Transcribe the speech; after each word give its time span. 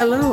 Hello, 0.00 0.29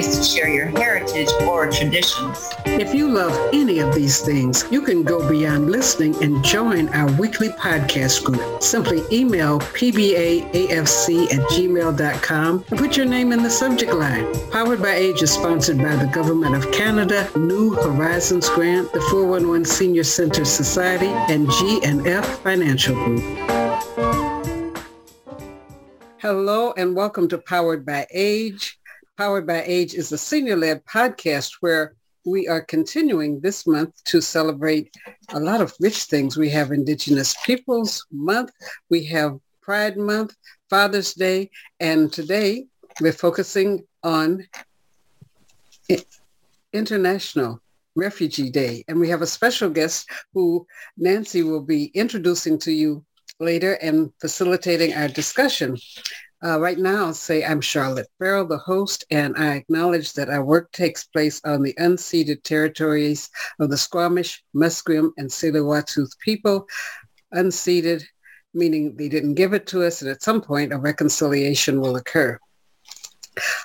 to 0.00 0.24
share 0.24 0.48
your 0.48 0.66
heritage 0.66 1.28
or 1.42 1.70
traditions. 1.70 2.48
If 2.64 2.94
you 2.94 3.08
love 3.08 3.50
any 3.52 3.80
of 3.80 3.94
these 3.94 4.22
things, 4.22 4.64
you 4.70 4.80
can 4.80 5.02
go 5.02 5.28
beyond 5.28 5.70
listening 5.70 6.14
and 6.22 6.42
join 6.42 6.88
our 6.90 7.12
weekly 7.20 7.50
podcast 7.50 8.24
group. 8.24 8.62
Simply 8.62 9.02
email 9.12 9.60
pbaafc 9.60 11.32
at 11.32 11.40
gmail.com 11.50 12.64
and 12.70 12.78
put 12.78 12.96
your 12.96 13.04
name 13.04 13.32
in 13.32 13.42
the 13.42 13.50
subject 13.50 13.92
line. 13.92 14.26
Powered 14.50 14.80
by 14.80 14.94
Age 14.94 15.20
is 15.20 15.30
sponsored 15.30 15.76
by 15.76 15.94
the 15.94 16.06
Government 16.06 16.54
of 16.54 16.72
Canada, 16.72 17.28
New 17.36 17.74
Horizons 17.74 18.48
Grant, 18.48 18.90
the 18.94 19.00
411 19.02 19.66
Senior 19.66 20.04
Center 20.04 20.46
Society, 20.46 21.08
and 21.08 21.50
G&F 21.50 22.38
Financial 22.38 22.94
Group. 22.94 23.20
Hello 26.18 26.72
and 26.78 26.96
welcome 26.96 27.28
to 27.28 27.36
Powered 27.36 27.84
by 27.84 28.06
Age. 28.10 28.78
Powered 29.18 29.46
by 29.46 29.62
Age 29.66 29.94
is 29.94 30.10
a 30.10 30.18
senior-led 30.18 30.86
podcast 30.86 31.56
where 31.60 31.94
we 32.24 32.48
are 32.48 32.62
continuing 32.62 33.40
this 33.40 33.66
month 33.66 34.02
to 34.04 34.22
celebrate 34.22 34.90
a 35.30 35.40
lot 35.40 35.60
of 35.60 35.74
rich 35.80 36.04
things. 36.04 36.38
We 36.38 36.48
have 36.50 36.72
Indigenous 36.72 37.36
Peoples 37.44 38.06
Month, 38.10 38.52
we 38.88 39.04
have 39.04 39.38
Pride 39.60 39.98
Month, 39.98 40.34
Father's 40.70 41.12
Day, 41.12 41.50
and 41.78 42.10
today 42.10 42.64
we're 43.00 43.12
focusing 43.12 43.84
on 44.02 44.46
International 46.72 47.60
Refugee 47.94 48.50
Day. 48.50 48.82
And 48.88 48.98
we 48.98 49.10
have 49.10 49.20
a 49.20 49.26
special 49.26 49.68
guest 49.68 50.08
who 50.32 50.66
Nancy 50.96 51.42
will 51.42 51.62
be 51.62 51.86
introducing 51.92 52.58
to 52.60 52.72
you 52.72 53.04
later 53.38 53.74
and 53.74 54.10
facilitating 54.22 54.94
our 54.94 55.08
discussion. 55.08 55.76
Uh, 56.44 56.58
right 56.58 56.78
now, 56.78 57.06
I'll 57.06 57.14
say 57.14 57.44
I'm 57.44 57.60
Charlotte 57.60 58.08
Farrell, 58.18 58.46
the 58.46 58.58
host, 58.58 59.04
and 59.12 59.36
I 59.36 59.54
acknowledge 59.54 60.12
that 60.14 60.28
our 60.28 60.44
work 60.44 60.72
takes 60.72 61.04
place 61.04 61.40
on 61.44 61.62
the 61.62 61.74
unceded 61.74 62.42
territories 62.42 63.30
of 63.60 63.70
the 63.70 63.76
Squamish, 63.76 64.42
Musqueam, 64.54 65.12
and 65.18 65.30
tsleil 65.30 66.08
people. 66.18 66.66
Unceded, 67.32 68.02
meaning 68.54 68.96
they 68.96 69.08
didn't 69.08 69.34
give 69.34 69.52
it 69.52 69.68
to 69.68 69.84
us, 69.84 70.02
and 70.02 70.10
at 70.10 70.22
some 70.22 70.40
point 70.40 70.72
a 70.72 70.78
reconciliation 70.78 71.80
will 71.80 71.94
occur. 71.94 72.36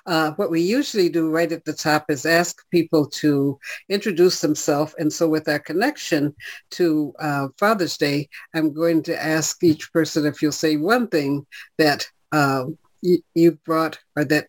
Uh, 0.05 0.31
what 0.33 0.51
we 0.51 0.61
usually 0.61 1.09
do 1.09 1.29
right 1.29 1.51
at 1.51 1.65
the 1.65 1.73
top 1.73 2.09
is 2.09 2.25
ask 2.25 2.63
people 2.69 3.05
to 3.07 3.59
introduce 3.89 4.39
themselves. 4.39 4.95
And 4.97 5.11
so 5.11 5.27
with 5.27 5.49
our 5.49 5.59
connection 5.59 6.33
to 6.71 7.13
uh, 7.19 7.47
Father's 7.57 7.97
Day, 7.97 8.29
I'm 8.53 8.71
going 8.71 9.03
to 9.03 9.21
ask 9.21 9.61
each 9.63 9.91
person 9.91 10.25
if 10.25 10.41
you'll 10.41 10.51
say 10.53 10.77
one 10.77 11.07
thing 11.07 11.45
that 11.77 12.07
uh, 12.31 12.65
you, 13.01 13.19
you 13.33 13.51
brought 13.65 13.99
or 14.15 14.25
that 14.25 14.47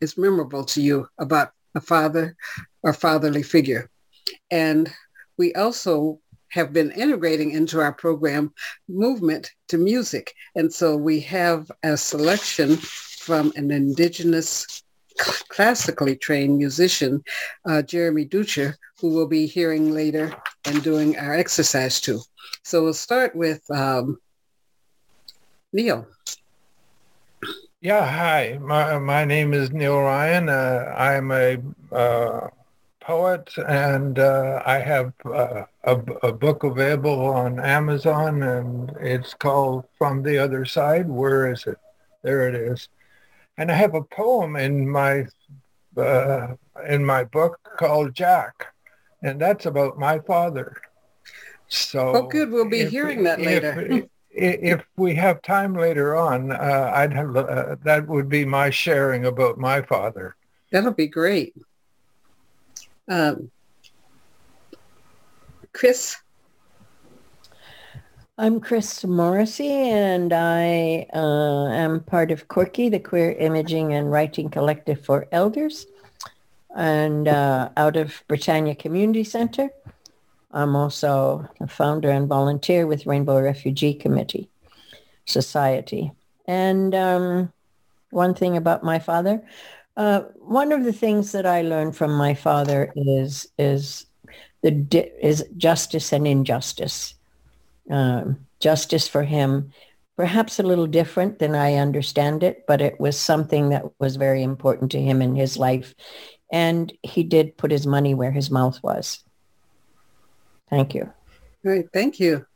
is 0.00 0.18
memorable 0.18 0.64
to 0.64 0.82
you 0.82 1.08
about 1.18 1.52
a 1.74 1.80
father 1.80 2.36
or 2.82 2.92
fatherly 2.92 3.42
figure. 3.42 3.90
And 4.50 4.90
we 5.38 5.54
also 5.54 6.20
have 6.50 6.72
been 6.72 6.90
integrating 6.92 7.52
into 7.52 7.80
our 7.80 7.92
program 7.92 8.52
movement 8.88 9.50
to 9.68 9.78
music. 9.78 10.34
And 10.54 10.72
so 10.72 10.96
we 10.96 11.20
have 11.20 11.70
a 11.82 11.96
selection 11.96 12.76
from 12.76 13.52
an 13.56 13.70
indigenous 13.70 14.82
classically 15.48 16.16
trained 16.16 16.58
musician, 16.58 17.22
uh, 17.66 17.82
Jeremy 17.82 18.24
Dutcher, 18.24 18.76
who 18.98 19.08
we'll 19.14 19.26
be 19.26 19.46
hearing 19.46 19.92
later 19.92 20.34
and 20.64 20.82
doing 20.82 21.18
our 21.18 21.34
exercise 21.34 22.00
to. 22.02 22.20
So 22.64 22.82
we'll 22.82 22.94
start 22.94 23.34
with 23.34 23.62
um, 23.70 24.18
Neil. 25.72 26.06
Yeah, 27.82 28.08
hi. 28.08 28.58
My, 28.60 28.96
my 29.00 29.24
name 29.24 29.52
is 29.52 29.72
Neil 29.72 29.98
Ryan. 29.98 30.48
Uh, 30.48 30.94
I'm 30.96 31.32
a 31.32 31.58
uh, 31.90 32.46
poet 33.00 33.52
and 33.58 34.20
uh, 34.20 34.62
I 34.64 34.78
have 34.78 35.12
uh, 35.24 35.64
a, 35.82 35.96
a, 36.22 36.32
book 36.32 36.62
available 36.62 37.18
on 37.26 37.58
Amazon 37.58 38.44
and 38.44 38.94
it's 39.00 39.34
called 39.34 39.86
From 39.98 40.22
the 40.22 40.38
Other 40.38 40.64
Side. 40.64 41.08
Where 41.08 41.50
is 41.50 41.66
it? 41.66 41.76
There 42.22 42.48
it 42.48 42.54
is. 42.54 42.88
And 43.58 43.68
I 43.68 43.74
have 43.74 43.96
a 43.96 44.04
poem 44.04 44.54
in 44.54 44.88
my 44.88 45.26
uh, 45.96 46.54
in 46.88 47.04
my 47.04 47.24
book 47.24 47.58
called 47.78 48.14
Jack, 48.14 48.68
and 49.24 49.40
that's 49.40 49.66
about 49.66 49.98
my 49.98 50.20
father. 50.20 50.80
So, 51.66 52.14
oh, 52.14 52.28
good. 52.28 52.52
We'll 52.52 52.70
be 52.70 52.82
if, 52.82 52.90
hearing 52.92 53.24
that 53.24 53.40
later. 53.40 53.80
If, 53.80 54.04
if, 54.34 54.84
we 54.96 55.14
have 55.14 55.42
time 55.42 55.74
later 55.74 56.16
on, 56.16 56.52
uh, 56.52 56.92
I'd 56.94 57.12
have 57.12 57.36
uh, 57.36 57.76
that 57.84 58.06
would 58.06 58.28
be 58.28 58.44
my 58.44 58.70
sharing 58.70 59.26
about 59.26 59.58
my 59.58 59.82
father. 59.82 60.36
That'll 60.70 60.92
be 60.92 61.06
great. 61.06 61.54
Um, 63.08 63.50
Chris. 65.72 66.16
I'm 68.38 68.60
Chris 68.60 69.04
Morrissey, 69.04 69.90
and 69.90 70.32
I 70.32 71.06
uh, 71.12 71.66
am 71.68 72.00
part 72.00 72.30
of 72.30 72.48
Quirk-e, 72.48 72.88
the 72.88 72.98
Queer 72.98 73.32
Imaging 73.32 73.92
and 73.92 74.10
Writing 74.10 74.48
Collective 74.48 75.04
for 75.04 75.28
Elders, 75.30 75.86
and 76.74 77.28
uh, 77.28 77.68
out 77.76 77.96
of 77.96 78.24
Britannia 78.28 78.74
Community 78.74 79.22
Center. 79.22 79.70
I'm 80.52 80.76
also 80.76 81.48
a 81.60 81.66
founder 81.66 82.10
and 82.10 82.28
volunteer 82.28 82.86
with 82.86 83.06
Rainbow 83.06 83.40
Refugee 83.40 83.94
Committee 83.94 84.50
Society. 85.24 86.12
And 86.46 86.94
um, 86.94 87.52
one 88.10 88.34
thing 88.34 88.56
about 88.56 88.84
my 88.84 88.98
father, 88.98 89.42
uh, 89.96 90.20
one 90.38 90.72
of 90.72 90.84
the 90.84 90.92
things 90.92 91.32
that 91.32 91.46
I 91.46 91.62
learned 91.62 91.96
from 91.96 92.12
my 92.14 92.34
father 92.34 92.92
is 92.96 93.46
is 93.58 94.06
the 94.62 94.70
di- 94.70 95.12
is 95.20 95.44
justice 95.56 96.12
and 96.12 96.26
injustice 96.26 97.14
um, 97.90 98.46
justice 98.60 99.08
for 99.08 99.22
him, 99.22 99.72
perhaps 100.16 100.58
a 100.58 100.62
little 100.62 100.86
different 100.86 101.38
than 101.38 101.54
I 101.54 101.74
understand 101.74 102.42
it, 102.42 102.64
but 102.66 102.80
it 102.80 103.00
was 103.00 103.18
something 103.18 103.70
that 103.70 103.84
was 103.98 104.16
very 104.16 104.42
important 104.42 104.90
to 104.92 105.00
him 105.00 105.22
in 105.22 105.34
his 105.34 105.56
life. 105.56 105.94
And 106.50 106.92
he 107.02 107.22
did 107.22 107.56
put 107.56 107.70
his 107.70 107.86
money 107.86 108.14
where 108.14 108.30
his 108.30 108.50
mouth 108.50 108.82
was. 108.82 109.24
Thank 110.72 110.94
you. 110.94 111.02
All 111.66 111.70
right. 111.70 111.86
Thank 111.92 112.18
you. 112.18 112.46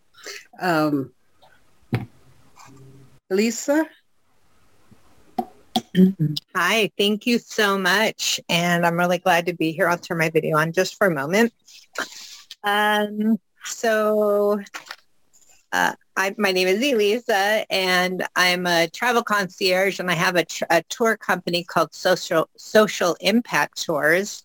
Um, 0.58 1.12
Lisa? 3.28 3.86
Hi, 6.54 6.90
thank 6.96 7.26
you 7.26 7.38
so 7.38 7.76
much. 7.76 8.40
And 8.48 8.86
I'm 8.86 8.96
really 8.96 9.18
glad 9.18 9.44
to 9.46 9.52
be 9.52 9.70
here. 9.72 9.86
I'll 9.86 9.98
turn 9.98 10.16
my 10.16 10.30
video 10.30 10.56
on 10.56 10.72
just 10.72 10.96
for 10.96 11.08
a 11.08 11.14
moment. 11.14 11.52
Um, 12.64 13.38
so 13.66 14.62
uh, 15.72 15.92
I, 16.16 16.34
my 16.38 16.52
name 16.52 16.68
is 16.68 16.78
Elisa, 16.82 17.66
and 17.68 18.26
I'm 18.34 18.66
a 18.66 18.88
travel 18.88 19.22
concierge, 19.22 20.00
and 20.00 20.10
I 20.10 20.14
have 20.14 20.36
a, 20.36 20.44
tr- 20.46 20.64
a 20.70 20.82
tour 20.88 21.18
company 21.18 21.64
called 21.64 21.92
Social 21.92 22.48
Social 22.56 23.14
Impact 23.20 23.84
Tours. 23.84 24.42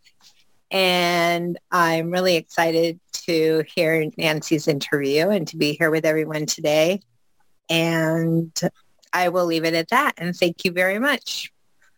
And 0.71 1.57
I'm 1.71 2.11
really 2.11 2.35
excited 2.35 2.99
to 3.31 3.63
hear 3.73 4.09
Nancy's 4.17 4.67
interview 4.67 5.29
and 5.29 5.47
to 5.47 5.55
be 5.55 5.73
here 5.73 5.89
with 5.89 6.05
everyone 6.05 6.45
today. 6.45 6.99
And 7.69 8.51
I 9.13 9.29
will 9.29 9.45
leave 9.45 9.63
it 9.63 9.73
at 9.73 9.87
that. 9.89 10.15
And 10.17 10.35
thank 10.35 10.65
you 10.65 10.71
very 10.73 10.99
much. 10.99 11.49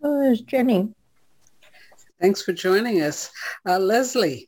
Oh, 0.04 0.22
there's 0.22 0.42
Jenny. 0.42 0.94
Thanks 2.22 2.44
for 2.44 2.54
joining 2.54 3.02
us. 3.02 3.32
Uh, 3.68 3.80
Leslie. 3.80 4.48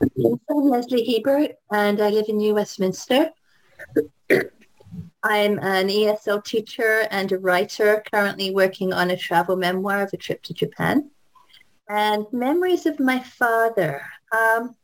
I'm 0.00 0.40
Leslie 0.48 1.04
Hebert 1.04 1.52
and 1.70 2.00
I 2.00 2.10
live 2.10 2.26
in 2.28 2.38
New 2.38 2.54
Westminster. 2.54 3.30
I'm 5.22 5.58
an 5.60 5.88
ESL 5.88 6.44
teacher 6.44 7.06
and 7.10 7.30
a 7.30 7.38
writer 7.38 8.02
currently 8.12 8.50
working 8.50 8.92
on 8.92 9.10
a 9.10 9.16
travel 9.16 9.56
memoir 9.56 10.02
of 10.02 10.10
a 10.12 10.16
trip 10.16 10.42
to 10.44 10.54
Japan. 10.54 11.10
And 11.88 12.26
memories 12.32 12.86
of 12.86 12.98
my 12.98 13.20
father. 13.20 14.02
Um, 14.32 14.74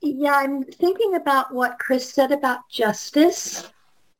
yeah, 0.00 0.34
I'm 0.34 0.64
thinking 0.64 1.16
about 1.16 1.52
what 1.52 1.78
Chris 1.78 2.12
said 2.12 2.32
about 2.32 2.68
justice. 2.70 3.70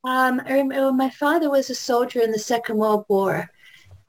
Um, 0.03 0.41
I 0.45 0.53
remember 0.53 0.91
my 0.91 1.09
father 1.09 1.49
was 1.49 1.69
a 1.69 1.75
soldier 1.75 2.21
in 2.21 2.31
the 2.31 2.39
Second 2.39 2.77
World 2.77 3.05
War, 3.07 3.49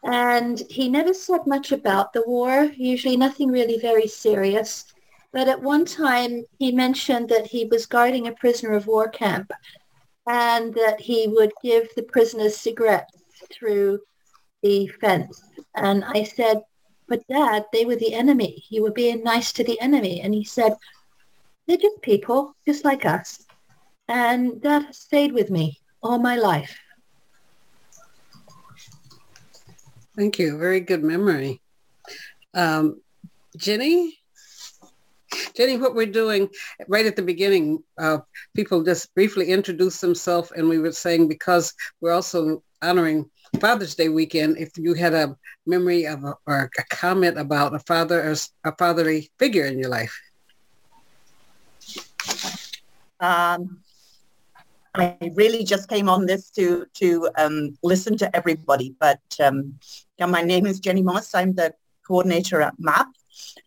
and 0.05 0.61
he 0.71 0.89
never 0.89 1.15
said 1.15 1.47
much 1.47 1.71
about 1.73 2.13
the 2.13 2.25
war, 2.27 2.65
usually 2.77 3.17
nothing 3.17 3.51
really 3.51 3.79
very 3.79 4.07
serious. 4.07 4.87
But 5.33 5.49
at 5.49 5.63
one 5.63 5.85
time, 5.85 6.45
he 6.59 6.73
mentioned 6.73 7.29
that 7.31 7.47
he 7.47 7.65
was 7.67 7.87
guarding 7.87 8.27
a 8.27 8.33
prisoner 8.33 8.73
of 8.73 8.87
war 8.87 9.09
camp 9.09 9.51
and 10.27 10.75
that 10.75 11.01
he 11.01 11.29
would 11.29 11.53
give 11.63 11.89
the 11.95 12.03
prisoners 12.03 12.57
cigarettes 12.57 13.19
through 13.51 14.01
the 14.63 14.89
fence. 15.01 15.43
And 15.75 16.05
I 16.05 16.25
said, 16.25 16.63
but 17.13 17.29
dad, 17.29 17.67
they 17.75 17.85
were 17.85 17.97
the 17.97 18.15
enemy. 18.15 18.65
You 18.71 18.83
were 18.83 18.91
being 18.91 19.23
nice 19.23 19.53
to 19.53 19.63
the 19.63 19.79
enemy. 19.83 20.23
And 20.23 20.33
he 20.33 20.45
said, 20.45 20.75
they're 21.67 21.77
just 21.77 22.01
people, 22.01 22.57
just 22.67 22.87
like 22.87 23.05
us. 23.05 23.45
And 24.09 24.63
that 24.63 24.95
stayed 24.95 25.33
with 25.33 25.51
me 25.51 25.79
all 26.03 26.19
my 26.19 26.37
life. 26.37 26.75
Thank 30.17 30.39
you. 30.39 30.57
Very 30.57 30.81
good 30.81 31.05
memory. 31.05 31.61
Um, 32.55 33.03
Jenny? 33.59 34.19
Jenny, 35.55 35.77
what 35.77 35.95
we're 35.95 36.07
doing 36.07 36.49
right 36.89 37.05
at 37.05 37.17
the 37.17 37.23
beginning, 37.23 37.85
uh, 37.99 38.21
people 38.57 38.83
just 38.83 39.15
briefly 39.15 39.49
introduce 39.49 40.01
themselves 40.01 40.51
and 40.57 40.67
we 40.67 40.79
were 40.79 40.93
saying 40.93 41.29
because 41.29 41.75
we're 42.01 42.13
also 42.13 42.63
honoring 42.81 43.29
Father's 43.61 43.95
Day 43.95 44.09
weekend, 44.09 44.59
if 44.59 44.77
you 44.77 44.95
had 44.95 45.15
a 45.15 45.37
memory 45.67 46.07
of 46.07 46.25
a, 46.25 46.35
or 46.47 46.71
a 46.79 46.85
comment 46.95 47.39
about 47.39 47.75
a 47.75 47.79
father 47.81 48.23
or 48.23 48.35
a 48.65 48.77
fatherly 48.77 49.31
figure 49.39 49.67
in 49.67 49.79
your 49.79 49.91
life. 49.91 50.19
Um, 53.21 53.79
I 54.95 55.17
really 55.35 55.65
just 55.65 55.89
came 55.89 56.09
on 56.09 56.27
this 56.27 56.51
to 56.51 56.87
to 56.95 57.31
um, 57.37 57.79
listen 57.83 58.17
to 58.19 58.37
everybody. 58.37 58.95
But 58.99 59.21
um, 59.41 59.79
yeah, 60.19 60.27
my 60.27 60.43
name 60.43 60.67
is 60.67 60.81
Jenny 60.81 61.03
Moss. 61.03 61.35
I'm 61.35 61.55
the 61.55 61.73
coordinator 62.07 62.61
at 62.61 62.75
MAP, 62.79 63.07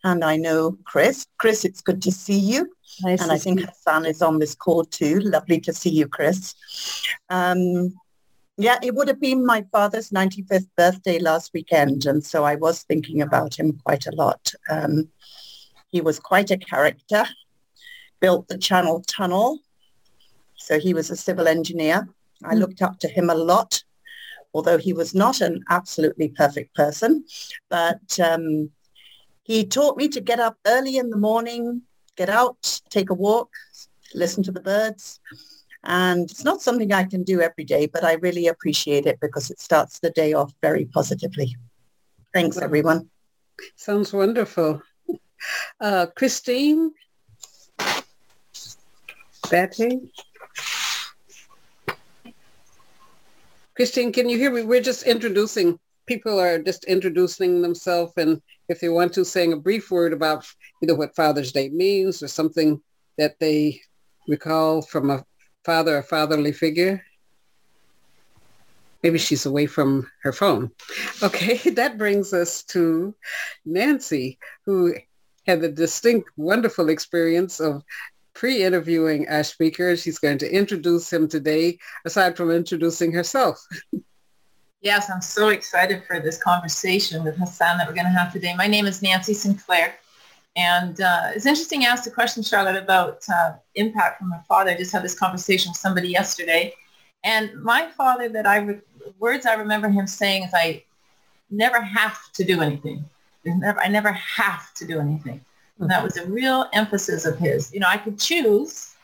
and 0.04 0.22
I 0.22 0.36
know 0.36 0.78
Chris. 0.84 1.26
Chris, 1.38 1.64
it's 1.64 1.80
good 1.80 2.02
to 2.02 2.12
see 2.12 2.38
you. 2.38 2.70
Nice 3.02 3.20
and 3.22 3.32
I 3.32 3.38
think 3.38 3.60
Hassan 3.60 4.06
is 4.06 4.22
on 4.22 4.38
this 4.38 4.54
call 4.54 4.84
too. 4.84 5.20
Lovely 5.20 5.60
to 5.60 5.72
see 5.72 5.90
you, 5.90 6.06
Chris. 6.06 6.54
Um, 7.28 7.92
yeah, 8.56 8.78
it 8.82 8.94
would 8.94 9.08
have 9.08 9.20
been 9.20 9.44
my 9.44 9.64
father's 9.72 10.10
95th 10.10 10.68
birthday 10.76 11.18
last 11.18 11.52
weekend, 11.52 12.06
and 12.06 12.24
so 12.24 12.44
I 12.44 12.54
was 12.54 12.82
thinking 12.82 13.22
about 13.22 13.58
him 13.58 13.78
quite 13.84 14.06
a 14.06 14.14
lot. 14.14 14.52
Um, 14.70 15.08
he 15.88 16.00
was 16.00 16.18
quite 16.18 16.50
a 16.50 16.56
character. 16.56 17.24
Built 18.20 18.48
the 18.48 18.56
Channel 18.56 19.02
Tunnel 19.06 19.60
so 20.66 20.80
he 20.80 20.94
was 20.94 21.10
a 21.10 21.16
civil 21.16 21.46
engineer. 21.46 22.08
I 22.44 22.54
hmm. 22.54 22.58
looked 22.58 22.82
up 22.82 22.98
to 22.98 23.08
him 23.08 23.30
a 23.30 23.34
lot, 23.34 23.84
although 24.52 24.78
he 24.78 24.92
was 24.92 25.14
not 25.14 25.40
an 25.40 25.62
absolutely 25.70 26.30
perfect 26.30 26.74
person. 26.74 27.24
But 27.70 28.18
um, 28.18 28.70
he 29.44 29.64
taught 29.64 29.96
me 29.96 30.08
to 30.08 30.20
get 30.20 30.40
up 30.40 30.58
early 30.66 30.96
in 30.96 31.10
the 31.10 31.16
morning, 31.16 31.82
get 32.16 32.28
out, 32.28 32.80
take 32.90 33.10
a 33.10 33.14
walk, 33.14 33.50
listen 34.14 34.42
to 34.42 34.52
the 34.52 34.60
birds. 34.60 35.20
And 35.86 36.28
it's 36.28 36.44
not 36.44 36.60
something 36.60 36.92
I 36.92 37.04
can 37.04 37.22
do 37.22 37.40
every 37.40 37.62
day, 37.62 37.86
but 37.86 38.02
I 38.04 38.14
really 38.14 38.48
appreciate 38.48 39.06
it 39.06 39.18
because 39.20 39.50
it 39.50 39.60
starts 39.60 40.00
the 40.00 40.10
day 40.10 40.32
off 40.32 40.52
very 40.60 40.84
positively. 40.86 41.56
Thanks, 42.34 42.58
everyone. 42.58 43.08
Sounds 43.76 44.12
wonderful. 44.12 44.82
Uh, 45.78 46.06
Christine? 46.16 46.90
Betty? 49.50 50.10
Christine, 53.76 54.12
can 54.12 54.30
you 54.30 54.38
hear 54.38 54.50
me? 54.50 54.62
We're 54.62 54.80
just 54.80 55.02
introducing, 55.02 55.78
people 56.06 56.40
are 56.40 56.58
just 56.58 56.84
introducing 56.84 57.60
themselves 57.60 58.14
and 58.16 58.40
if 58.70 58.80
they 58.80 58.88
want 58.88 59.12
to, 59.12 59.24
saying 59.26 59.52
a 59.52 59.58
brief 59.58 59.90
word 59.90 60.14
about 60.14 60.46
either 60.82 60.96
what 60.96 61.14
Father's 61.14 61.52
Day 61.52 61.68
means 61.68 62.22
or 62.22 62.28
something 62.28 62.80
that 63.18 63.38
they 63.38 63.82
recall 64.26 64.80
from 64.80 65.10
a 65.10 65.24
father 65.66 65.98
a 65.98 66.02
fatherly 66.02 66.52
figure. 66.52 67.04
Maybe 69.02 69.18
she's 69.18 69.46
away 69.46 69.66
from 69.66 70.08
her 70.22 70.32
phone. 70.32 70.70
Okay, 71.22 71.56
that 71.80 71.98
brings 71.98 72.32
us 72.32 72.62
to 72.74 73.14
Nancy, 73.64 74.38
who 74.64 74.94
had 75.46 75.60
the 75.60 75.68
distinct, 75.68 76.30
wonderful 76.36 76.88
experience 76.88 77.60
of 77.60 77.82
pre-interviewing 78.32 79.28
our 79.28 79.42
speaker. 79.42 79.96
She's 79.96 80.18
going 80.18 80.38
to 80.38 80.50
introduce 80.50 81.12
him 81.12 81.28
today, 81.28 81.78
aside 82.04 82.36
from 82.36 82.50
introducing 82.50 83.12
herself. 83.12 83.58
Yes, 84.82 85.10
I'm 85.10 85.22
so 85.22 85.48
excited 85.48 86.04
for 86.06 86.20
this 86.20 86.40
conversation 86.40 87.24
with 87.24 87.36
Hassan 87.38 87.78
that 87.78 87.88
we're 87.88 87.94
going 87.94 88.06
to 88.06 88.12
have 88.12 88.32
today. 88.32 88.54
My 88.54 88.68
name 88.68 88.86
is 88.86 89.02
Nancy 89.02 89.34
Sinclair. 89.34 89.94
And 90.56 91.00
uh, 91.00 91.30
it's 91.34 91.44
interesting 91.44 91.82
you 91.82 91.88
asked 91.88 92.04
the 92.04 92.10
question, 92.10 92.42
Charlotte, 92.42 92.76
about 92.76 93.22
uh, 93.32 93.52
impact 93.74 94.18
from 94.18 94.30
my 94.30 94.40
father. 94.48 94.70
I 94.70 94.76
just 94.76 94.90
had 94.90 95.04
this 95.04 95.14
conversation 95.14 95.70
with 95.70 95.76
somebody 95.76 96.08
yesterday. 96.08 96.74
And 97.24 97.52
my 97.62 97.90
father, 97.90 98.28
that 98.30 98.46
I 98.46 98.58
re- 98.58 98.80
words 99.18 99.44
I 99.44 99.54
remember 99.54 99.88
him 99.88 100.06
saying 100.06 100.44
is, 100.44 100.54
I 100.54 100.82
never 101.50 101.80
have 101.80 102.32
to 102.34 102.44
do 102.44 102.62
anything. 102.62 103.04
Never, 103.44 103.80
I 103.80 103.88
never 103.88 104.12
have 104.12 104.72
to 104.74 104.86
do 104.86 104.98
anything. 104.98 105.40
And 105.78 105.90
that 105.90 106.02
was 106.02 106.16
a 106.16 106.26
real 106.26 106.68
emphasis 106.72 107.26
of 107.26 107.38
his. 107.38 107.72
You 107.72 107.80
know, 107.80 107.88
I 107.88 107.98
could 107.98 108.18
choose, 108.18 108.94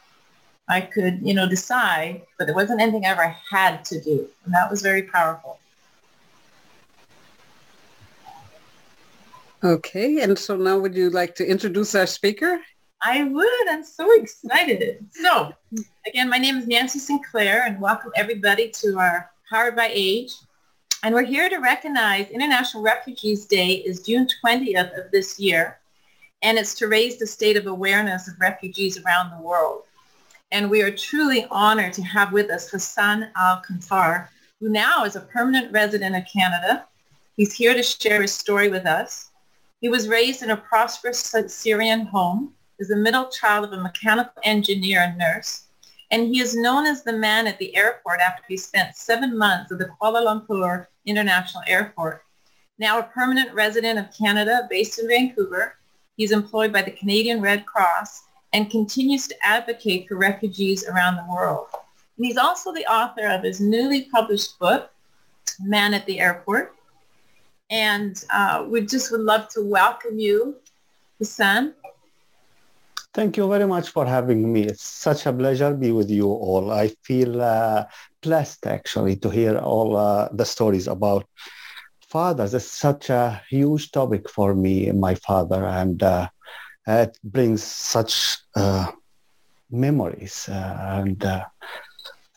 I 0.69 0.81
could, 0.81 1.21
you 1.23 1.35
know, 1.35 1.49
decide, 1.49 2.23
but 2.39 2.47
there 2.47 2.55
wasn't 2.55 2.81
anything 2.81 3.05
I 3.05 3.11
ever 3.11 3.37
had 3.51 3.85
to 3.87 4.01
do. 4.01 4.27
And 4.45 4.55
that 4.55 4.71
was 4.71 4.81
very 4.81 5.03
powerful. 5.03 5.59
Okay, 9.65 10.21
and 10.21 10.39
so 10.39 10.57
now 10.57 10.79
would 10.79 10.95
you 10.95 11.11
like 11.11 11.35
to 11.37 11.47
introduce 11.47 11.95
our 11.95 12.07
speaker? 12.07 12.61
I 13.03 13.25
would. 13.25 13.69
I'm 13.69 13.85
so 13.85 14.11
excited. 14.21 15.07
So, 15.11 15.53
again, 16.07 16.29
my 16.29 16.39
name 16.39 16.57
is 16.57 16.67
Nancy 16.67 16.99
Sinclair, 16.99 17.65
and 17.67 17.81
welcome 17.81 18.11
everybody 18.17 18.71
to 18.71 18.99
our 18.99 19.31
Powered 19.51 19.77
by 19.77 19.91
Age. 19.93 20.33
And 21.05 21.15
we're 21.15 21.25
here 21.25 21.49
to 21.49 21.59
recognize 21.59 22.29
International 22.31 22.83
Refugees 22.83 23.47
Day 23.47 23.75
is 23.75 24.03
June 24.03 24.29
20th 24.45 24.99
of 24.99 25.11
this 25.11 25.39
year 25.39 25.79
and 26.43 26.59
it's 26.59 26.75
to 26.75 26.89
raise 26.89 27.19
the 27.19 27.27
state 27.27 27.57
of 27.57 27.67
awareness 27.67 28.29
of 28.29 28.35
refugees 28.41 28.99
around 28.99 29.31
the 29.31 29.43
world. 29.43 29.85
And 30.51 30.69
we 30.69 30.83
are 30.83 30.91
truly 30.91 31.47
honored 31.51 31.93
to 31.95 32.03
have 32.03 32.33
with 32.33 32.51
us 32.51 32.69
Hassan 32.69 33.31
Al-Kontar, 33.37 34.29
who 34.61 34.69
now 34.69 35.05
is 35.05 35.17
a 35.17 35.21
permanent 35.21 35.73
resident 35.73 36.17
of 36.17 36.25
Canada. 36.31 36.87
He's 37.37 37.55
here 37.55 37.75
to 37.75 37.83
share 37.83 38.21
his 38.21 38.35
story 38.35 38.69
with 38.69 38.87
us. 38.87 39.31
He 39.83 39.91
was 39.91 40.09
raised 40.09 40.43
in 40.43 40.51
a 40.53 40.57
prosperous 40.57 41.35
Syrian 41.49 42.07
home, 42.07 42.55
is 42.79 42.89
the 42.89 42.97
middle 42.97 43.29
child 43.29 43.67
of 43.67 43.73
a 43.75 43.83
mechanical 43.83 44.41
engineer 44.43 45.01
and 45.01 45.19
nurse, 45.19 45.65
and 46.11 46.35
he 46.35 46.41
is 46.41 46.57
known 46.57 46.87
as 46.87 47.03
the 47.03 47.13
man 47.13 47.47
at 47.47 47.59
the 47.59 47.77
airport 47.77 48.21
after 48.21 48.43
he 48.49 48.57
spent 48.57 48.97
seven 48.97 49.37
months 49.37 49.71
at 49.71 49.79
the 49.79 49.91
Kuala 50.01 50.25
Lumpur 50.25 50.87
International 51.05 51.63
Airport. 51.67 52.23
Now 52.79 52.99
a 52.99 53.03
permanent 53.03 53.53
resident 53.53 53.99
of 53.99 54.17
Canada 54.17 54.67
based 54.71 54.99
in 54.99 55.09
Vancouver, 55.09 55.75
He's 56.17 56.33
employed 56.33 56.73
by 56.73 56.83
the 56.83 56.91
Canadian 56.91 57.41
Red 57.41 57.67
Cross 57.67 58.25
and 58.53 58.71
continues 58.71 59.27
to 59.29 59.35
advocate 59.43 60.07
for 60.07 60.17
refugees 60.17 60.87
around 60.87 61.17
the 61.17 61.27
world. 61.29 61.67
And 62.17 62.27
he's 62.27 62.37
also 62.37 62.73
the 62.73 62.87
author 62.87 63.27
of 63.27 63.43
his 63.43 63.61
newly 63.61 64.03
published 64.03 64.59
book, 64.59 64.91
Man 65.61 65.95
at 65.95 66.07
the 66.07 66.21
Airport. 66.21 66.75
And 67.73 68.23
uh, 68.31 68.67
we 68.69 68.83
just 68.83 69.11
would 69.11 69.23
love 69.23 69.49
to 69.55 69.63
welcome 69.63 70.19
you, 70.19 70.57
Hassan. 71.19 71.75
Thank 73.15 73.39
you 73.39 73.49
very 73.49 73.67
much 73.67 73.89
for 73.91 74.05
having 74.05 74.53
me. 74.53 74.65
It's 74.65 74.85
such 74.85 75.27
a 75.27 75.33
pleasure 75.33 75.71
to 75.71 75.77
be 75.77 75.91
with 75.91 76.11
you 76.11 76.29
all. 76.29 76.71
I 76.71 76.89
feel 77.03 77.41
uh, 77.41 77.85
blessed 78.23 78.67
actually 78.67 79.17
to 79.17 79.31
hear 79.31 79.57
all 79.59 79.97
uh, 79.97 80.29
the 80.33 80.45
stories 80.45 80.87
about 80.87 81.27
fathers 82.09 82.53
It's 82.53 82.67
such 82.67 83.09
a 83.09 83.41
huge 83.49 83.91
topic 83.91 84.29
for 84.29 84.55
me 84.55 84.93
my 84.93 85.15
father, 85.15 85.65
and 85.65 86.03
uh, 86.03 86.29
it 86.87 87.19
brings 87.25 87.63
such 87.63 88.37
uh, 88.55 88.93
memories. 89.71 90.47
Uh, 90.49 90.77
and 91.01 91.25
uh, 91.25 91.45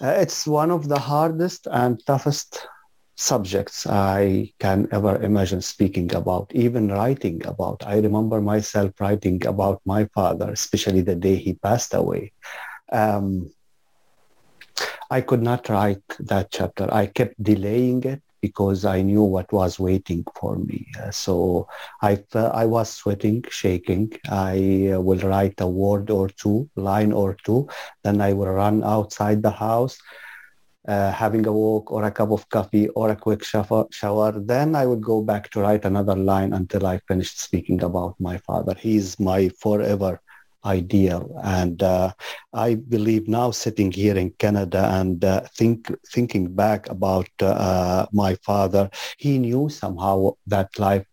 it's 0.01 0.47
one 0.47 0.71
of 0.71 0.87
the 0.87 0.99
hardest 0.99 1.67
and 1.71 2.01
toughest 2.05 2.67
subjects 3.15 3.87
I 3.87 4.51
can 4.59 4.87
ever 4.91 5.21
imagine 5.21 5.61
speaking 5.61 6.13
about, 6.13 6.51
even 6.53 6.89
writing 6.89 7.41
about. 7.45 7.83
I 7.85 7.99
remember 7.99 8.41
myself 8.41 8.91
writing 8.99 9.45
about 9.45 9.81
my 9.85 10.05
father, 10.13 10.51
especially 10.51 11.01
the 11.01 11.15
day 11.15 11.35
he 11.35 11.53
passed 11.53 11.93
away. 11.93 12.33
Um, 12.91 13.51
I 15.09 15.21
could 15.21 15.41
not 15.41 15.69
write 15.69 16.03
that 16.19 16.51
chapter. 16.51 16.91
I 16.93 17.07
kept 17.07 17.41
delaying 17.41 18.03
it 18.03 18.21
because 18.41 18.85
I 18.85 19.01
knew 19.01 19.23
what 19.23 19.51
was 19.51 19.79
waiting 19.79 20.23
for 20.39 20.57
me. 20.57 20.85
Uh, 21.01 21.11
so 21.11 21.67
I, 22.01 22.23
uh, 22.33 22.47
I 22.47 22.65
was 22.65 22.89
sweating, 22.91 23.43
shaking. 23.49 24.11
I 24.29 24.91
uh, 24.93 24.99
will 25.01 25.19
write 25.19 25.59
a 25.59 25.67
word 25.67 26.09
or 26.09 26.29
two, 26.29 26.69
line 26.75 27.11
or 27.11 27.37
two. 27.45 27.67
Then 28.03 28.21
I 28.21 28.33
will 28.33 28.49
run 28.49 28.83
outside 28.83 29.41
the 29.41 29.51
house, 29.51 29.97
uh, 30.87 31.11
having 31.11 31.45
a 31.47 31.51
walk 31.51 31.91
or 31.91 32.03
a 32.03 32.11
cup 32.11 32.31
of 32.31 32.47
coffee 32.49 32.87
or 32.89 33.09
a 33.09 33.15
quick 33.15 33.43
shower, 33.43 33.85
shower. 33.91 34.31
Then 34.31 34.75
I 34.75 34.85
would 34.85 35.01
go 35.01 35.21
back 35.21 35.49
to 35.51 35.61
write 35.61 35.85
another 35.85 36.15
line 36.15 36.53
until 36.53 36.85
I 36.85 36.99
finished 37.07 37.39
speaking 37.39 37.83
about 37.83 38.15
my 38.19 38.37
father. 38.37 38.75
He's 38.77 39.19
my 39.19 39.49
forever 39.49 40.21
ideal. 40.65 41.39
And 41.43 41.81
uh, 41.81 42.13
I 42.53 42.75
believe 42.75 43.27
now 43.27 43.51
sitting 43.51 43.91
here 43.91 44.17
in 44.17 44.31
Canada 44.31 44.89
and 44.93 45.23
uh, 45.23 45.41
think 45.55 45.91
thinking 46.07 46.53
back 46.53 46.89
about 46.89 47.29
uh, 47.39 48.07
my 48.11 48.35
father, 48.35 48.89
he 49.17 49.37
knew 49.37 49.69
somehow 49.69 50.31
that 50.47 50.77
life 50.79 51.05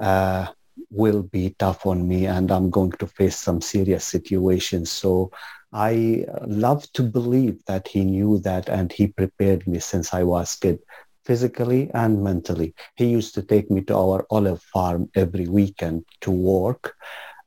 uh, 0.00 0.46
will 0.90 1.22
be 1.22 1.54
tough 1.58 1.86
on 1.86 2.06
me 2.06 2.26
and 2.26 2.50
I'm 2.50 2.70
going 2.70 2.92
to 2.92 3.06
face 3.06 3.36
some 3.36 3.60
serious 3.60 4.04
situations. 4.04 4.90
So 4.90 5.30
I 5.72 6.26
love 6.46 6.90
to 6.92 7.02
believe 7.02 7.58
that 7.66 7.88
he 7.88 8.04
knew 8.04 8.38
that 8.40 8.68
and 8.68 8.92
he 8.92 9.06
prepared 9.06 9.66
me 9.66 9.78
since 9.78 10.12
I 10.12 10.22
was 10.22 10.54
kid 10.54 10.78
physically 11.24 11.90
and 11.94 12.22
mentally. 12.22 12.74
He 12.96 13.06
used 13.06 13.34
to 13.34 13.42
take 13.42 13.70
me 13.70 13.82
to 13.82 13.96
our 13.96 14.26
olive 14.30 14.62
farm 14.62 15.08
every 15.14 15.46
weekend 15.46 16.04
to 16.22 16.30
work. 16.30 16.94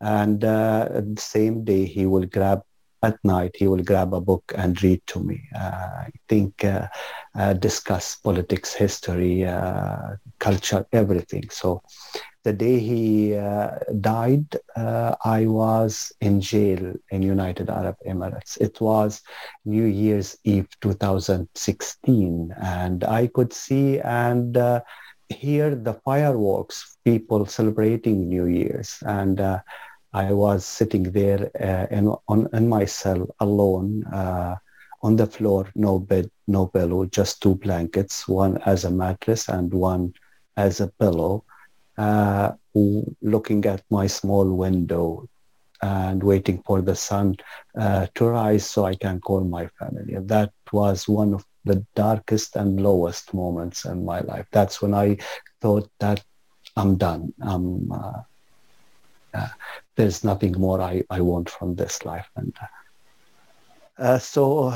And 0.02 0.44
uh, 0.44 0.90
the 0.92 1.22
same 1.22 1.64
day, 1.64 1.86
he 1.86 2.06
will 2.06 2.26
grab 2.26 2.62
at 3.04 3.18
night, 3.24 3.52
he 3.56 3.68
will 3.68 3.84
grab 3.84 4.14
a 4.14 4.22
book 4.22 4.52
and 4.56 4.82
read 4.82 5.02
to 5.08 5.20
me. 5.20 5.40
Uh, 5.56 6.06
I 6.08 6.12
think 6.28 6.66
uh, 6.66 6.88
uh 7.36 7.54
discuss 7.54 8.16
politics, 8.16 8.74
history, 8.74 9.46
uh, 9.46 10.16
culture, 10.40 10.86
everything. 10.92 11.50
So 11.52 11.84
the 12.46 12.54
day 12.54 12.80
he 12.80 13.36
uh, 13.36 13.72
died, 14.00 14.46
uh, 14.76 15.16
I 15.26 15.48
was 15.48 16.14
in 16.22 16.40
jail 16.40 16.94
in 17.10 17.24
United 17.24 17.72
Arab 17.72 17.98
Emirates. 18.08 18.56
It 18.62 18.80
was 18.80 19.24
New 19.66 19.86
Year's 19.86 20.38
Eve 20.44 20.68
2016, 20.80 22.54
and 22.62 23.04
I 23.04 23.28
could 23.34 23.52
see 23.52 24.00
and 24.00 24.56
uh, 24.56 24.82
hear 25.30 25.74
the 25.74 25.96
fireworks, 26.06 26.98
people 27.04 27.48
celebrating 27.48 28.30
New 28.30 28.46
Year's, 28.46 29.00
and 29.08 29.42
uh, 29.42 29.60
I 30.14 30.32
was 30.32 30.66
sitting 30.66 31.12
there 31.12 31.50
uh, 31.60 31.88
in, 31.90 32.14
on, 32.28 32.48
in 32.54 32.70
my 32.70 32.86
cell 32.86 33.28
alone 33.40 34.04
uh, 34.14 34.56
on 35.02 35.16
the 35.16 35.26
floor, 35.26 35.68
no 35.74 35.98
bed, 35.98 36.30
no 36.48 36.68
pillow, 36.68 37.06
just 37.06 37.42
two 37.42 37.56
blankets, 37.56 38.28
one 38.28 38.60
as 38.68 38.86
a 38.86 38.92
mattress 38.92 39.50
and 39.50 39.74
one 39.74 40.14
as 40.58 40.80
a 40.80 40.90
pillow 41.00 41.44
uh, 41.98 42.52
looking 43.22 43.66
at 43.66 43.84
my 43.90 44.08
small 44.08 44.54
window 44.54 45.28
and 45.82 46.24
waiting 46.24 46.62
for 46.66 46.82
the 46.82 46.96
sun 46.96 47.36
uh, 47.78 48.08
to 48.16 48.26
rise 48.26 48.66
so 48.66 48.86
I 48.86 48.96
can 48.96 49.20
call 49.20 49.44
my 49.44 49.68
family. 49.80 50.16
That 50.20 50.52
was 50.72 51.08
one 51.08 51.34
of 51.34 51.46
the 51.64 51.86
darkest 51.96 52.56
and 52.56 52.82
lowest 52.82 53.34
moments 53.34 53.86
in 53.86 54.06
my 54.06 54.22
life. 54.22 54.46
That's 54.52 54.82
when 54.82 54.94
I 54.94 55.18
thought 55.62 55.90
that 56.00 56.24
I'm 56.76 56.98
done. 56.98 57.34
I'm, 57.42 57.92
uh, 57.92 58.22
uh 59.34 59.48
there's 59.96 60.24
nothing 60.24 60.54
more 60.54 60.82
I, 60.82 61.04
I 61.10 61.22
want 61.22 61.50
from 61.50 61.76
this 61.76 62.06
life. 62.06 62.30
And 62.36 62.56
uh, 63.98 64.20
so 64.20 64.72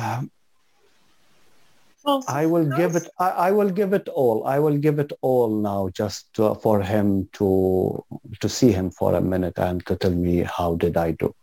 um, 2.09 2.23
I 2.27 2.45
will 2.45 2.65
give 2.65 2.95
it. 2.95 3.07
I, 3.19 3.29
I, 3.47 3.51
will 3.51 3.69
give 3.69 3.93
it 3.93 4.07
all. 4.09 4.45
I 4.45 4.59
will 4.59 4.77
give 4.77 4.99
it 4.99 5.11
all 5.21 5.49
now, 5.49 5.89
just 5.89 6.33
to, 6.35 6.55
for 6.55 6.81
him 6.81 7.29
to 7.33 8.03
to 8.39 8.49
see 8.49 8.71
him 8.71 8.89
for 8.91 9.15
a 9.15 9.21
minute 9.21 9.57
and 9.57 9.85
to 9.87 9.95
tell 9.95 10.11
me 10.11 10.43
how 10.57 10.75
did 10.75 10.97
I 10.97 11.11
do. 11.11 11.33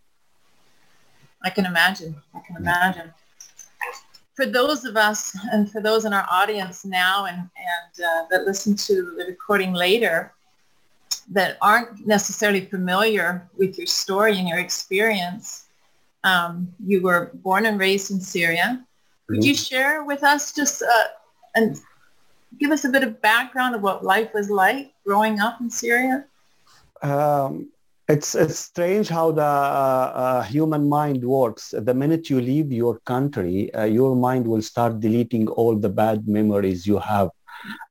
I 1.42 1.50
can 1.50 1.66
imagine. 1.66 2.16
I 2.34 2.40
can 2.46 2.56
imagine. 2.56 3.12
For 4.34 4.46
those 4.46 4.84
of 4.84 4.96
us 4.96 5.36
and 5.52 5.70
for 5.70 5.80
those 5.80 6.04
in 6.04 6.12
our 6.12 6.26
audience 6.30 6.84
now 6.84 7.24
and 7.26 7.38
and 7.38 8.06
uh, 8.06 8.26
that 8.30 8.44
listen 8.44 8.76
to 8.76 8.94
the 9.16 9.24
recording 9.24 9.72
later, 9.72 10.32
that 11.30 11.56
aren't 11.60 12.06
necessarily 12.06 12.66
familiar 12.66 13.48
with 13.56 13.78
your 13.78 13.86
story 13.86 14.38
and 14.38 14.48
your 14.48 14.58
experience, 14.58 15.66
um, 16.24 16.72
you 16.84 17.02
were 17.02 17.30
born 17.34 17.66
and 17.66 17.78
raised 17.78 18.10
in 18.10 18.20
Syria 18.20 18.85
could 19.28 19.44
you 19.44 19.54
share 19.54 20.04
with 20.04 20.22
us 20.22 20.52
just 20.52 20.82
uh, 20.82 21.04
and 21.54 21.80
give 22.58 22.70
us 22.70 22.84
a 22.84 22.88
bit 22.88 23.02
of 23.02 23.20
background 23.20 23.74
of 23.74 23.82
what 23.82 24.04
life 24.04 24.30
was 24.34 24.50
like 24.50 24.92
growing 25.04 25.40
up 25.40 25.60
in 25.60 25.70
Syria? 25.70 26.24
Um, 27.02 27.70
it's 28.08 28.34
it's 28.36 28.58
strange 28.58 29.08
how 29.08 29.32
the 29.32 29.42
uh, 29.42 30.12
uh, 30.14 30.42
human 30.42 30.88
mind 30.88 31.24
works. 31.24 31.74
The 31.76 31.92
minute 31.92 32.30
you 32.30 32.40
leave 32.40 32.72
your 32.72 33.00
country, 33.00 33.72
uh, 33.74 33.84
your 33.84 34.14
mind 34.14 34.46
will 34.46 34.62
start 34.62 35.00
deleting 35.00 35.48
all 35.48 35.76
the 35.76 35.88
bad 35.88 36.28
memories 36.28 36.86
you 36.86 36.98
have, 36.98 37.30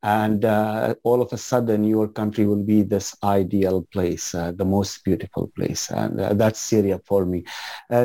and 0.03 0.45
uh, 0.45 0.95
all 1.03 1.21
of 1.21 1.33
a 1.33 1.37
sudden 1.37 1.83
your 1.83 2.07
country 2.07 2.45
will 2.45 2.63
be 2.63 2.81
this 2.81 3.13
ideal 3.23 3.85
place, 3.91 4.33
uh, 4.33 4.53
the 4.53 4.63
most 4.63 5.03
beautiful 5.03 5.51
place, 5.53 5.91
and 5.91 6.17
that's 6.39 6.61
Syria 6.61 7.01
for 7.05 7.25
me. 7.25 7.43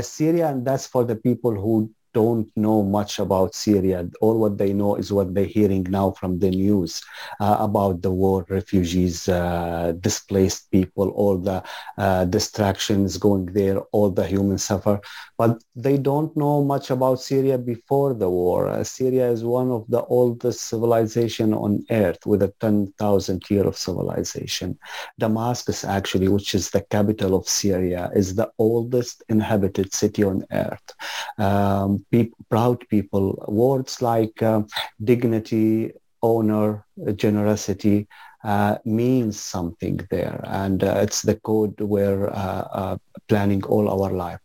Syria, 0.01 0.49
and 0.49 0.67
that's 0.67 0.89
for 0.89 1.05
the 1.05 1.17
people 1.17 1.55
who 1.55 1.93
don't 2.12 2.49
know 2.57 2.83
much 2.83 3.19
about 3.19 3.55
Syria. 3.55 4.09
All 4.21 4.38
what 4.38 4.59
they 4.59 4.73
know 4.73 4.97
is 4.97 5.12
what 5.12 5.35
they're 5.35 5.45
hearing 5.45 5.87
now 5.88 6.12
from 6.12 6.38
the 6.38 6.50
news 6.50 7.02
uh, 7.40 7.57
about 7.61 8.02
the 8.02 8.11
war, 8.11 8.47
refugees, 8.49 9.29
uh, 9.29 9.93
displaced 10.00 10.71
people, 10.71 11.11
all 11.11 11.38
the 11.38 11.62
uh, 11.99 12.25
distractions 12.25 13.17
going 13.17 13.47
there, 13.47 13.79
all 13.93 14.11
the 14.11 14.26
human 14.26 14.59
suffer. 14.59 15.00
But 15.38 15.62
they 15.75 15.97
don't 15.97 16.37
know 16.37 16.62
much 16.62 16.90
about 16.90 17.21
Syria 17.21 17.59
before 17.59 18.14
the 18.14 18.29
war. 18.29 18.69
Uh, 18.69 18.85
Syria 18.85 19.31
is 19.31 19.45
one 19.45 19.71
of 19.71 19.85
the 19.88 20.02
oldest 20.05 20.61
civilization 20.62 21.55
on 21.55 21.85
earth 21.90 22.26
with 22.26 22.43
a 22.43 22.52
10,000 22.61 23.43
year 23.50 23.67
of 23.67 23.76
civilization. 23.76 24.79
Damascus, 25.19 25.85
actually, 25.85 26.29
which 26.29 26.55
is 26.55 26.71
the 26.71 26.83
capital 26.83 27.35
of 27.35 27.49
Syria, 27.49 28.11
is 28.14 28.35
the 28.35 28.50
oldest 28.59 29.23
inhabited 29.29 29.95
city 29.95 30.23
on 30.23 30.45
earth. 30.52 30.93
Um, 31.38 32.00
proud 32.49 32.87
people. 32.88 33.45
Words 33.49 34.02
like 34.02 34.42
uh, 34.42 34.62
dignity, 35.02 35.92
honor, 36.23 36.85
generosity 37.16 38.09
uh, 38.45 38.78
means 38.85 39.38
something 39.38 40.00
there. 40.11 40.40
And 40.45 40.83
uh, 40.83 40.99
it's 41.02 41.23
the 41.23 41.37
code 41.37 41.78
we're 41.80 42.28
uh, 42.28 42.69
uh, 42.73 42.97
planning 43.28 43.64
all 43.64 43.88
our 43.88 44.12
life. 44.12 44.40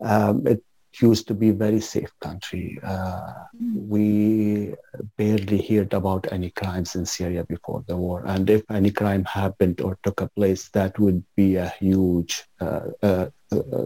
Um, 0.00 0.46
it 0.46 0.62
used 1.00 1.28
to 1.28 1.34
be 1.34 1.50
a 1.50 1.54
very 1.54 1.80
safe 1.80 2.10
country. 2.20 2.78
Uh, 2.82 3.32
we 3.76 4.74
barely 5.16 5.62
heard 5.62 5.92
about 5.92 6.26
any 6.32 6.50
crimes 6.50 6.96
in 6.96 7.06
Syria 7.06 7.44
before 7.44 7.84
the 7.86 7.96
war. 7.96 8.24
And 8.26 8.50
if 8.50 8.62
any 8.70 8.90
crime 8.90 9.24
happened 9.24 9.80
or 9.80 9.98
took 10.02 10.20
a 10.20 10.28
place, 10.28 10.68
that 10.70 10.98
would 10.98 11.22
be 11.36 11.56
a 11.56 11.68
huge 11.78 12.44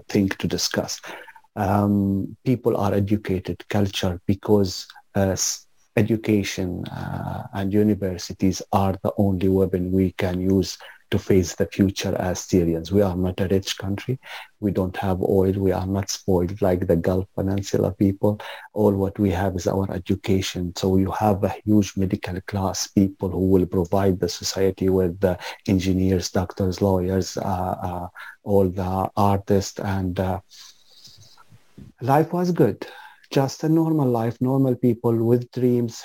thing 0.09 0.29
to 0.29 0.49
discuss 0.49 1.01
um, 1.57 2.37
people 2.45 2.77
are 2.77 2.95
educated 2.95 3.63
culture 3.69 4.21
because 4.27 4.87
uh, 5.15 5.37
education 5.97 6.85
uh, 6.87 7.45
and 7.55 7.73
universities 7.73 8.63
are 8.73 8.97
the 9.03 9.13
only 9.19 9.49
weapon 9.49 9.93
we 9.93 10.13
can 10.13 10.41
use 10.41 10.79
to 11.13 11.19
face 11.19 11.55
the 11.55 11.67
future 11.67 12.17
as 12.19 12.41
Syrians. 12.41 12.91
We 12.91 13.03
are 13.03 13.15
not 13.15 13.39
a 13.39 13.47
rich 13.47 13.77
country. 13.77 14.19
We 14.61 14.71
don't 14.71 14.97
have 14.97 15.21
oil. 15.21 15.53
We 15.53 15.71
are 15.71 15.87
not 15.87 16.09
spoiled 16.09 16.63
like 16.63 16.87
the 16.87 16.97
Gulf 16.97 17.27
Peninsula 17.37 17.93
people. 17.93 18.41
All 18.73 18.93
what 18.93 19.19
we 19.19 19.31
have 19.31 19.55
is 19.55 19.67
our 19.67 19.93
education. 19.93 20.73
So 20.75 20.97
you 20.97 21.11
have 21.11 21.45
a 21.45 21.55
huge 21.67 21.93
medical 21.99 22.41
class 22.47 22.87
people 22.87 23.29
who 23.29 23.47
will 23.51 23.67
provide 23.67 24.21
the 24.21 24.29
society 24.29 24.89
with 24.89 25.21
the 25.21 25.39
engineers, 25.69 26.31
doctors, 26.31 26.81
lawyers, 26.81 27.37
uh, 27.37 27.77
uh 27.89 28.09
all 28.45 28.69
the 28.71 29.11
artists 29.15 29.79
and 29.81 30.19
uh, 30.19 30.41
life 32.03 32.33
was 32.33 32.51
good. 32.51 32.87
Just 33.31 33.65
a 33.65 33.69
normal 33.69 34.09
life, 34.09 34.41
normal 34.41 34.75
people 34.75 35.25
with 35.25 35.51
dreams, 35.53 36.05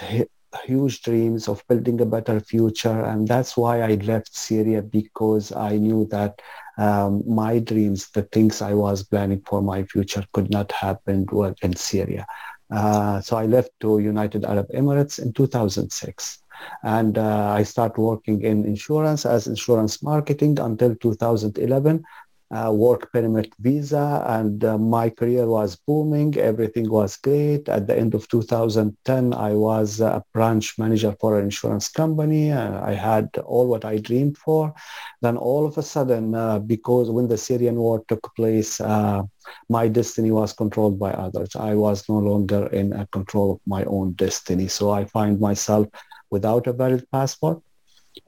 huge 0.64 1.02
dreams 1.02 1.48
of 1.48 1.64
building 1.68 2.00
a 2.00 2.06
better 2.06 2.40
future. 2.40 3.02
And 3.04 3.28
that's 3.28 3.58
why 3.58 3.82
I 3.82 3.96
left 3.96 4.34
Syria 4.34 4.82
because 4.82 5.52
I 5.52 5.78
knew 5.78 6.08
that 6.12 6.42
um, 6.78 7.24
my 7.28 7.60
dreams, 7.60 8.10
the 8.12 8.22
things 8.22 8.62
I 8.62 8.74
was 8.74 9.04
planning 9.04 9.42
for 9.46 9.62
my 9.62 9.84
future 9.84 10.24
could 10.34 10.50
not 10.52 10.72
happen 10.72 11.26
in 11.62 11.76
Syria. 11.76 12.26
Uh, 12.70 13.20
so 13.22 13.38
I 13.38 13.46
left 13.46 13.72
to 13.82 14.00
United 14.00 14.46
Arab 14.46 14.68
Emirates 14.74 15.20
in 15.20 15.34
2006 15.34 16.40
and 16.84 17.18
uh, 17.18 17.52
I 17.52 17.64
started 17.64 18.02
working 18.02 18.42
in 18.42 18.66
insurance 18.66 19.26
as 19.26 19.48
insurance 19.48 20.04
marketing 20.04 20.60
until 20.60 20.96
2011 20.96 22.04
uh, 22.52 22.72
work 22.72 23.12
permit 23.12 23.54
visa 23.60 24.24
and 24.28 24.64
uh, 24.64 24.78
my 24.78 25.10
career 25.10 25.46
was 25.48 25.76
booming. 25.76 26.38
Everything 26.38 26.90
was 26.90 27.18
great. 27.18 27.68
At 27.68 27.88
the 27.88 27.98
end 27.98 28.14
of 28.14 28.28
2010, 28.30 29.34
I 29.34 29.54
was 29.54 30.00
a 30.00 30.24
branch 30.34 30.78
manager 30.78 31.16
for 31.20 31.38
an 31.38 31.46
insurance 31.46 31.90
company. 31.90 32.52
Uh, 32.52 32.82
I 32.84 32.94
had 32.94 33.30
all 33.46 33.68
what 33.68 33.84
I 33.86 33.98
dreamed 33.98 34.38
for. 34.38 34.74
Then 35.22 35.38
all 35.38 35.66
of 35.66 35.78
a 35.78 35.84
sudden, 35.84 36.36
uh, 36.36 36.60
because 36.60 37.10
when 37.10 37.28
the 37.28 37.38
Syrian 37.38 37.76
war 37.76 38.04
took 38.08 38.34
place, 38.36 38.80
uh, 38.80 39.24
my 39.70 39.88
destiny 39.88 40.32
was 40.32 40.54
controlled 40.54 41.00
by 41.00 41.12
others. 41.12 41.56
I 41.56 41.76
was 41.76 42.08
no 42.08 42.18
longer 42.18 42.68
in 42.68 43.08
control 43.12 43.54
of 43.54 43.60
my 43.66 43.84
own 43.86 44.14
destiny. 44.14 44.68
So 44.68 44.92
I 44.92 45.06
find 45.06 45.40
myself 45.40 45.88
without 46.30 46.68
a 46.68 46.74
valid 46.74 47.06
passport 47.12 47.62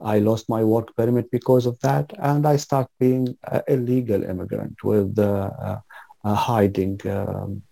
I 0.00 0.18
lost 0.18 0.48
my 0.48 0.62
work 0.64 0.94
permit 0.96 1.30
because 1.30 1.66
of 1.66 1.78
that, 1.80 2.12
and 2.18 2.46
I 2.46 2.56
start 2.56 2.88
being 2.98 3.36
an 3.44 3.62
illegal 3.68 4.22
immigrant 4.22 4.82
with 4.84 5.18
uh, 5.18 5.50
uh, 6.24 6.34
hiding, 6.34 7.00
um, 7.08 7.62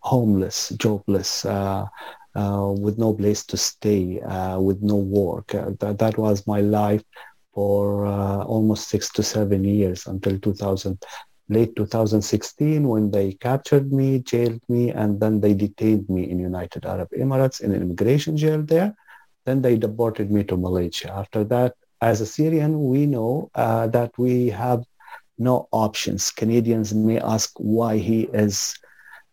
homeless, 0.00 0.70
jobless, 0.70 1.44
uh, 1.44 1.86
uh, 2.34 2.72
with 2.76 2.98
no 2.98 3.14
place 3.14 3.44
to 3.46 3.56
stay, 3.56 4.20
uh, 4.20 4.58
with 4.58 4.82
no 4.82 4.96
work. 4.96 5.48
that, 5.48 5.98
that 5.98 6.18
was 6.18 6.46
my 6.46 6.60
life 6.60 7.02
for 7.54 8.06
almost 8.06 8.88
six 8.88 9.10
to 9.12 9.22
seven 9.22 9.62
years 9.62 10.06
until 10.06 10.38
2000 10.40 10.98
late 11.48 11.76
2016 11.76 12.88
when 12.88 13.10
they 13.10 13.32
captured 13.34 13.92
me, 13.92 14.18
jailed 14.20 14.60
me, 14.68 14.90
and 14.90 15.20
then 15.20 15.40
they 15.40 15.54
detained 15.54 16.08
me 16.08 16.28
in 16.30 16.38
United 16.38 16.86
Arab 16.86 17.08
Emirates 17.10 17.60
in 17.60 17.72
an 17.72 17.82
immigration 17.82 18.36
jail 18.36 18.62
there. 18.62 18.94
Then 19.44 19.62
they 19.62 19.76
deported 19.76 20.30
me 20.30 20.44
to 20.44 20.56
Malaysia. 20.56 21.12
After 21.12 21.44
that, 21.44 21.74
as 22.00 22.20
a 22.20 22.26
Syrian, 22.26 22.88
we 22.88 23.06
know 23.06 23.50
uh, 23.54 23.86
that 23.88 24.16
we 24.18 24.48
have 24.48 24.84
no 25.38 25.68
options. 25.72 26.30
Canadians 26.30 26.94
may 26.94 27.18
ask 27.18 27.52
why 27.58 27.98
he 27.98 28.22
is, 28.32 28.78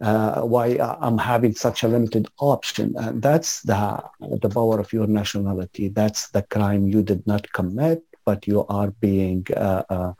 uh, 0.01 0.41
why 0.41 0.77
I'm 0.79 1.17
having 1.17 1.53
such 1.53 1.83
a 1.83 1.87
limited 1.87 2.27
option. 2.39 2.95
And 2.97 3.21
that's 3.21 3.61
the, 3.61 4.03
the 4.41 4.49
power 4.49 4.79
of 4.79 4.91
your 4.93 5.07
nationality. 5.07 5.89
That's 5.89 6.29
the 6.29 6.43
crime 6.43 6.87
you 6.87 7.03
did 7.03 7.25
not 7.27 7.51
commit, 7.53 8.03
but 8.25 8.47
you 8.47 8.65
are 8.67 8.91
being 8.99 9.45
uh, 9.55 10.13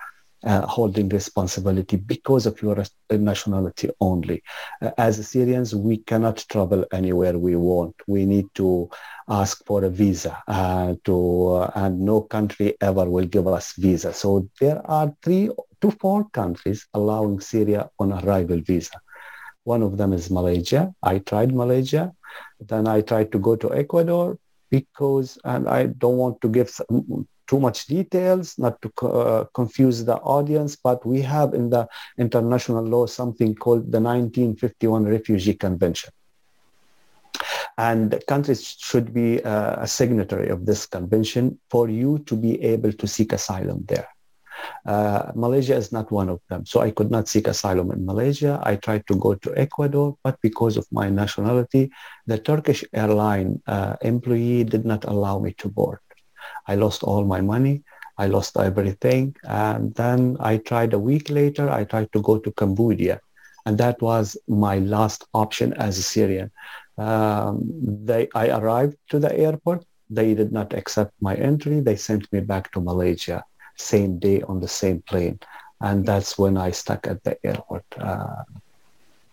uh 0.44 0.66
holding 0.66 1.10
responsibility 1.10 1.98
because 1.98 2.46
of 2.46 2.62
your 2.62 2.84
nationality 3.12 3.90
only. 4.00 4.42
Uh, 4.82 4.92
as 4.98 5.28
Syrians, 5.28 5.76
we 5.76 5.98
cannot 5.98 6.46
travel 6.50 6.86
anywhere 6.92 7.38
we 7.38 7.56
want. 7.56 7.96
We 8.08 8.26
need 8.26 8.48
to 8.56 8.90
ask 9.30 9.64
for 9.66 9.84
a 9.84 9.90
visa 9.90 10.42
uh, 10.48 10.96
to, 11.06 11.48
uh, 11.48 11.72
and 11.76 12.00
no 12.02 12.22
country 12.22 12.76
ever 12.82 13.10
will 13.10 13.26
give 13.26 13.48
us 13.48 13.74
visa. 13.74 14.14
So 14.14 14.50
there 14.60 14.82
are 14.90 15.14
three 15.24 15.50
to 15.82 15.92
four 15.92 16.28
countries 16.30 16.88
allowing 16.94 17.40
Syria 17.40 17.90
on 18.00 18.14
arrival 18.14 18.62
visa. 18.62 19.00
One 19.64 19.84
of 19.84 19.98
them 19.98 20.14
is 20.14 20.30
Malaysia. 20.30 20.94
I 21.04 21.20
tried 21.20 21.54
Malaysia. 21.54 22.14
Then 22.60 22.88
I 22.88 23.02
tried 23.02 23.32
to 23.34 23.40
go 23.40 23.56
to 23.56 23.74
Ecuador 23.74 24.38
because, 24.70 25.38
and 25.44 25.68
I 25.68 25.88
don't 25.88 26.18
want 26.18 26.42
to 26.42 26.50
give 26.50 26.72
too 27.52 27.60
much 27.60 27.88
details, 27.88 28.58
not 28.58 28.82
to 28.82 28.90
uh, 29.08 29.44
confuse 29.54 30.06
the 30.06 30.16
audience, 30.36 30.78
but 30.78 31.06
we 31.06 31.20
have 31.22 31.54
in 31.54 31.70
the 31.70 31.86
international 32.18 32.82
law 32.82 33.06
something 33.06 33.54
called 33.54 33.92
the 33.92 34.00
1951 34.00 35.04
Refugee 35.04 35.56
Convention. 35.56 36.12
And 37.78 38.24
countries 38.30 38.62
should 38.80 39.14
be 39.14 39.44
uh, 39.44 39.84
a 39.84 39.88
signatory 39.88 40.48
of 40.48 40.66
this 40.66 40.86
convention 40.86 41.60
for 41.70 41.90
you 41.90 42.20
to 42.20 42.38
be 42.38 42.62
able 42.64 42.94
to 42.94 43.06
seek 43.06 43.34
asylum 43.34 43.84
there. 43.86 44.08
Uh, 44.86 45.32
Malaysia 45.36 45.76
is 45.76 45.92
not 45.92 46.10
one 46.10 46.30
of 46.30 46.40
them. 46.48 46.66
So 46.66 46.80
I 46.80 46.92
could 46.92 47.12
not 47.12 47.28
seek 47.28 47.48
asylum 47.48 47.92
in 47.92 48.06
Malaysia. 48.06 48.62
I 48.64 48.78
tried 48.78 49.06
to 49.08 49.16
go 49.16 49.36
to 49.36 49.58
Ecuador, 49.58 50.16
but 50.24 50.40
because 50.42 50.78
of 50.78 50.86
my 50.92 51.10
nationality, 51.10 51.92
the 52.28 52.38
Turkish 52.38 52.86
airline 52.94 53.62
uh, 53.68 53.98
employee 54.02 54.64
did 54.64 54.86
not 54.86 55.04
allow 55.04 55.40
me 55.40 55.52
to 55.58 55.68
board. 55.68 56.00
I 56.68 56.76
lost 56.76 57.04
all 57.04 57.24
my 57.26 57.42
money. 57.42 57.84
I 58.18 58.28
lost 58.28 58.58
everything. 58.58 59.36
And 59.44 59.94
then 59.96 60.38
I 60.40 60.58
tried 60.58 60.94
a 60.94 61.00
week 61.00 61.30
later, 61.30 61.70
I 61.70 61.86
tried 61.86 62.12
to 62.14 62.22
go 62.22 62.38
to 62.38 62.52
Cambodia. 62.52 63.20
And 63.66 63.78
that 63.78 64.02
was 64.02 64.38
my 64.48 64.80
last 64.80 65.26
option 65.34 65.74
as 65.74 65.98
a 65.98 66.04
Syrian. 66.04 66.52
Um, 66.98 67.62
they, 68.06 68.28
I 68.36 68.50
arrived 68.50 68.98
to 69.10 69.20
the 69.20 69.36
airport. 69.36 69.86
They 70.10 70.34
did 70.34 70.52
not 70.52 70.74
accept 70.74 71.14
my 71.22 71.36
entry. 71.36 71.80
They 71.80 71.96
sent 71.96 72.32
me 72.34 72.42
back 72.42 72.72
to 72.74 72.82
Malaysia, 72.82 73.44
same 73.78 74.20
day 74.20 74.42
on 74.44 74.60
the 74.60 74.68
same 74.68 75.02
plane. 75.02 75.40
And 75.80 76.06
that's 76.06 76.38
when 76.38 76.58
I 76.58 76.72
stuck 76.72 77.08
at 77.08 77.24
the 77.24 77.38
airport. 77.46 77.86
Uh, 77.98 78.44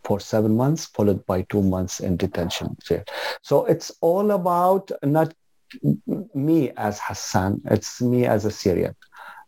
for 0.05 0.19
seven 0.19 0.57
months, 0.57 0.87
followed 0.87 1.25
by 1.27 1.43
two 1.43 1.61
months 1.61 2.01
in 2.01 2.17
detention 2.17 2.75
jail. 2.83 3.05
So 3.43 3.67
it's 3.67 3.93
all 4.01 4.31
about 4.31 4.91
not 5.03 5.35
me 6.35 6.71
as 6.77 7.01
Hassan, 7.01 7.61
it's 7.67 8.01
me 8.01 8.27
as 8.27 8.45
a 8.45 8.51
Syrian. 8.51 8.95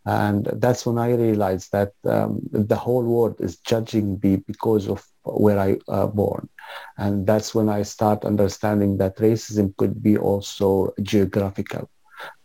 And 0.06 0.46
that's 0.54 0.86
when 0.86 0.98
I 0.98 1.12
realized 1.12 1.72
that 1.72 1.92
um, 2.04 2.40
the 2.52 2.76
whole 2.76 3.04
world 3.04 3.36
is 3.38 3.58
judging 3.58 4.18
me 4.22 4.36
because 4.36 4.88
of 4.88 5.06
where 5.24 5.58
I 5.58 5.78
uh, 5.88 6.06
born. 6.06 6.48
And 6.96 7.26
that's 7.26 7.54
when 7.54 7.68
I 7.68 7.82
start 7.82 8.24
understanding 8.24 8.96
that 8.96 9.16
racism 9.16 9.76
could 9.76 10.02
be 10.02 10.16
also 10.16 10.94
geographical 11.02 11.90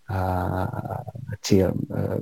uh, 0.09 0.67
term. 1.43 1.88
Uh, 1.95 2.17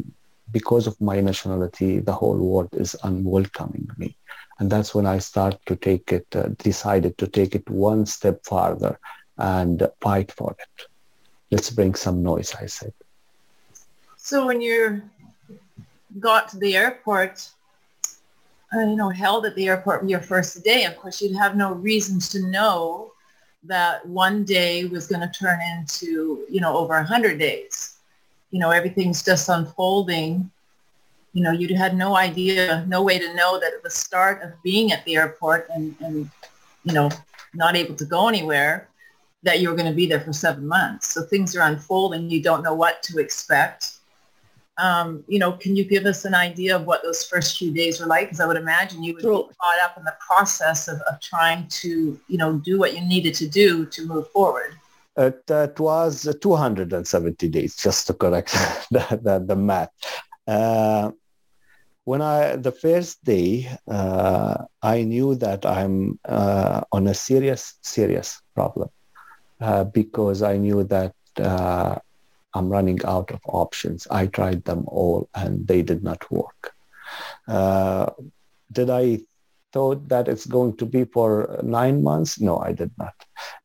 because 0.51 0.85
of 0.85 0.99
my 1.01 1.19
nationality, 1.19 1.99
the 1.99 2.13
whole 2.13 2.37
world 2.37 2.69
is 2.73 2.95
unwelcoming 3.03 3.87
me. 3.97 4.15
And 4.59 4.69
that's 4.69 4.93
when 4.93 5.07
I 5.07 5.17
start 5.17 5.57
to 5.65 5.75
take 5.75 6.11
it, 6.11 6.27
uh, 6.35 6.49
decided 6.59 7.17
to 7.17 7.27
take 7.27 7.55
it 7.55 7.67
one 7.67 8.05
step 8.05 8.45
farther 8.45 8.99
and 9.39 9.89
fight 9.99 10.31
for 10.31 10.55
it 10.59 10.85
let's 11.53 11.69
bring 11.69 11.93
some 11.93 12.23
noise, 12.23 12.53
I 12.59 12.65
said. 12.65 12.93
So 14.17 14.47
when 14.47 14.59
you 14.59 15.03
got 16.19 16.49
to 16.49 16.57
the 16.57 16.75
airport, 16.75 17.47
uh, 18.75 18.79
you 18.79 18.95
know, 18.95 19.09
held 19.09 19.45
at 19.45 19.55
the 19.55 19.67
airport 19.67 20.09
your 20.09 20.19
first 20.19 20.63
day, 20.63 20.85
of 20.85 20.97
course, 20.97 21.21
you'd 21.21 21.37
have 21.37 21.55
no 21.55 21.73
reason 21.73 22.19
to 22.19 22.47
know 22.47 23.11
that 23.65 24.05
one 24.07 24.43
day 24.43 24.85
was 24.85 25.07
going 25.07 25.21
to 25.21 25.31
turn 25.39 25.59
into, 25.77 26.43
you 26.49 26.59
know, 26.59 26.75
over 26.75 26.95
a 26.95 27.05
100 27.05 27.37
days. 27.37 27.97
You 28.49 28.59
know, 28.59 28.71
everything's 28.71 29.23
just 29.23 29.47
unfolding. 29.47 30.49
You 31.33 31.43
know, 31.43 31.51
you'd 31.51 31.71
had 31.71 31.95
no 31.95 32.15
idea, 32.15 32.83
no 32.87 33.03
way 33.03 33.19
to 33.19 33.33
know 33.35 33.59
that 33.59 33.73
at 33.73 33.83
the 33.83 33.89
start 33.89 34.41
of 34.41 34.51
being 34.63 34.91
at 34.91 35.05
the 35.05 35.15
airport 35.17 35.67
and, 35.69 35.95
and 35.99 36.29
you 36.83 36.93
know, 36.93 37.09
not 37.53 37.75
able 37.75 37.95
to 37.95 38.05
go 38.05 38.27
anywhere, 38.27 38.89
that 39.43 39.59
you're 39.59 39.75
going 39.75 39.89
to 39.89 39.95
be 39.95 40.07
there 40.07 40.21
for 40.21 40.33
seven 40.33 40.65
months. 40.65 41.09
So 41.09 41.23
things 41.23 41.55
are 41.55 41.61
unfolding. 41.61 42.29
You 42.29 42.41
don't 42.41 42.63
know 42.63 42.73
what 42.73 43.03
to 43.03 43.19
expect. 43.19 43.97
Um, 44.77 45.23
you 45.27 45.37
know, 45.37 45.51
can 45.51 45.75
you 45.75 45.83
give 45.83 46.05
us 46.05 46.25
an 46.25 46.33
idea 46.33 46.75
of 46.75 46.85
what 46.85 47.03
those 47.03 47.23
first 47.25 47.59
few 47.59 47.71
days 47.71 47.99
were 47.99 48.07
like? 48.07 48.27
Because 48.27 48.39
I 48.39 48.47
would 48.47 48.57
imagine 48.57 49.03
you 49.03 49.13
would 49.13 49.21
sure. 49.21 49.47
be 49.47 49.53
caught 49.61 49.79
up 49.83 49.97
in 49.97 50.03
the 50.03 50.15
process 50.25 50.87
of, 50.87 50.99
of 51.01 51.19
trying 51.19 51.67
to, 51.67 52.19
you 52.27 52.37
know, 52.37 52.53
do 52.53 52.79
what 52.79 52.95
you 52.95 53.01
needed 53.01 53.35
to 53.35 53.47
do 53.47 53.85
to 53.85 54.07
move 54.07 54.27
forward. 54.31 54.75
It, 55.15 55.43
it 55.47 55.79
was 55.79 56.35
270 56.41 57.49
days, 57.49 57.75
just 57.75 58.07
to 58.07 58.13
correct 58.13 58.51
the, 58.91 59.19
the, 59.21 59.43
the 59.45 59.55
math. 59.55 59.91
Uh, 60.47 61.11
when 62.05 62.21
I 62.21 62.57
the 62.57 62.71
first 62.71 63.23
day, 63.23 63.69
uh, 63.87 64.65
I 64.81 65.03
knew 65.03 65.35
that 65.35 65.65
I'm 65.65 66.19
uh, 66.25 66.81
on 66.91 67.07
a 67.07 67.13
serious, 67.13 67.75
serious 67.81 68.41
problem 68.55 68.89
uh, 69.61 69.83
because 69.83 70.41
I 70.41 70.57
knew 70.57 70.83
that 70.85 71.13
uh, 71.39 71.97
I'm 72.53 72.69
running 72.69 72.99
out 73.05 73.31
of 73.31 73.41
options. 73.45 74.07
I 74.09 74.27
tried 74.27 74.63
them 74.65 74.83
all 74.87 75.29
and 75.33 75.67
they 75.67 75.81
did 75.81 76.03
not 76.03 76.29
work. 76.31 76.73
Uh, 77.47 78.11
did 78.71 78.89
I 78.89 79.19
thought 79.71 80.07
that 80.09 80.27
it's 80.27 80.45
going 80.45 80.77
to 80.77 80.85
be 80.85 81.05
for 81.05 81.59
nine 81.63 82.03
months? 82.03 82.39
No, 82.39 82.59
I 82.59 82.73
did 82.73 82.91
not. 82.97 83.13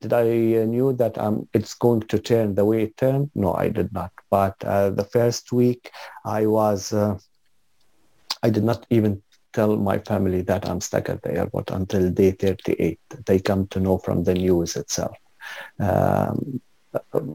Did 0.01 0.13
I 0.13 0.23
uh, 0.23 0.65
knew 0.65 0.93
that 0.95 1.19
um, 1.19 1.49
it's 1.53 1.75
going 1.75 2.01
to 2.03 2.19
turn 2.19 2.55
the 2.55 2.65
way 2.65 2.85
it 2.85 2.97
turned? 2.97 3.31
No, 3.35 3.55
I 3.55 3.69
did 3.69 3.93
not. 3.93 4.13
But 4.31 4.57
uh, 4.65 4.91
the 4.91 5.05
first 5.05 5.53
week, 5.53 5.91
I 6.25 6.47
was, 6.47 6.93
I 8.43 8.51
did 8.51 8.65
not 8.65 8.87
even 8.91 9.23
tell 9.53 9.77
my 9.77 9.99
family 9.99 10.43
that 10.43 10.69
I'm 10.69 10.81
stuck 10.81 11.09
at 11.09 11.23
the 11.23 11.35
airport 11.35 11.71
until 11.71 12.11
day 12.11 12.33
38. 12.33 13.01
They 13.27 13.39
come 13.41 13.67
to 13.69 13.81
know 13.81 13.99
from 13.99 14.25
the 14.25 14.35
news 14.35 14.77
itself. 14.77 15.17
Um, 15.79 16.61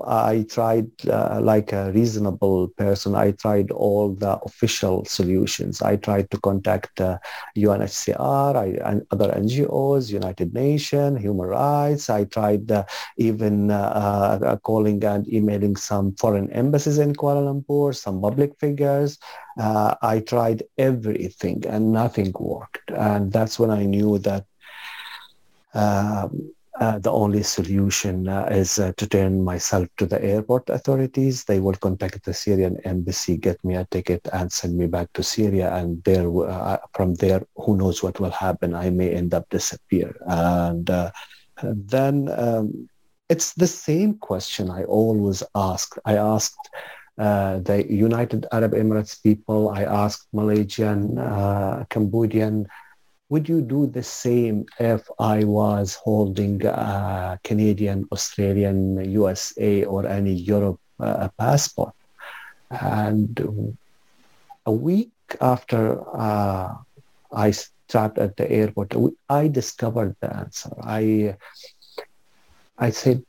I 0.06 0.46
tried, 0.50 0.90
uh, 1.08 1.40
like 1.42 1.72
a 1.74 1.92
reasonable 1.92 2.70
person, 2.70 3.16
I 3.16 3.32
tried 3.32 3.72
all 3.72 4.14
the 4.14 4.38
official 4.40 5.06
solutions. 5.06 5.82
I 5.82 5.96
tried 5.96 6.32
to 6.32 6.40
contact 6.40 7.00
uh, 7.00 7.20
UNHCR 7.56 8.56
I, 8.56 8.90
and 8.90 9.06
other 9.12 9.30
NGOs, 9.30 10.12
United 10.12 10.54
Nations, 10.54 11.22
Human 11.22 11.48
Rights. 11.48 12.10
I 12.10 12.26
tried 12.26 12.72
uh, 12.72 12.86
even 13.18 13.70
uh, 13.72 14.40
uh, 14.44 14.58
calling 14.58 15.04
and 15.04 15.32
emailing 15.32 15.76
some 15.76 16.16
foreign 16.16 16.50
embassies 16.52 16.98
in 16.98 17.14
Kuala 17.14 17.44
Lumpur, 17.46 17.96
some 17.96 18.22
public 18.22 18.58
figures. 18.60 19.20
Uh, 19.60 19.94
I 20.02 20.20
tried 20.20 20.64
everything 20.78 21.64
and 21.68 21.94
nothing 21.94 22.34
worked. 22.40 22.90
And 22.90 23.32
that's 23.32 23.60
when 23.60 23.70
I 23.70 23.86
knew 23.86 24.18
that 24.20 24.46
um, 25.76 26.54
uh, 26.80 26.98
the 26.98 27.12
only 27.12 27.44
solution 27.44 28.28
uh, 28.28 28.48
is 28.50 28.80
uh, 28.80 28.92
to 28.98 29.08
turn 29.08 29.44
myself 29.44 29.88
to 29.98 30.08
the 30.08 30.24
airport 30.24 30.68
authorities. 30.70 31.44
They 31.44 31.60
will 31.60 31.76
contact 31.76 32.24
the 32.26 32.34
Syrian 32.34 32.78
embassy, 32.84 33.38
get 33.38 33.64
me 33.64 33.76
a 33.76 33.86
ticket, 33.92 34.28
and 34.34 34.52
send 34.52 34.78
me 34.78 34.88
back 34.88 35.14
to 35.14 35.22
Syria. 35.22 35.76
And 35.76 36.04
there, 36.04 36.28
uh, 36.28 36.78
from 36.96 37.14
there, 37.16 37.44
who 37.58 37.78
knows 37.78 38.02
what 38.02 38.20
will 38.20 38.32
happen? 38.32 38.74
I 38.74 38.90
may 38.90 39.12
end 39.12 39.36
up 39.36 39.48
disappear. 39.50 40.16
And 40.26 40.90
uh, 40.90 41.12
then 41.62 42.30
um, 42.36 42.90
it's 43.30 43.54
the 43.54 43.68
same 43.68 44.18
question 44.18 44.72
I 44.72 44.84
always 44.86 45.44
ask. 45.56 45.96
I 46.06 46.18
asked. 46.18 46.58
Uh, 47.16 47.60
the 47.60 47.86
United 47.94 48.48
Arab 48.52 48.72
Emirates 48.72 49.22
people, 49.22 49.70
I 49.70 49.84
asked 49.84 50.28
Malaysian, 50.34 51.16
Cambodian, 51.92 52.66
would 53.30 53.50
you 53.50 53.62
do 53.62 53.88
the 53.88 54.04
same 54.04 54.66
if 54.80 55.10
I 55.20 55.44
was 55.44 55.96
holding 55.96 56.66
a 56.66 57.40
Canadian, 57.44 58.08
Australian, 58.12 59.10
USA, 59.10 59.86
or 59.86 60.06
any 60.06 60.34
Europe 60.34 60.80
uh, 61.00 61.30
passport? 61.38 61.94
And 62.70 63.78
a 64.66 64.72
week 64.72 65.12
after 65.42 66.02
uh, 66.16 66.76
I 67.32 67.52
stopped 67.52 68.18
at 68.18 68.38
the 68.38 68.50
airport, 68.52 68.94
I 69.30 69.48
discovered 69.48 70.16
the 70.20 70.36
answer. 70.36 70.72
I 70.82 71.36
I 72.78 72.90
said, 72.90 73.24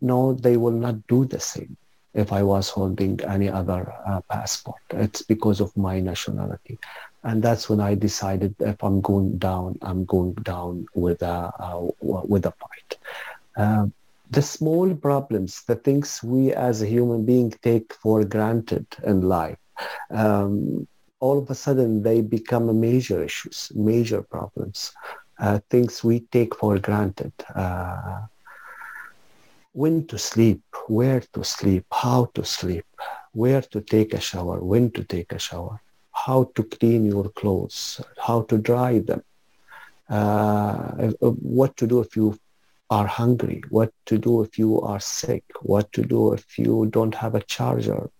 no, 0.00 0.34
they 0.34 0.56
will 0.56 0.76
not 0.76 1.06
do 1.06 1.24
the 1.24 1.40
same 1.40 1.76
if 2.12 2.32
I 2.32 2.42
was 2.42 2.68
holding 2.68 3.18
any 3.24 3.48
other 3.48 3.92
uh, 4.06 4.20
passport. 4.28 4.82
It's 4.90 5.22
because 5.22 5.60
of 5.60 5.74
my 5.76 6.00
nationality 6.00 6.78
and 7.22 7.42
that's 7.42 7.68
when 7.68 7.80
I 7.80 7.94
decided 7.94 8.54
if 8.60 8.82
I'm 8.82 9.00
going 9.00 9.38
down, 9.38 9.78
I'm 9.82 10.04
going 10.04 10.34
down 10.34 10.86
with 10.94 11.22
a 11.22 11.52
uh, 11.58 11.88
with 12.00 12.46
a 12.46 12.52
fight. 12.52 12.98
Uh, 13.56 13.86
the 14.30 14.42
small 14.42 14.94
problems, 14.94 15.62
the 15.66 15.74
things 15.74 16.22
we 16.22 16.52
as 16.52 16.82
a 16.82 16.86
human 16.86 17.24
being 17.26 17.50
take 17.62 17.92
for 17.92 18.24
granted 18.24 18.86
in 19.04 19.22
life, 19.22 19.58
um, 20.10 20.86
all 21.18 21.38
of 21.38 21.50
a 21.50 21.54
sudden 21.54 22.02
they 22.02 22.20
become 22.20 22.80
major 22.80 23.22
issues, 23.22 23.70
major 23.74 24.22
problems, 24.22 24.92
uh, 25.40 25.58
things 25.68 26.02
we 26.04 26.20
take 26.32 26.54
for 26.54 26.78
granted. 26.78 27.32
Uh, 27.54 28.20
when 29.72 30.06
to 30.06 30.18
sleep, 30.18 30.62
where 30.86 31.20
to 31.32 31.44
sleep, 31.44 31.84
how 31.92 32.30
to 32.34 32.44
sleep, 32.44 32.86
where 33.32 33.60
to 33.60 33.80
take 33.80 34.14
a 34.14 34.20
shower, 34.20 34.58
when 34.60 34.90
to 34.92 35.04
take 35.04 35.32
a 35.32 35.38
shower 35.38 35.80
how 36.26 36.50
to 36.54 36.62
clean 36.64 37.04
your 37.04 37.28
clothes, 37.30 38.00
how 38.18 38.42
to 38.42 38.58
dry 38.58 38.98
them, 38.98 39.22
uh, 40.08 41.12
what 41.20 41.76
to 41.76 41.86
do 41.86 42.00
if 42.00 42.16
you 42.16 42.36
are 42.90 43.06
hungry, 43.06 43.62
what 43.70 43.92
to 44.06 44.18
do 44.18 44.42
if 44.42 44.58
you 44.58 44.80
are 44.80 45.00
sick, 45.00 45.44
what 45.62 45.90
to 45.92 46.02
do 46.02 46.32
if 46.32 46.58
you 46.58 46.86
don't 46.90 47.14
have 47.14 47.34
a 47.34 47.42
charger, 47.42 48.10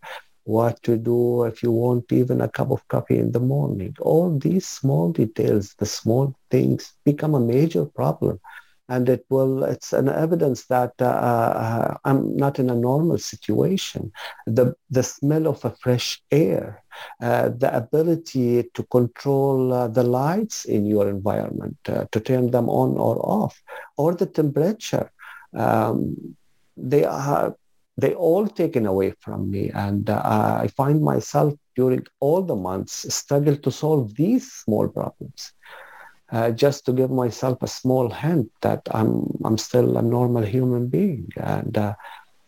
what 0.44 0.82
to 0.82 0.96
do 0.96 1.44
if 1.44 1.62
you 1.62 1.72
want 1.72 2.12
even 2.12 2.40
a 2.40 2.48
cup 2.48 2.70
of 2.70 2.86
coffee 2.88 3.18
in 3.18 3.32
the 3.32 3.40
morning. 3.40 3.94
All 4.00 4.38
these 4.38 4.66
small 4.66 5.12
details, 5.12 5.74
the 5.78 5.86
small 5.86 6.34
things 6.50 6.92
become 7.04 7.34
a 7.34 7.40
major 7.40 7.84
problem 7.84 8.40
and 8.90 9.08
it 9.08 9.24
will 9.30 9.64
it's 9.64 9.92
an 9.92 10.08
evidence 10.08 10.66
that 10.66 10.92
uh, 11.00 11.20
uh, 11.64 11.96
i'm 12.04 12.36
not 12.36 12.58
in 12.58 12.68
a 12.70 12.74
normal 12.90 13.18
situation. 13.18 14.12
The 14.58 14.74
the 14.96 15.02
smell 15.02 15.46
of 15.46 15.64
a 15.64 15.70
fresh 15.82 16.08
air 16.30 16.82
uh, 17.22 17.46
the 17.62 17.70
ability 17.82 18.50
to 18.74 18.82
control 18.96 19.72
uh, 19.72 19.88
the 19.88 20.02
lights 20.02 20.64
in 20.64 20.82
your 20.86 21.08
environment 21.08 21.78
uh, 21.88 22.04
to 22.12 22.18
turn 22.20 22.50
them 22.50 22.68
on 22.68 22.90
or 23.08 23.16
off 23.38 23.54
or 23.96 24.14
the 24.14 24.26
temperature 24.26 25.10
um, 25.56 25.98
they 26.76 27.04
are 27.04 27.54
they 27.96 28.14
all 28.14 28.46
taken 28.46 28.86
away 28.86 29.12
from 29.20 29.50
me. 29.50 29.70
And 29.70 30.08
uh, 30.08 30.58
i 30.64 30.66
find 30.82 31.02
myself 31.02 31.54
during 31.76 32.04
all 32.20 32.42
the 32.42 32.56
months 32.56 32.94
struggle 33.14 33.56
to 33.64 33.70
solve 33.70 34.16
these 34.16 34.44
small 34.62 34.88
problems 34.88 35.52
uh, 36.32 36.50
just 36.50 36.84
to 36.86 36.92
give 36.92 37.10
myself 37.10 37.62
a 37.62 37.66
small 37.68 38.10
hint 38.10 38.50
that 38.62 38.82
I'm 38.92 39.26
I'm 39.44 39.58
still 39.58 39.96
a 39.96 40.02
normal 40.02 40.42
human 40.42 40.88
being, 40.88 41.28
and 41.36 41.76
uh, 41.76 41.94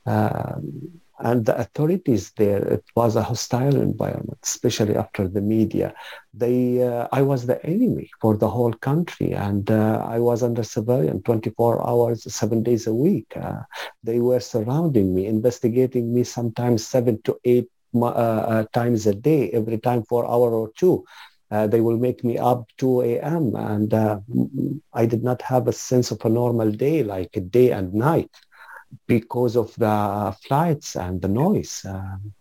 um, 0.06 1.00
and 1.18 1.46
the 1.46 1.56
authorities 1.56 2.32
there 2.36 2.62
it 2.66 2.84
was 2.96 3.16
a 3.16 3.22
hostile 3.22 3.76
environment, 3.76 4.38
especially 4.44 4.96
after 4.96 5.28
the 5.28 5.40
media. 5.40 5.94
They 6.34 6.82
uh, 6.82 7.08
I 7.12 7.22
was 7.22 7.46
the 7.46 7.64
enemy 7.64 8.10
for 8.20 8.36
the 8.36 8.48
whole 8.48 8.72
country, 8.72 9.32
and 9.32 9.70
uh, 9.70 10.04
I 10.06 10.18
was 10.18 10.42
under 10.42 10.62
surveillance 10.62 11.22
24 11.24 11.86
hours, 11.88 12.32
seven 12.32 12.62
days 12.62 12.86
a 12.86 12.94
week. 12.94 13.32
Uh, 13.36 13.62
they 14.02 14.20
were 14.20 14.40
surrounding 14.40 15.14
me, 15.14 15.26
investigating 15.26 16.14
me 16.14 16.24
sometimes 16.24 16.86
seven 16.86 17.20
to 17.22 17.38
eight 17.44 17.68
times 18.72 19.06
a 19.06 19.14
day, 19.14 19.50
every 19.50 19.78
time 19.78 20.02
for 20.08 20.24
hour 20.24 20.50
or 20.54 20.70
two 20.76 21.04
uh, 21.52 21.66
they 21.66 21.80
will 21.80 21.98
make 21.98 22.24
me 22.24 22.38
up 22.38 22.66
2 22.78 23.02
a.m. 23.02 23.54
And 23.54 23.92
uh, 23.92 24.20
I 24.94 25.04
did 25.04 25.22
not 25.22 25.42
have 25.42 25.68
a 25.68 25.72
sense 25.72 26.10
of 26.10 26.24
a 26.24 26.30
normal 26.30 26.70
day, 26.72 27.02
like 27.02 27.38
day 27.50 27.70
and 27.70 27.92
night, 27.92 28.30
because 29.06 29.54
of 29.56 29.74
the 29.76 30.34
flights 30.46 30.96
and 30.96 31.20
the 31.20 31.28
noise. 31.28 31.84
Um, 31.86 32.32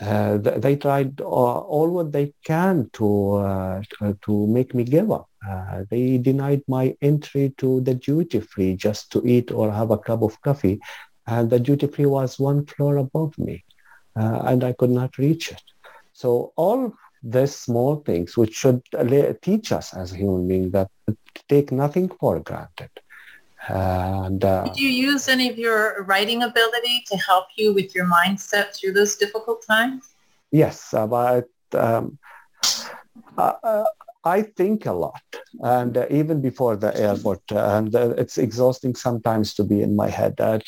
uh, 0.00 0.36
they 0.36 0.76
tried 0.76 1.20
all 1.22 1.90
what 1.90 2.12
they 2.12 2.34
can 2.44 2.90
to, 2.92 3.34
uh, 3.34 3.82
to 4.22 4.46
make 4.46 4.74
me 4.74 4.84
give 4.84 5.10
up. 5.10 5.28
Uh, 5.48 5.84
they 5.90 6.18
denied 6.18 6.62
my 6.68 6.94
entry 7.00 7.54
to 7.56 7.80
the 7.80 7.94
duty 7.94 8.40
free 8.40 8.76
just 8.76 9.10
to 9.12 9.22
eat 9.26 9.50
or 9.50 9.72
have 9.72 9.90
a 9.90 9.98
cup 9.98 10.22
of 10.22 10.40
coffee. 10.42 10.78
And 11.26 11.48
the 11.48 11.58
duty 11.58 11.86
free 11.86 12.06
was 12.06 12.38
one 12.38 12.66
floor 12.66 12.98
above 12.98 13.38
me, 13.38 13.64
uh, 14.18 14.40
and 14.44 14.62
I 14.62 14.72
could 14.72 14.90
not 14.90 15.16
reach 15.18 15.52
it. 15.52 15.62
So 16.12 16.52
all 16.56 16.92
these 17.22 17.54
small 17.54 17.96
things 17.96 18.36
which 18.36 18.54
should 18.54 18.82
teach 19.42 19.72
us 19.72 19.94
as 19.94 20.10
human 20.10 20.48
beings 20.48 20.72
that 20.72 20.88
take 21.48 21.72
nothing 21.72 22.08
for 22.08 22.40
granted. 22.40 22.90
And 23.68 24.44
uh, 24.44 24.64
did 24.64 24.78
you 24.78 24.88
use 24.88 25.28
any 25.28 25.50
of 25.50 25.58
your 25.58 26.04
writing 26.04 26.42
ability 26.42 27.04
to 27.08 27.16
help 27.16 27.46
you 27.56 27.74
with 27.74 27.94
your 27.94 28.06
mindset 28.06 28.74
through 28.74 28.92
those 28.92 29.16
difficult 29.16 29.64
times? 29.66 30.14
Yes, 30.50 30.94
uh, 30.94 31.06
but 31.06 31.48
um, 31.72 32.18
uh, 33.36 33.52
uh 33.62 33.84
I 34.36 34.42
think 34.58 34.86
a 34.86 34.92
lot, 34.92 35.22
and 35.78 35.96
uh, 35.96 36.06
even 36.20 36.40
before 36.48 36.76
the 36.76 36.92
airport, 37.06 37.42
and 37.50 37.94
uh, 37.94 38.14
it's 38.22 38.38
exhausting 38.38 38.94
sometimes 38.94 39.54
to 39.54 39.64
be 39.64 39.78
in 39.86 39.96
my 40.02 40.08
head. 40.20 40.34
Uh, 40.38 40.58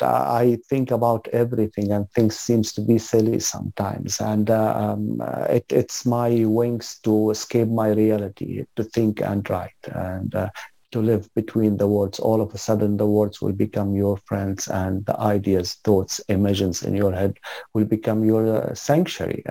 I 0.44 0.58
think 0.70 0.90
about 0.90 1.28
everything, 1.42 1.92
and 1.92 2.04
things 2.10 2.34
seems 2.38 2.72
to 2.74 2.80
be 2.80 2.98
silly 2.98 3.40
sometimes, 3.40 4.20
and 4.20 4.48
uh, 4.50 4.72
um, 4.84 5.20
uh, 5.20 5.46
it, 5.58 5.66
it's 5.80 6.06
my 6.06 6.30
wings 6.60 6.98
to 7.04 7.30
escape 7.30 7.68
my 7.68 7.88
reality, 8.02 8.64
to 8.76 8.84
think 8.96 9.20
and 9.30 9.48
write, 9.50 9.82
and 10.10 10.34
uh, 10.34 10.48
to 10.92 11.00
live 11.10 11.28
between 11.34 11.76
the 11.76 11.88
words. 11.96 12.18
All 12.18 12.40
of 12.40 12.54
a 12.54 12.58
sudden, 12.58 12.96
the 12.96 13.10
words 13.18 13.40
will 13.42 13.58
become 13.66 13.94
your 13.94 14.16
friends, 14.28 14.68
and 14.68 15.04
the 15.06 15.18
ideas, 15.20 15.74
thoughts, 15.84 16.20
images 16.28 16.82
in 16.82 16.94
your 16.94 17.12
head 17.12 17.34
will 17.74 17.88
become 17.96 18.24
your 18.24 18.74
sanctuary, 18.74 19.42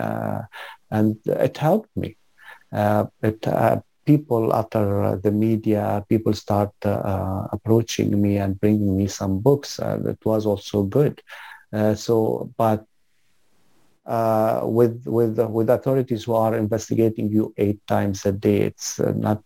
and 0.97 1.17
it 1.25 1.57
helped 1.57 1.95
me. 1.95 2.15
Uh, 2.71 3.05
it 3.23 3.47
uh, 3.47 3.77
people 4.11 4.43
after 4.61 4.83
uh, 5.03 5.15
the 5.25 5.33
media, 5.47 6.03
people 6.09 6.33
start 6.33 6.73
uh, 6.83 7.47
approaching 7.51 8.09
me 8.23 8.37
and 8.43 8.59
bringing 8.63 8.91
me 8.99 9.07
some 9.07 9.33
books. 9.47 9.69
Uh, 9.79 9.99
it 10.13 10.21
was 10.31 10.45
also 10.51 10.77
good. 10.97 11.15
so, 12.05 12.15
but 12.57 12.79
uh, 14.09 14.61
with 14.63 15.05
with 15.05 15.37
with 15.37 15.69
authorities 15.69 16.23
who 16.23 16.33
are 16.33 16.55
investigating 16.55 17.29
you 17.29 17.53
eight 17.57 17.79
times 17.85 18.25
a 18.25 18.31
day. 18.31 18.59
It's 18.69 18.99
uh, 18.99 19.13
not 19.15 19.43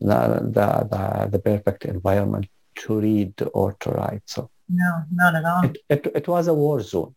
the, 0.00 0.20
the, 0.56 0.68
the 0.92 1.04
the 1.32 1.38
perfect 1.38 1.86
environment 1.86 2.46
to 2.82 3.00
read 3.00 3.32
or 3.54 3.68
to 3.80 3.88
write. 3.90 4.24
So 4.26 4.50
no, 4.68 4.90
not 5.20 5.34
at 5.34 5.44
all. 5.44 5.64
It, 5.64 5.76
it, 5.88 6.02
it 6.20 6.28
was 6.28 6.48
a 6.48 6.54
war 6.54 6.82
zone. 6.82 7.14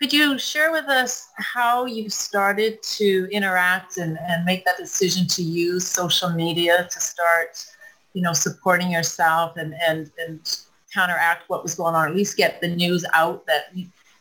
Could 0.00 0.14
you 0.14 0.38
share 0.38 0.72
with 0.72 0.86
us 0.86 1.28
how 1.36 1.84
you 1.84 2.08
started 2.08 2.82
to 2.82 3.28
interact 3.30 3.98
and, 3.98 4.18
and 4.18 4.46
make 4.46 4.64
that 4.64 4.78
decision 4.78 5.26
to 5.26 5.42
use 5.42 5.86
social 5.86 6.30
media 6.30 6.88
to 6.90 7.00
start, 7.00 7.62
you 8.14 8.22
know, 8.22 8.32
supporting 8.32 8.90
yourself 8.90 9.58
and, 9.58 9.74
and, 9.86 10.10
and 10.16 10.58
counteract 10.94 11.50
what 11.50 11.62
was 11.62 11.74
going 11.74 11.94
on, 11.94 12.06
or 12.06 12.08
at 12.08 12.16
least 12.16 12.38
get 12.38 12.62
the 12.62 12.68
news 12.68 13.04
out 13.12 13.46
that, 13.46 13.74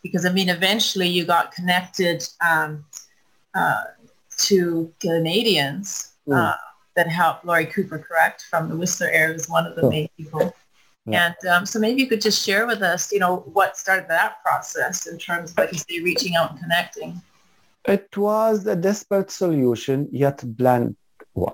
because 0.03 0.25
I 0.25 0.33
mean, 0.33 0.49
eventually 0.49 1.07
you 1.07 1.23
got 1.23 1.53
connected 1.53 2.27
um, 2.45 2.83
uh, 3.55 3.83
to 4.39 4.93
Canadians 4.99 6.11
mm. 6.27 6.35
uh, 6.35 6.57
that 6.97 7.07
helped 7.07 7.45
Laurie 7.45 7.65
Cooper, 7.65 7.99
correct, 7.99 8.47
from 8.49 8.67
the 8.67 8.75
Whistler 8.75 9.07
area 9.11 9.31
was 9.31 9.47
one 9.47 9.65
of 9.65 9.77
the 9.77 9.89
main 9.89 10.09
people. 10.17 10.53
Yeah. 11.11 11.33
And 11.41 11.51
um, 11.51 11.65
so 11.65 11.79
maybe 11.79 12.01
you 12.01 12.07
could 12.07 12.21
just 12.21 12.43
share 12.45 12.67
with 12.67 12.81
us, 12.81 13.11
you 13.11 13.19
know, 13.19 13.37
what 13.53 13.77
started 13.77 14.07
that 14.09 14.41
process 14.43 15.07
in 15.07 15.17
terms 15.17 15.51
of, 15.51 15.57
like 15.57 15.71
you 15.71 15.79
say, 15.79 15.99
reaching 16.01 16.35
out 16.35 16.51
and 16.51 16.59
connecting. 16.59 17.21
It 17.85 18.15
was 18.17 18.65
a 18.67 18.75
desperate 18.75 19.31
solution, 19.31 20.07
yet 20.11 20.43
bland 20.45 20.95
one. 21.33 21.53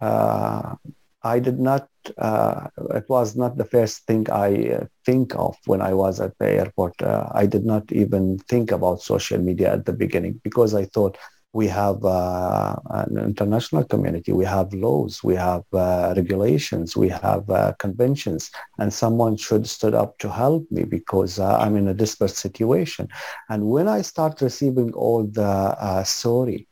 Uh, 0.00 0.76
I 1.22 1.38
did 1.38 1.58
not, 1.58 1.88
uh, 2.16 2.68
it 2.94 3.06
was 3.08 3.36
not 3.36 3.58
the 3.58 3.64
first 3.64 4.06
thing 4.06 4.30
I 4.30 4.70
uh, 4.70 4.86
think 5.04 5.34
of 5.34 5.56
when 5.66 5.82
I 5.82 5.92
was 5.92 6.20
at 6.20 6.38
the 6.38 6.48
airport. 6.50 7.00
Uh, 7.02 7.28
I 7.34 7.46
did 7.46 7.64
not 7.66 7.90
even 7.92 8.38
think 8.38 8.70
about 8.72 9.02
social 9.02 9.38
media 9.38 9.72
at 9.72 9.84
the 9.84 9.92
beginning 9.92 10.40
because 10.42 10.74
I 10.74 10.86
thought 10.86 11.18
we 11.52 11.66
have 11.66 12.04
uh, 12.04 12.76
an 12.90 13.18
international 13.18 13.82
community, 13.84 14.32
we 14.32 14.44
have 14.44 14.72
laws, 14.72 15.24
we 15.24 15.34
have 15.34 15.64
uh, 15.72 16.14
regulations, 16.16 16.96
we 16.96 17.08
have 17.08 17.48
uh, 17.50 17.72
conventions, 17.78 18.50
and 18.78 18.92
someone 18.92 19.36
should 19.36 19.66
stood 19.68 19.94
up 19.94 20.16
to 20.18 20.30
help 20.30 20.64
me 20.70 20.84
because 20.84 21.40
uh, 21.40 21.58
I'm 21.58 21.76
in 21.76 21.88
a 21.88 21.94
desperate 21.94 22.36
situation. 22.36 23.08
And 23.48 23.66
when 23.66 23.88
I 23.88 24.02
start 24.02 24.40
receiving 24.40 24.92
all 24.92 25.24
the 25.24 25.42
uh, 25.42 26.04
sorry 26.04 26.68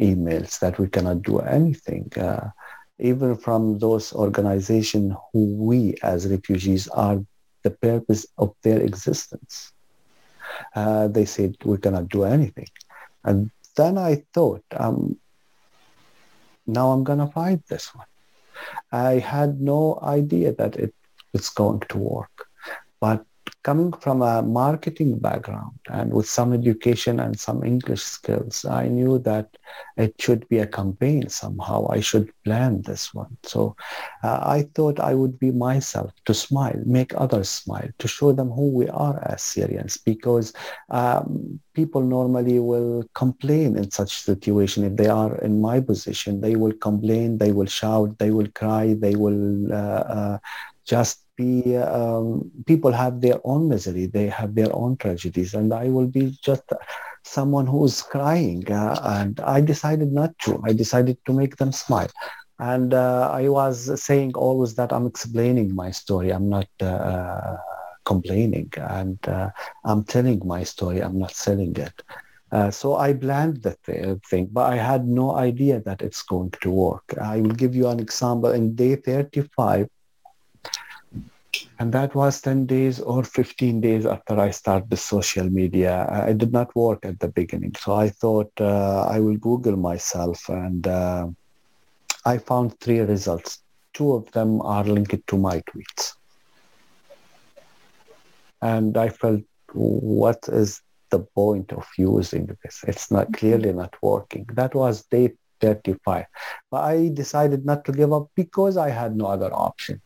emails 0.00 0.58
that 0.60 0.78
we 0.78 0.88
cannot 0.88 1.20
do 1.22 1.40
anything, 1.40 2.10
uh, 2.16 2.48
even 2.98 3.36
from 3.36 3.78
those 3.78 4.14
organizations 4.14 5.12
who 5.32 5.44
we 5.56 5.94
as 6.02 6.26
refugees 6.26 6.88
are 6.88 7.22
the 7.64 7.70
purpose 7.70 8.24
of 8.38 8.54
their 8.62 8.80
existence, 8.80 9.72
they 10.74 11.26
said 11.26 11.54
we 11.64 11.76
cannot 11.76 12.08
do 12.08 12.24
anything. 12.24 12.68
And 13.24 13.50
then 13.76 13.98
I 13.98 14.24
thought, 14.34 14.64
um, 14.76 15.18
now 16.66 16.90
I'm 16.90 17.04
going 17.04 17.18
to 17.18 17.28
fight 17.28 17.60
this 17.68 17.94
one. 17.94 18.06
I 18.90 19.18
had 19.18 19.60
no 19.60 19.98
idea 20.02 20.52
that 20.54 20.76
it, 20.76 20.94
it's 21.32 21.50
going 21.50 21.80
to 21.90 21.98
work. 21.98 22.46
But 23.00 23.24
coming 23.66 23.92
from 23.94 24.22
a 24.22 24.42
marketing 24.42 25.18
background 25.18 25.76
and 25.90 26.12
with 26.12 26.28
some 26.28 26.52
education 26.52 27.18
and 27.18 27.36
some 27.36 27.64
English 27.64 28.00
skills, 28.00 28.64
I 28.64 28.86
knew 28.86 29.18
that 29.30 29.48
it 29.96 30.14
should 30.20 30.48
be 30.48 30.58
a 30.60 30.68
campaign 30.68 31.28
somehow. 31.28 31.88
I 31.90 31.98
should 31.98 32.30
plan 32.44 32.82
this 32.82 33.12
one. 33.12 33.36
So 33.42 33.74
uh, 34.22 34.38
I 34.56 34.68
thought 34.74 35.00
I 35.00 35.14
would 35.14 35.36
be 35.40 35.50
myself 35.50 36.12
to 36.26 36.32
smile, 36.32 36.80
make 36.86 37.12
others 37.16 37.48
smile, 37.48 37.90
to 37.98 38.06
show 38.06 38.30
them 38.30 38.50
who 38.50 38.68
we 38.70 38.88
are 38.88 39.18
as 39.26 39.42
Syrians, 39.42 39.96
because 39.96 40.52
um, 40.90 41.58
people 41.74 42.02
normally 42.02 42.60
will 42.60 43.02
complain 43.14 43.76
in 43.76 43.90
such 43.90 44.22
situation. 44.22 44.84
If 44.84 44.94
they 44.94 45.08
are 45.08 45.38
in 45.38 45.60
my 45.60 45.80
position, 45.80 46.40
they 46.40 46.54
will 46.54 46.76
complain, 46.88 47.38
they 47.38 47.50
will 47.50 47.66
shout, 47.80 48.16
they 48.18 48.30
will 48.30 48.50
cry, 48.54 48.94
they 48.94 49.16
will 49.16 49.72
uh, 49.72 50.04
uh, 50.18 50.38
just 50.84 51.25
be 51.36 51.76
um, 51.76 52.50
people 52.66 52.92
have 52.92 53.20
their 53.20 53.38
own 53.44 53.68
misery 53.68 54.06
they 54.06 54.26
have 54.28 54.54
their 54.54 54.74
own 54.74 54.96
tragedies 54.96 55.54
and 55.54 55.72
i 55.72 55.88
will 55.88 56.06
be 56.06 56.36
just 56.42 56.62
someone 57.24 57.66
who's 57.66 58.02
crying 58.02 58.70
uh, 58.72 58.98
and 59.18 59.40
i 59.40 59.60
decided 59.60 60.12
not 60.12 60.32
to. 60.40 60.60
I 60.64 60.72
decided 60.72 61.18
to 61.26 61.32
make 61.32 61.56
them 61.56 61.72
smile. 61.72 62.10
And 62.58 62.94
uh, 62.94 63.30
i 63.32 63.48
was 63.48 63.76
saying 64.02 64.32
always 64.34 64.74
that 64.76 64.92
i'm 64.92 65.06
explaining 65.06 65.74
my 65.74 65.90
story. 65.90 66.30
I'm 66.30 66.48
not 66.48 66.68
uh, 66.80 67.56
complaining 68.04 68.72
and 68.76 69.18
uh, 69.28 69.50
i'm 69.84 70.04
telling 70.04 70.40
my 70.46 70.62
story. 70.64 71.00
I'm 71.00 71.18
not 71.18 71.32
selling 71.34 71.76
it. 71.76 72.02
Uh, 72.52 72.70
so 72.70 72.96
I 72.96 73.12
planned 73.12 73.62
the 73.62 73.76
th- 73.84 74.18
thing, 74.30 74.48
but 74.52 74.72
I 74.72 74.76
had 74.76 75.06
no 75.06 75.34
idea 75.36 75.80
that 75.80 76.00
it's 76.00 76.22
going 76.22 76.52
to 76.62 76.70
work. 76.70 77.02
I 77.20 77.40
will 77.40 77.56
give 77.62 77.74
you 77.74 77.88
an 77.88 77.98
example. 78.00 78.52
In 78.52 78.74
day 78.74 78.96
35, 78.96 79.88
and 81.78 81.92
that 81.92 82.14
was 82.14 82.40
10 82.40 82.66
days 82.66 83.00
or 83.00 83.22
15 83.22 83.80
days 83.80 84.06
after 84.06 84.38
I 84.40 84.50
started 84.50 84.88
the 84.88 84.96
social 84.96 85.48
media. 85.48 86.06
I 86.10 86.32
did 86.32 86.52
not 86.52 86.74
work 86.74 87.04
at 87.04 87.20
the 87.20 87.28
beginning. 87.28 87.74
So 87.78 87.94
I 87.94 88.08
thought 88.08 88.50
uh, 88.60 89.02
I 89.02 89.20
will 89.20 89.36
Google 89.36 89.76
myself 89.76 90.48
and 90.48 90.86
uh, 90.86 91.28
I 92.24 92.38
found 92.38 92.78
three 92.80 93.00
results. 93.00 93.62
Two 93.92 94.12
of 94.12 94.30
them 94.32 94.60
are 94.62 94.84
linked 94.84 95.26
to 95.26 95.36
my 95.36 95.62
tweets. 95.68 96.14
And 98.62 98.96
I 98.96 99.10
felt, 99.10 99.42
what 99.72 100.48
is 100.48 100.80
the 101.10 101.20
point 101.20 101.72
of 101.72 101.86
using 101.98 102.46
this? 102.62 102.84
It's 102.88 103.10
not 103.10 103.32
clearly 103.34 103.72
not 103.72 103.94
working. 104.02 104.46
That 104.54 104.74
was 104.74 105.04
day 105.06 105.34
35. 105.60 106.24
But 106.70 106.84
I 106.84 107.08
decided 107.08 107.64
not 107.64 107.84
to 107.84 107.92
give 107.92 108.12
up 108.12 108.28
because 108.34 108.76
I 108.76 108.90
had 108.90 109.14
no 109.14 109.26
other 109.26 109.52
option. 109.52 110.00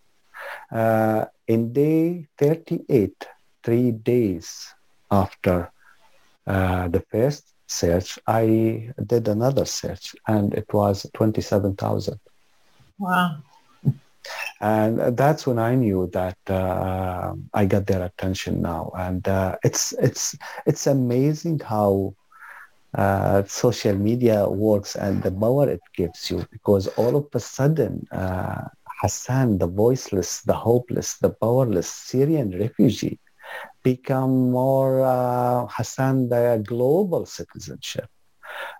Uh, 0.72 1.24
in 1.46 1.72
day 1.72 2.26
38, 2.38 3.26
three 3.62 3.90
days 3.90 4.74
after 5.10 5.70
uh, 6.46 6.88
the 6.88 7.00
first 7.10 7.54
search, 7.66 8.18
I 8.26 8.92
did 9.06 9.28
another 9.28 9.64
search 9.64 10.14
and 10.26 10.54
it 10.54 10.72
was 10.72 11.06
27,000. 11.14 12.18
Wow. 12.98 13.38
And 14.60 15.16
that's 15.16 15.46
when 15.46 15.58
I 15.58 15.74
knew 15.74 16.10
that 16.12 16.36
uh, 16.48 17.34
I 17.54 17.64
got 17.64 17.86
their 17.86 18.04
attention 18.04 18.60
now. 18.60 18.92
And 18.96 19.26
uh, 19.26 19.56
it's, 19.64 19.92
it's, 19.94 20.36
it's 20.66 20.86
amazing 20.86 21.60
how 21.60 22.14
uh, 22.94 23.44
social 23.46 23.96
media 23.96 24.48
works 24.48 24.96
and 24.96 25.22
the 25.22 25.30
power 25.30 25.68
it 25.68 25.80
gives 25.94 26.30
you 26.30 26.44
because 26.50 26.88
all 26.88 27.16
of 27.16 27.26
a 27.32 27.40
sudden 27.40 28.06
uh, 28.12 28.64
Hassan, 29.00 29.58
the 29.58 29.66
voiceless, 29.66 30.42
the 30.42 30.52
hopeless, 30.52 31.16
the 31.18 31.30
powerless 31.30 31.88
Syrian 31.88 32.50
refugee, 32.58 33.18
become 33.82 34.50
more 34.50 35.02
uh, 35.02 35.66
Hassan 35.68 36.28
the 36.28 36.62
global 36.66 37.26
citizenship. 37.26 38.08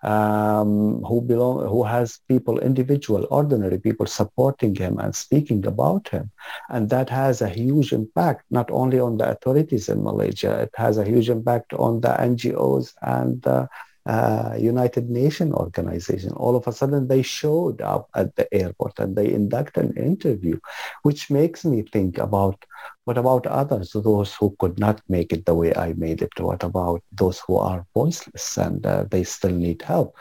Um, 0.02 1.02
who 1.04 1.22
belong, 1.22 1.66
who 1.68 1.84
has 1.84 2.18
people, 2.28 2.58
individual, 2.58 3.26
ordinary 3.30 3.78
people 3.78 4.04
supporting 4.04 4.74
him 4.74 4.98
and 4.98 5.14
speaking 5.14 5.64
about 5.64 6.08
him, 6.08 6.30
and 6.70 6.90
that 6.90 7.08
has 7.08 7.40
a 7.40 7.48
huge 7.48 7.92
impact 7.92 8.44
not 8.50 8.70
only 8.70 8.98
on 8.98 9.16
the 9.18 9.30
authorities 9.30 9.88
in 9.88 10.02
Malaysia, 10.02 10.62
it 10.62 10.70
has 10.74 10.98
a 10.98 11.04
huge 11.04 11.30
impact 11.30 11.72
on 11.74 12.00
the 12.00 12.08
NGOs 12.08 12.94
and 13.02 13.46
uh, 13.46 13.66
uh, 14.06 14.56
United 14.58 15.10
Nations 15.10 15.52
organization. 15.54 16.32
All 16.32 16.56
of 16.56 16.66
a 16.66 16.72
sudden, 16.72 17.08
they 17.08 17.22
showed 17.22 17.80
up 17.82 18.08
at 18.14 18.34
the 18.36 18.52
airport 18.52 18.98
and 18.98 19.14
they 19.16 19.32
induct 19.32 19.76
an 19.76 19.96
interview, 19.96 20.58
which 21.02 21.30
makes 21.30 21.64
me 21.64 21.82
think 21.82 22.18
about 22.18 22.64
what 23.04 23.18
about 23.18 23.46
others, 23.46 23.92
those 23.92 24.34
who 24.34 24.54
could 24.58 24.78
not 24.78 25.00
make 25.08 25.32
it 25.32 25.44
the 25.44 25.54
way 25.54 25.74
I 25.74 25.94
made 25.94 26.22
it? 26.22 26.38
What 26.38 26.62
about 26.62 27.02
those 27.12 27.40
who 27.46 27.56
are 27.56 27.86
voiceless 27.94 28.56
and 28.56 28.84
uh, 28.86 29.04
they 29.10 29.24
still 29.24 29.50
need 29.50 29.82
help? 29.82 30.14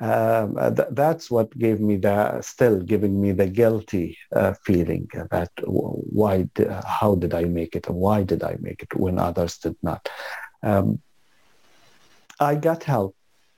Um, 0.00 0.56
uh, 0.56 0.70
th- 0.70 0.88
that's 0.92 1.28
what 1.28 1.56
gave 1.58 1.80
me 1.80 1.96
the 1.96 2.40
still 2.40 2.80
giving 2.80 3.20
me 3.20 3.32
the 3.32 3.48
guilty 3.48 4.16
uh, 4.32 4.54
feeling 4.64 5.08
that 5.32 5.50
why 5.64 6.46
how 6.86 7.16
did 7.16 7.34
I 7.34 7.44
make 7.44 7.74
it 7.74 7.90
why 7.90 8.22
did 8.22 8.44
I 8.44 8.58
make 8.60 8.84
it 8.84 8.94
when 8.94 9.18
others 9.18 9.58
did 9.58 9.74
not 9.82 10.08
um, 10.62 11.00
I 12.40 12.54
got 12.54 12.84
help. 12.84 13.14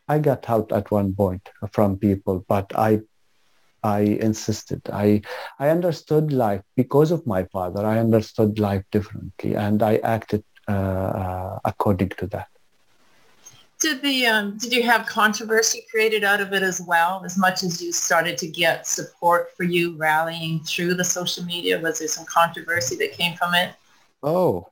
I 0.09 0.19
got 0.19 0.45
help 0.45 0.73
at 0.73 0.91
one 0.91 1.15
point 1.15 1.49
from 1.73 1.97
people, 1.99 2.45
but 2.49 2.73
I 2.77 3.01
I 3.83 4.01
insisted. 4.01 4.83
I 4.93 5.23
I 5.59 5.69
understood 5.71 6.33
life 6.33 6.63
because 6.77 7.11
of 7.11 7.27
my 7.27 7.45
father. 7.45 7.87
I 7.87 7.99
understood 7.99 8.59
life 8.59 8.85
differently, 8.93 9.55
and 9.55 9.83
I 9.83 9.97
acted 9.99 10.45
uh, 10.69 10.73
uh, 10.73 11.59
according 11.65 12.11
to 12.19 12.27
that. 12.29 12.49
Did 13.79 14.03
the 14.03 14.27
um, 14.27 14.59
did 14.59 14.75
you 14.75 14.83
have 14.83 15.07
controversy 15.07 15.87
created 15.91 16.23
out 16.23 16.43
of 16.43 16.53
it 16.53 16.63
as 16.63 16.83
well? 16.83 17.23
As 17.25 17.39
much 17.39 17.63
as 17.63 17.83
you 17.83 17.93
started 17.93 18.37
to 18.39 18.47
get 18.47 18.87
support 18.87 19.57
for 19.57 19.63
you 19.63 19.97
rallying 19.97 20.61
through 20.61 20.95
the 20.95 21.05
social 21.05 21.45
media, 21.45 21.81
was 21.81 21.99
there 21.99 22.09
some 22.09 22.27
controversy 22.27 22.97
that 22.97 23.13
came 23.13 23.37
from 23.39 23.55
it? 23.55 23.75
Oh, 24.23 24.69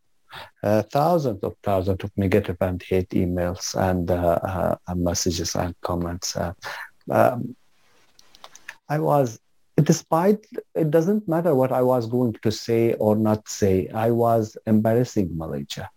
uh, 0.63 0.83
thousands 0.83 1.43
of 1.43 1.55
thousands 1.63 2.03
of 2.05 2.11
negative 2.17 2.57
and 2.61 2.83
hate 2.83 3.11
emails 3.11 3.75
and 3.75 4.11
uh, 4.11 4.77
uh, 4.87 4.95
messages 4.95 5.55
and 5.55 5.75
comments. 5.81 6.37
Uh, 6.37 6.53
um, 7.11 7.57
I 8.89 8.99
was, 8.99 9.39
despite 9.77 10.47
it 10.75 10.91
doesn't 10.91 11.29
matter 11.29 11.55
what 11.55 11.73
I 11.73 11.83
was 11.83 12.07
going 12.07 12.35
to 12.43 12.51
say 12.51 12.95
or 12.95 13.17
not 13.17 13.49
say, 13.49 13.89
I 13.89 14.11
was 14.11 14.57
embarrassing 14.67 15.31
Malaysia. 15.37 15.91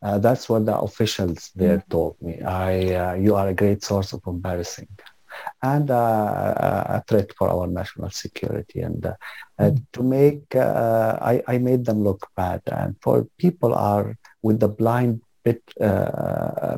Uh, 0.00 0.18
that's 0.18 0.48
what 0.48 0.64
the 0.66 0.78
officials 0.78 1.50
there 1.56 1.78
mm-hmm. 1.78 1.90
told 1.90 2.16
me. 2.22 2.40
I, 2.42 2.94
uh, 2.94 3.14
you 3.14 3.34
are 3.34 3.48
a 3.48 3.54
great 3.54 3.82
source 3.82 4.12
of 4.12 4.22
embarrassing. 4.26 4.88
And 5.62 5.90
a 5.90 7.02
threat 7.08 7.32
for 7.36 7.48
our 7.48 7.66
national 7.66 8.10
security. 8.10 8.80
And 8.80 9.14
mm. 9.60 9.86
to 9.92 10.02
make, 10.02 10.54
uh, 10.54 11.18
I, 11.20 11.42
I 11.46 11.58
made 11.58 11.84
them 11.84 12.02
look 12.02 12.28
bad. 12.36 12.62
And 12.66 12.96
for 13.00 13.26
people 13.38 13.74
are 13.74 14.16
with 14.42 14.60
the 14.60 14.68
blind 14.68 15.22
bit, 15.44 15.62
uh, 15.80 16.76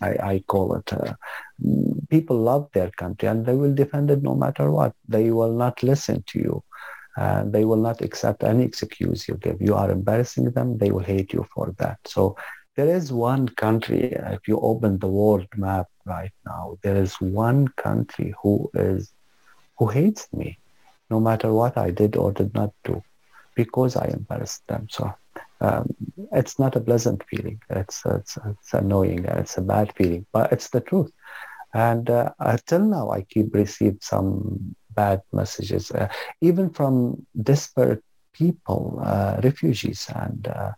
I, 0.00 0.08
I, 0.08 0.44
call 0.46 0.74
it. 0.76 0.92
Uh, 0.92 1.14
people 2.08 2.38
love 2.38 2.68
their 2.72 2.90
country 2.90 3.28
and 3.28 3.44
they 3.46 3.54
will 3.54 3.74
defend 3.74 4.10
it 4.10 4.22
no 4.22 4.34
matter 4.34 4.70
what. 4.70 4.94
They 5.08 5.30
will 5.30 5.52
not 5.52 5.82
listen 5.82 6.22
to 6.28 6.38
you. 6.38 6.64
They 7.46 7.64
will 7.64 7.82
not 7.88 8.00
accept 8.00 8.44
any 8.44 8.64
excuse 8.64 9.26
you 9.28 9.34
give. 9.34 9.60
You 9.60 9.74
are 9.74 9.90
embarrassing 9.90 10.50
them. 10.52 10.78
They 10.78 10.90
will 10.90 11.02
hate 11.02 11.32
you 11.32 11.46
for 11.54 11.74
that. 11.78 11.98
So 12.06 12.36
there 12.78 12.96
is 12.96 13.12
one 13.16 13.50
country, 13.60 14.12
if 14.36 14.48
you 14.48 14.60
open 14.62 15.00
the 15.00 15.08
world 15.08 15.48
map 15.56 15.88
right 16.06 16.36
now, 16.46 16.78
there 16.84 16.96
is 16.96 17.20
one 17.20 17.68
country 17.76 18.34
who 18.42 18.70
is 18.74 19.12
who 19.78 19.88
hates 19.88 20.28
me, 20.32 20.58
no 21.10 21.20
matter 21.20 21.52
what 21.52 21.76
I 21.76 21.90
did 21.90 22.16
or 22.16 22.32
did 22.32 22.54
not 22.54 22.72
do, 22.84 23.02
because 23.56 23.96
I 23.96 24.06
embarrassed 24.18 24.62
them. 24.68 24.86
So 24.90 25.12
um, 25.60 25.94
it's 26.32 26.58
not 26.58 26.76
a 26.76 26.80
pleasant 26.80 27.24
feeling. 27.30 27.60
It's, 27.70 28.06
it's 28.06 28.38
it's 28.50 28.74
annoying. 28.74 29.24
It's 29.24 29.58
a 29.58 29.62
bad 29.62 29.92
feeling, 29.96 30.26
but 30.32 30.52
it's 30.52 30.70
the 30.70 30.80
truth. 30.80 31.10
And 31.74 32.10
uh, 32.10 32.30
until 32.38 32.80
now, 32.80 33.10
I 33.10 33.22
keep 33.22 33.54
received 33.54 34.04
some 34.04 34.74
bad 34.94 35.22
messages, 35.32 35.90
uh, 35.90 36.08
even 36.40 36.70
from 36.70 37.26
desperate 37.42 38.04
people, 38.32 39.00
uh, 39.04 39.40
refugees, 39.42 40.10
and 40.14 40.46
uh, 40.48 40.70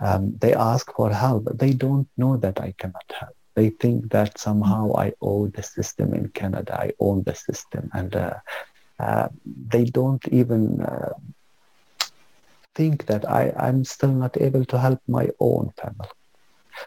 um, 0.00 0.36
they 0.38 0.54
ask 0.54 0.92
for 0.92 1.12
help. 1.12 1.48
They 1.54 1.72
don't 1.72 2.08
know 2.16 2.36
that 2.38 2.60
I 2.60 2.74
cannot 2.78 3.04
help. 3.18 3.36
They 3.54 3.70
think 3.70 4.10
that 4.10 4.38
somehow 4.38 4.94
I 4.96 5.12
owe 5.20 5.48
the 5.48 5.62
system 5.62 6.14
in 6.14 6.28
Canada. 6.28 6.78
I 6.80 6.92
own 7.00 7.22
the 7.24 7.34
system, 7.34 7.90
and 7.92 8.14
uh, 8.14 8.34
uh, 8.98 9.28
they 9.44 9.84
don't 9.84 10.26
even 10.28 10.80
uh, 10.80 11.12
think 12.74 13.06
that 13.06 13.28
I, 13.28 13.52
I'm 13.58 13.84
still 13.84 14.12
not 14.12 14.40
able 14.40 14.64
to 14.66 14.78
help 14.78 15.00
my 15.08 15.28
own 15.40 15.72
family. 15.80 16.08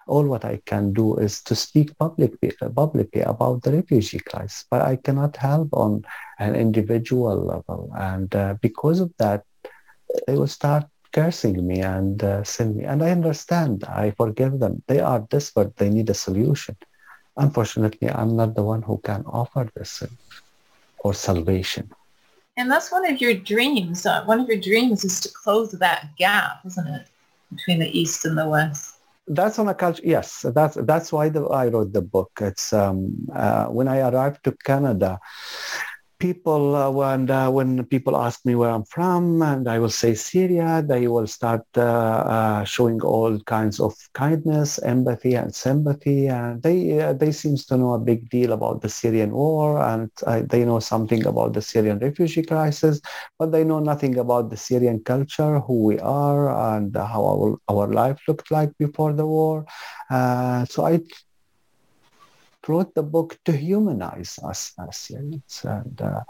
All 0.07 0.25
what 0.25 0.45
I 0.45 0.59
can 0.65 0.93
do 0.93 1.17
is 1.17 1.43
to 1.43 1.55
speak 1.55 1.95
publicly, 1.97 2.51
publicly 2.75 3.21
about 3.21 3.61
the 3.63 3.73
refugee 3.73 4.19
crisis, 4.19 4.65
but 4.71 4.81
I 4.81 4.95
cannot 4.95 5.37
help 5.37 5.69
on 5.73 6.03
an 6.39 6.55
individual 6.55 7.37
level. 7.45 7.91
And 7.95 8.33
uh, 8.33 8.55
because 8.61 8.99
of 9.01 9.11
that, 9.19 9.43
they 10.25 10.35
will 10.35 10.47
start 10.47 10.85
cursing 11.13 11.65
me 11.65 11.79
and 11.81 12.23
uh, 12.23 12.43
send 12.43 12.75
me. 12.75 12.83
And 12.83 13.03
I 13.03 13.11
understand. 13.11 13.83
I 13.85 14.11
forgive 14.11 14.59
them. 14.59 14.83
They 14.87 14.99
are 14.99 15.19
desperate. 15.19 15.77
They 15.77 15.89
need 15.89 16.09
a 16.09 16.13
solution. 16.13 16.75
Unfortunately, 17.37 18.09
I'm 18.09 18.35
not 18.35 18.55
the 18.55 18.63
one 18.63 18.81
who 18.81 18.99
can 18.99 19.23
offer 19.25 19.69
this 19.75 20.03
or 20.99 21.13
salvation. 21.13 21.89
And 22.57 22.69
that's 22.69 22.91
one 22.91 23.09
of 23.09 23.19
your 23.19 23.33
dreams. 23.33 24.05
Uh, 24.05 24.23
one 24.25 24.39
of 24.39 24.47
your 24.47 24.59
dreams 24.59 25.03
is 25.03 25.19
to 25.21 25.29
close 25.29 25.71
that 25.71 26.09
gap, 26.17 26.59
isn't 26.65 26.87
it, 26.87 27.07
between 27.53 27.79
the 27.79 27.97
East 27.97 28.25
and 28.25 28.37
the 28.37 28.47
West? 28.47 28.95
That's 29.27 29.57
on 29.57 29.69
a 29.69 29.73
culture. 29.73 30.01
Yes, 30.03 30.45
that's 30.53 30.75
that's 30.81 31.11
why 31.13 31.29
the, 31.29 31.45
I 31.45 31.67
wrote 31.69 31.93
the 31.93 32.01
book. 32.01 32.31
It's 32.41 32.73
um, 32.73 33.15
uh, 33.33 33.67
when 33.67 33.87
I 33.87 33.99
arrived 33.99 34.43
to 34.43 34.51
Canada 34.65 35.17
people 36.23 36.73
uh, 36.73 36.89
when 36.89 37.29
uh, 37.29 37.51
when 37.51 37.83
people 37.93 38.15
ask 38.15 38.45
me 38.45 38.55
where 38.55 38.69
I'm 38.69 38.85
from, 38.85 39.41
and 39.41 39.67
I 39.67 39.77
will 39.77 39.95
say 40.03 40.15
Syria, 40.15 40.81
they 40.81 41.09
will 41.13 41.27
start 41.27 41.65
uh, 41.75 41.81
uh 42.35 42.63
showing 42.63 42.99
all 43.13 43.33
kinds 43.55 43.77
of 43.81 43.93
kindness, 44.13 44.69
empathy, 44.95 45.33
and 45.41 45.53
sympathy. 45.53 46.21
And 46.29 46.63
they 46.63 46.79
uh, 47.01 47.11
they 47.21 47.31
seems 47.33 47.65
to 47.67 47.77
know 47.77 47.93
a 47.93 48.05
big 48.11 48.29
deal 48.29 48.53
about 48.53 48.81
the 48.83 48.91
Syrian 48.99 49.31
war, 49.31 49.67
and 49.91 50.09
uh, 50.25 50.43
they 50.53 50.63
know 50.63 50.79
something 50.79 51.25
about 51.25 51.51
the 51.57 51.61
Syrian 51.61 51.99
refugee 51.99 52.45
crisis, 52.53 53.01
but 53.37 53.51
they 53.51 53.65
know 53.65 53.81
nothing 53.91 54.17
about 54.17 54.49
the 54.49 54.59
Syrian 54.67 55.03
culture, 55.03 55.59
who 55.59 55.77
we 55.89 55.99
are, 55.99 56.43
and 56.73 56.95
how 56.95 57.23
our 57.33 57.49
our 57.73 57.87
life 58.01 58.19
looked 58.29 58.49
like 58.49 58.71
before 58.85 59.11
the 59.11 59.27
war. 59.37 59.65
so 60.73 60.79
I 60.91 61.01
wrote 62.67 62.93
the 62.95 63.03
book 63.03 63.37
to 63.45 63.51
humanize 63.51 64.39
us 64.43 64.73
as 64.79 64.97
Syrians 64.97 65.61
and 65.63 66.01
uh, 66.01 66.21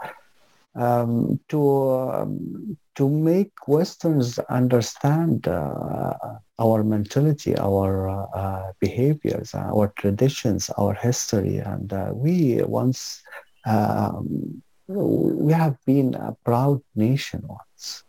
um, 0.74 1.38
to 1.48 1.90
um, 1.90 2.76
to 2.96 3.08
make 3.08 3.52
Westerns 3.68 4.38
understand 4.50 5.46
uh, 5.48 6.14
our 6.58 6.84
mentality, 6.84 7.56
our 7.58 8.08
uh, 8.08 8.26
uh 8.34 8.72
behaviors, 8.80 9.54
our 9.54 9.92
traditions, 9.96 10.70
our 10.70 10.94
history, 10.94 11.58
and 11.58 11.92
uh, 11.92 12.10
we 12.12 12.62
once 12.62 13.22
um, 13.66 14.62
we 14.86 15.52
have 15.52 15.76
been 15.86 16.14
a 16.14 16.36
proud 16.44 16.82
nation 16.94 17.42
once. 17.46 18.04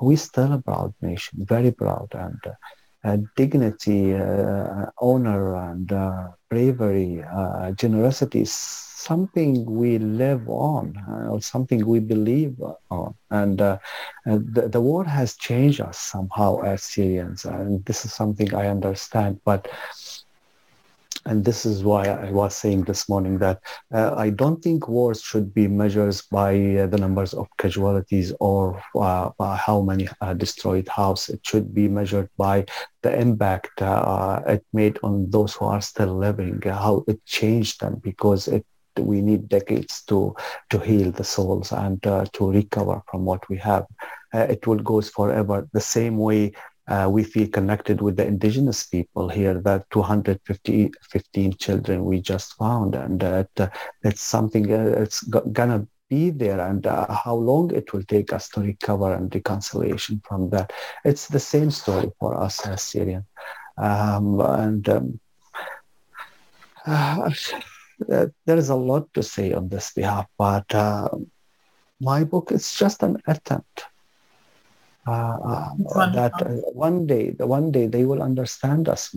We 0.00 0.16
still 0.16 0.52
a 0.52 0.62
proud 0.62 0.94
nation, 1.02 1.44
very 1.44 1.72
proud, 1.72 2.08
and 2.14 2.38
uh, 2.46 2.52
Uh, 3.02 3.16
dignity, 3.36 4.14
uh, 4.14 4.86
honor, 5.00 5.54
and 5.56 5.90
uh, 5.92 6.28
bravery, 6.50 7.22
uh, 7.34 7.70
generosity 7.72 8.42
is 8.42 8.52
something 8.52 9.64
we 9.64 9.98
live 9.98 10.46
on 10.48 10.94
uh, 11.08 11.30
or 11.30 11.40
something 11.40 11.86
we 11.86 11.98
believe 11.98 12.54
on. 12.90 13.14
And 13.30 13.58
the, 13.58 14.68
the 14.68 14.80
war 14.80 15.04
has 15.04 15.36
changed 15.36 15.80
us 15.80 15.98
somehow 15.98 16.60
as 16.60 16.82
Syrians. 16.82 17.44
And 17.46 17.84
this 17.86 18.04
is 18.04 18.12
something 18.12 18.54
I 18.54 18.66
understand. 18.68 19.40
But 19.44 19.68
and 21.26 21.44
this 21.44 21.66
is 21.66 21.84
why 21.84 22.04
I 22.04 22.30
was 22.30 22.56
saying 22.56 22.84
this 22.84 23.08
morning 23.08 23.38
that 23.38 23.60
uh, 23.92 24.14
I 24.16 24.30
don't 24.30 24.62
think 24.62 24.88
wars 24.88 25.20
should 25.20 25.52
be 25.52 25.68
measured 25.68 26.20
by 26.30 26.76
uh, 26.76 26.86
the 26.86 26.98
numbers 26.98 27.34
of 27.34 27.46
casualties 27.58 28.32
or 28.40 28.82
uh, 28.96 29.30
how 29.56 29.82
many 29.82 30.08
uh, 30.20 30.34
destroyed 30.34 30.88
houses. 30.88 31.36
It 31.36 31.40
should 31.46 31.74
be 31.74 31.88
measured 31.88 32.30
by 32.36 32.64
the 33.02 33.18
impact 33.18 33.82
uh, 33.82 34.40
it 34.46 34.64
made 34.72 34.98
on 35.02 35.30
those 35.30 35.54
who 35.54 35.66
are 35.66 35.80
still 35.82 36.16
living, 36.16 36.60
how 36.62 37.04
it 37.06 37.24
changed 37.26 37.80
them 37.80 38.00
because 38.02 38.48
it 38.48 38.64
we 38.98 39.20
need 39.22 39.48
decades 39.48 40.02
to 40.02 40.34
to 40.68 40.78
heal 40.78 41.10
the 41.12 41.24
souls 41.24 41.72
and 41.72 42.04
uh, 42.06 42.24
to 42.32 42.50
recover 42.50 43.00
from 43.10 43.24
what 43.24 43.48
we 43.48 43.56
have. 43.56 43.86
it 44.32 44.66
will 44.66 44.78
goes 44.78 45.08
forever 45.10 45.66
the 45.72 45.80
same 45.80 46.16
way 46.16 46.52
uh, 46.90 47.08
we 47.08 47.22
feel 47.22 47.48
connected 47.48 48.02
with 48.02 48.16
the 48.16 48.26
indigenous 48.26 48.84
people 48.84 49.28
here 49.28 49.54
that 49.54 49.88
215 49.90 51.56
children 51.56 52.04
we 52.04 52.20
just 52.20 52.54
found 52.54 52.96
and 52.96 53.20
that 53.20 53.48
uh, 53.58 53.68
it's 54.02 54.22
something 54.22 54.72
uh, 54.72 54.94
it's 54.98 55.22
gonna 55.22 55.86
be 56.08 56.30
there 56.30 56.60
and 56.60 56.88
uh, 56.88 57.06
how 57.12 57.36
long 57.36 57.72
it 57.72 57.92
will 57.92 58.02
take 58.02 58.32
us 58.32 58.48
to 58.48 58.60
recover 58.60 59.14
and 59.14 59.32
reconciliation 59.32 60.20
from 60.26 60.50
that. 60.50 60.72
It's 61.04 61.28
the 61.28 61.38
same 61.38 61.70
story 61.70 62.10
for 62.18 62.36
us 62.36 62.66
as 62.66 62.82
syrian. 62.82 63.24
Um, 63.78 64.40
and 64.40 64.88
um, 64.88 65.20
uh, 66.84 67.30
there 68.46 68.56
is 68.56 68.68
a 68.70 68.74
lot 68.74 69.12
to 69.14 69.22
say 69.22 69.52
on 69.52 69.68
this 69.68 69.92
behalf 69.92 70.26
but 70.38 70.74
uh, 70.74 71.08
my 72.00 72.24
book 72.24 72.50
is 72.50 72.74
just 72.74 73.02
an 73.02 73.18
attempt 73.26 73.84
uh, 75.10 75.70
uh, 75.94 76.10
that 76.14 76.32
uh, 76.40 76.50
one 76.72 77.06
day, 77.06 77.34
one 77.38 77.70
day 77.70 77.86
they 77.86 78.04
will 78.04 78.22
understand 78.22 78.88
us. 78.88 79.14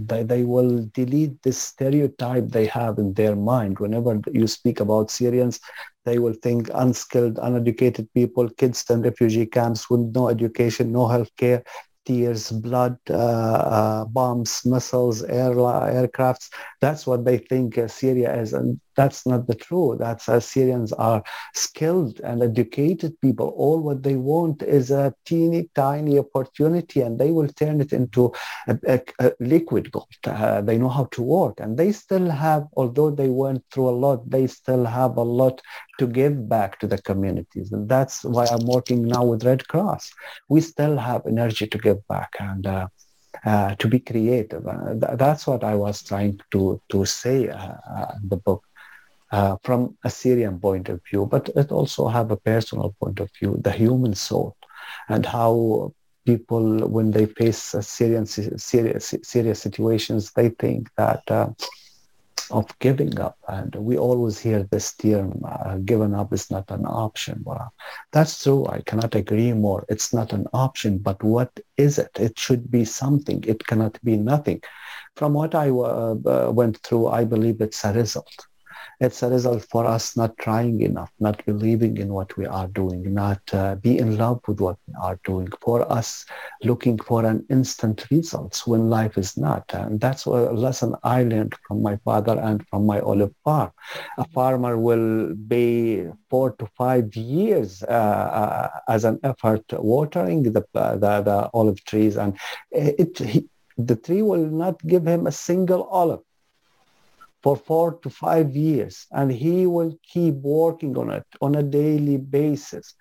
They, 0.00 0.22
they 0.22 0.44
will 0.44 0.88
delete 0.92 1.42
this 1.42 1.58
stereotype 1.58 2.48
they 2.48 2.66
have 2.66 2.98
in 2.98 3.14
their 3.14 3.36
mind. 3.36 3.78
Whenever 3.78 4.20
you 4.32 4.46
speak 4.46 4.80
about 4.80 5.10
Syrians, 5.10 5.60
they 6.04 6.18
will 6.18 6.34
think 6.34 6.70
unskilled, 6.74 7.38
uneducated 7.42 8.08
people, 8.14 8.48
kids 8.50 8.84
in 8.90 9.02
refugee 9.02 9.46
camps 9.46 9.90
with 9.90 10.00
no 10.14 10.28
education, 10.28 10.92
no 10.92 11.08
health 11.08 11.30
care, 11.36 11.62
tears, 12.06 12.50
blood, 12.50 12.96
uh, 13.10 13.14
uh, 13.14 14.04
bombs, 14.06 14.62
missiles, 14.64 15.22
air, 15.24 15.54
aircrafts. 15.54 16.48
That's 16.80 17.06
what 17.06 17.24
they 17.24 17.38
think 17.38 17.76
uh, 17.76 17.88
Syria 17.88 18.40
is. 18.40 18.52
And 18.52 18.80
that's 18.98 19.24
not 19.24 19.46
the 19.46 19.54
truth. 19.54 20.00
That's 20.00 20.28
uh, 20.28 20.40
Syrians 20.40 20.92
are 20.94 21.22
skilled 21.54 22.18
and 22.20 22.42
educated 22.42 23.12
people. 23.20 23.48
All 23.56 23.78
what 23.80 24.02
they 24.02 24.16
want 24.16 24.60
is 24.62 24.90
a 24.90 25.14
teeny 25.24 25.70
tiny 25.76 26.18
opportunity 26.18 27.00
and 27.02 27.16
they 27.16 27.30
will 27.30 27.46
turn 27.46 27.80
it 27.80 27.92
into 27.92 28.32
a, 28.66 28.76
a, 28.94 29.00
a 29.20 29.32
liquid 29.38 29.92
gold. 29.92 30.22
Uh, 30.24 30.60
they 30.62 30.76
know 30.78 30.88
how 30.88 31.04
to 31.12 31.22
work 31.22 31.60
and 31.60 31.78
they 31.78 31.92
still 31.92 32.28
have, 32.28 32.66
although 32.76 33.10
they 33.10 33.28
went 33.28 33.62
through 33.70 33.88
a 33.88 33.98
lot, 34.04 34.28
they 34.28 34.48
still 34.48 34.84
have 34.84 35.16
a 35.16 35.22
lot 35.22 35.62
to 36.00 36.06
give 36.08 36.48
back 36.48 36.80
to 36.80 36.88
the 36.88 36.98
communities. 36.98 37.70
And 37.70 37.88
that's 37.88 38.24
why 38.24 38.46
I'm 38.46 38.66
working 38.66 39.06
now 39.06 39.24
with 39.24 39.44
Red 39.44 39.68
Cross. 39.68 40.10
We 40.48 40.60
still 40.60 40.96
have 40.96 41.22
energy 41.24 41.68
to 41.68 41.78
give 41.78 42.04
back 42.08 42.30
and 42.40 42.66
uh, 42.66 42.88
uh, 43.44 43.76
to 43.76 43.86
be 43.86 44.00
creative. 44.00 44.66
Uh, 44.66 44.94
th- 45.00 45.18
that's 45.18 45.46
what 45.46 45.62
I 45.62 45.76
was 45.76 46.02
trying 46.02 46.40
to 46.50 46.80
to 46.88 47.04
say 47.04 47.48
uh, 47.48 47.74
uh 47.96 48.12
in 48.20 48.28
the 48.28 48.40
book 48.48 48.64
uh, 49.30 49.56
from 49.62 49.96
a 50.04 50.10
Syrian 50.10 50.58
point 50.58 50.88
of 50.88 51.00
view, 51.10 51.26
but 51.26 51.50
it 51.54 51.70
also 51.70 52.08
have 52.08 52.30
a 52.30 52.36
personal 52.36 52.94
point 53.00 53.20
of 53.20 53.30
view, 53.38 53.58
the 53.60 53.72
human 53.72 54.14
soul, 54.14 54.56
and 55.08 55.26
how 55.26 55.92
people, 56.26 56.88
when 56.88 57.10
they 57.10 57.26
face 57.26 57.74
Syrian 57.80 58.26
serious, 58.26 59.14
serious 59.22 59.60
situations, 59.60 60.32
they 60.32 60.50
think 60.50 60.90
that 60.96 61.22
uh, 61.30 61.48
of 62.50 62.66
giving 62.78 63.18
up. 63.20 63.36
And 63.48 63.74
we 63.74 63.98
always 63.98 64.38
hear 64.38 64.62
this 64.62 64.94
term, 64.94 65.42
uh, 65.44 65.76
giving 65.84 66.14
up 66.14 66.32
is 66.32 66.50
not 66.50 66.70
an 66.70 66.86
option. 66.86 67.44
That's 68.12 68.42
true. 68.42 68.66
I 68.66 68.80
cannot 68.80 69.14
agree 69.14 69.52
more. 69.52 69.84
It's 69.88 70.14
not 70.14 70.32
an 70.32 70.46
option, 70.52 70.98
but 70.98 71.22
what 71.22 71.50
is 71.76 71.98
it? 71.98 72.10
It 72.18 72.38
should 72.38 72.70
be 72.70 72.84
something. 72.84 73.44
It 73.46 73.66
cannot 73.66 73.98
be 74.02 74.16
nothing. 74.16 74.62
From 75.16 75.34
what 75.34 75.54
I 75.54 75.68
uh, 75.70 76.16
uh 76.26 76.50
went 76.50 76.78
through, 76.78 77.08
I 77.08 77.24
believe 77.24 77.60
it's 77.60 77.84
a 77.84 77.92
result 77.92 78.47
it's 79.00 79.22
a 79.22 79.28
result 79.28 79.64
for 79.70 79.86
us 79.86 80.16
not 80.16 80.36
trying 80.38 80.80
enough, 80.80 81.10
not 81.20 81.44
believing 81.46 81.96
in 81.98 82.12
what 82.12 82.36
we 82.36 82.46
are 82.46 82.68
doing, 82.68 83.14
not 83.14 83.40
uh, 83.52 83.76
be 83.76 83.98
in 83.98 84.16
love 84.16 84.40
with 84.48 84.60
what 84.60 84.76
we 84.86 84.94
are 85.02 85.18
doing, 85.24 85.48
for 85.60 85.90
us 85.90 86.24
looking 86.62 86.98
for 86.98 87.24
an 87.24 87.44
instant 87.50 88.06
results 88.10 88.66
when 88.66 88.90
life 88.90 89.16
is 89.16 89.36
not. 89.36 89.64
And 89.72 90.00
that's 90.00 90.26
a 90.26 90.30
lesson 90.30 90.94
I 91.04 91.22
learned 91.22 91.54
from 91.66 91.82
my 91.82 91.96
father 92.04 92.38
and 92.38 92.66
from 92.68 92.86
my 92.86 93.00
olive 93.00 93.34
farm. 93.44 93.70
A 94.18 94.26
farmer 94.28 94.76
will 94.78 95.34
be 95.34 96.06
four 96.28 96.52
to 96.52 96.66
five 96.76 97.14
years 97.14 97.82
uh, 97.82 97.86
uh, 97.86 98.68
as 98.88 99.04
an 99.04 99.18
effort 99.22 99.64
watering 99.72 100.42
the, 100.42 100.50
the, 100.72 101.22
the 101.24 101.50
olive 101.54 101.82
trees 101.84 102.16
and 102.16 102.38
it, 102.70 103.18
he, 103.18 103.48
the 103.76 103.96
tree 103.96 104.22
will 104.22 104.46
not 104.46 104.84
give 104.86 105.06
him 105.06 105.26
a 105.26 105.32
single 105.32 105.84
olive 105.84 106.20
for 107.42 107.56
four 107.56 107.98
to 108.02 108.10
five 108.10 108.54
years 108.56 109.06
and 109.12 109.30
he 109.30 109.66
will 109.66 109.96
keep 110.02 110.34
working 110.34 110.96
on 110.98 111.10
it 111.10 111.26
on 111.40 111.54
a 111.54 111.62
daily 111.62 112.16
basis. 112.16 112.94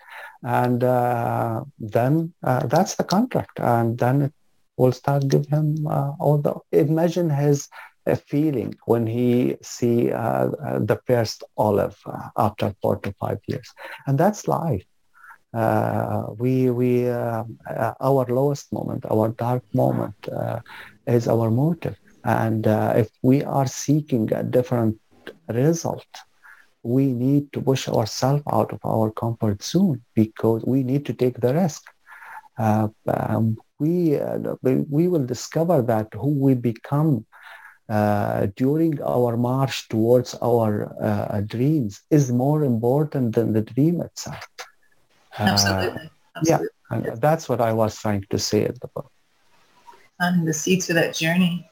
And 0.44 0.84
uh, 0.84 1.64
then 1.80 2.34
uh, 2.44 2.68
that's 2.68 2.96
the 2.96 3.04
contract 3.04 3.60
and 3.60 3.98
then 3.98 4.22
it 4.22 4.34
will 4.78 4.92
start 4.92 5.28
give 5.28 5.48
him 5.48 5.88
uh, 5.88 6.12
all 6.20 6.38
the 6.38 6.56
imagine 6.72 7.30
his 7.30 7.68
uh, 8.06 8.16
feeling 8.16 8.74
when 8.86 9.06
he 9.06 9.58
see 9.62 10.12
uh, 10.12 10.48
uh, 10.66 10.80
the 10.80 11.00
first 11.06 11.44
olive 11.58 11.98
after 12.38 12.74
four 12.82 12.98
to 12.98 13.14
five 13.20 13.40
years. 13.48 13.70
And 14.06 14.18
that's 14.18 14.48
life. 14.48 14.86
We 16.38 16.70
we 16.70 17.10
our 17.10 18.26
lowest 18.30 18.72
moment 18.72 19.06
our 19.10 19.30
dark 19.30 19.64
moment 19.74 20.16
is 21.08 21.28
our 21.28 21.50
motive 21.50 21.98
and 22.24 22.68
uh, 22.68 22.94
if 22.96 23.10
we 23.22 23.44
are 23.44 23.68
seeking 23.68 24.32
a 24.34 24.44
different 24.44 24.98
result, 25.50 26.06
we 26.84 27.12
need 27.14 27.52
to 27.54 27.62
push 27.62 27.88
ourselves 27.88 28.44
out 28.52 28.72
of 28.72 28.80
our 28.86 29.12
comfort 29.12 29.64
zone 29.64 30.02
because 30.16 30.64
we 30.66 30.84
need 30.84 31.06
to 31.06 31.14
take 31.14 31.40
the 31.40 31.54
risk. 31.54 31.84
Uh, 32.58 32.88
um, 33.08 33.58
we, 33.80 34.18
uh, 34.18 34.56
we 34.64 35.08
will 35.08 35.26
discover 35.26 35.82
that 35.82 36.08
who 36.14 36.30
we 36.30 36.54
become 36.56 37.26
uh, 37.90 38.48
during 38.56 39.02
our 39.02 39.38
march 39.38 39.88
towards 39.88 40.34
our 40.42 40.94
uh, 41.02 41.42
dreams 41.42 42.02
is 42.10 42.32
more 42.32 42.64
important 42.64 43.36
than 43.36 43.54
the 43.54 43.62
dream 43.62 44.02
itself. 44.02 44.46
Uh, 45.40 45.44
Absolutely. 45.44 46.10
Absolutely. 46.36 46.68
Yeah, 46.92 46.98
and 47.12 47.22
that's 47.22 47.48
what 47.48 47.62
I 47.62 47.74
was 47.74 48.00
trying 48.00 48.26
to 48.30 48.40
say 48.40 48.64
at 48.66 48.80
the 48.82 48.88
book. 48.88 49.12
And 50.20 50.48
the 50.48 50.54
seeds 50.54 50.88
for 50.88 50.94
that 50.94 51.16
journey 51.16 51.70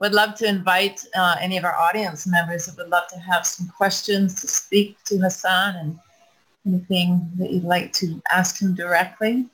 would 0.00 0.12
love 0.12 0.34
to 0.36 0.46
invite 0.46 1.04
uh, 1.14 1.36
any 1.40 1.58
of 1.58 1.64
our 1.64 1.74
audience 1.74 2.26
members 2.26 2.66
that 2.66 2.76
would 2.78 2.88
love 2.88 3.06
to 3.08 3.18
have 3.18 3.46
some 3.46 3.68
questions 3.68 4.40
to 4.40 4.48
speak 4.48 4.96
to 5.04 5.18
Hassan 5.18 5.76
and 5.76 5.98
anything 6.66 7.30
that 7.36 7.50
you'd 7.50 7.64
like 7.64 7.92
to 7.94 8.20
ask 8.32 8.60
him 8.60 8.74
directly. 8.74 9.46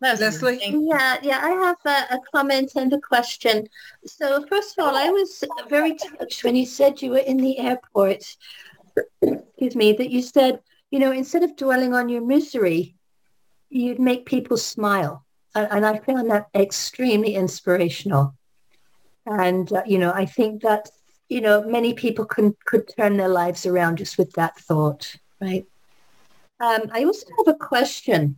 Leslie? 0.00 0.60
Yeah, 0.62 1.16
yeah, 1.22 1.40
I 1.42 1.50
have 1.50 1.76
a, 1.84 2.14
a, 2.14 2.20
comment 2.32 2.72
and 2.76 2.92
a 2.92 3.00
question. 3.00 3.66
So 4.06 4.46
first 4.46 4.78
of 4.78 4.86
all, 4.86 4.96
I 4.96 5.10
was 5.10 5.42
very 5.68 5.96
touched 5.96 6.44
when 6.44 6.54
you 6.54 6.66
said 6.66 7.02
you 7.02 7.10
were 7.10 7.18
in 7.18 7.36
the 7.36 7.58
airport, 7.58 8.36
excuse 9.22 9.74
me, 9.74 9.92
that 9.94 10.10
you 10.10 10.22
said, 10.22 10.60
you 10.92 11.00
know, 11.00 11.10
instead 11.10 11.42
of 11.42 11.56
dwelling 11.56 11.94
on 11.94 12.08
your 12.08 12.24
misery, 12.24 12.94
you'd 13.70 14.00
make 14.00 14.26
people 14.26 14.56
smile. 14.56 15.24
And, 15.54 15.84
I 15.84 15.98
found 15.98 16.30
that 16.30 16.48
extremely 16.54 17.34
inspirational. 17.34 18.34
And, 19.26 19.72
uh, 19.72 19.82
you 19.86 19.98
know, 19.98 20.12
I 20.12 20.24
think 20.24 20.62
that, 20.62 20.90
you 21.28 21.40
know, 21.40 21.64
many 21.64 21.94
people 21.94 22.24
can, 22.24 22.56
could 22.64 22.88
turn 22.96 23.16
their 23.16 23.28
lives 23.28 23.66
around 23.66 23.98
just 23.98 24.18
with 24.18 24.32
that 24.34 24.56
thought, 24.58 25.16
right? 25.40 25.66
Um, 26.60 26.82
I 26.92 27.04
also 27.04 27.26
have 27.38 27.54
a 27.54 27.58
question 27.58 28.36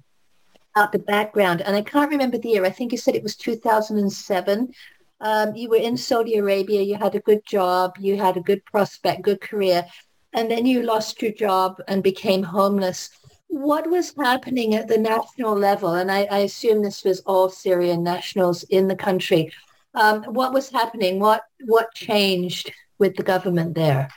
about 0.74 0.92
the 0.92 0.98
background, 0.98 1.62
and 1.62 1.76
I 1.76 1.82
can't 1.82 2.10
remember 2.10 2.38
the 2.38 2.50
year. 2.50 2.64
I 2.64 2.70
think 2.70 2.92
you 2.92 2.98
said 2.98 3.14
it 3.14 3.22
was 3.22 3.36
2007. 3.36 4.72
Um, 5.20 5.54
you 5.54 5.68
were 5.68 5.76
in 5.76 5.96
Saudi 5.96 6.36
Arabia. 6.36 6.80
You 6.80 6.96
had 6.96 7.14
a 7.14 7.20
good 7.20 7.44
job. 7.44 7.96
You 7.98 8.16
had 8.16 8.36
a 8.36 8.42
good 8.42 8.64
prospect, 8.64 9.22
good 9.22 9.40
career. 9.40 9.86
And 10.32 10.50
then 10.50 10.64
you 10.64 10.82
lost 10.82 11.20
your 11.20 11.32
job 11.32 11.82
and 11.88 12.02
became 12.02 12.42
homeless 12.42 13.10
what 13.50 13.90
was 13.90 14.14
happening 14.16 14.74
at 14.74 14.86
the 14.86 14.96
national 14.96 15.54
level, 15.54 15.94
and 15.94 16.10
I, 16.10 16.22
I 16.30 16.38
assume 16.38 16.82
this 16.82 17.04
was 17.04 17.20
all 17.20 17.48
Syrian 17.48 18.02
nationals 18.02 18.62
in 18.64 18.86
the 18.86 18.96
country, 18.96 19.52
um, 19.94 20.22
what 20.24 20.52
was 20.52 20.70
happening? 20.70 21.18
What 21.18 21.42
what 21.66 21.92
changed 21.94 22.72
with 22.98 23.16
the 23.16 23.22
government 23.22 23.74
there? 23.74 24.08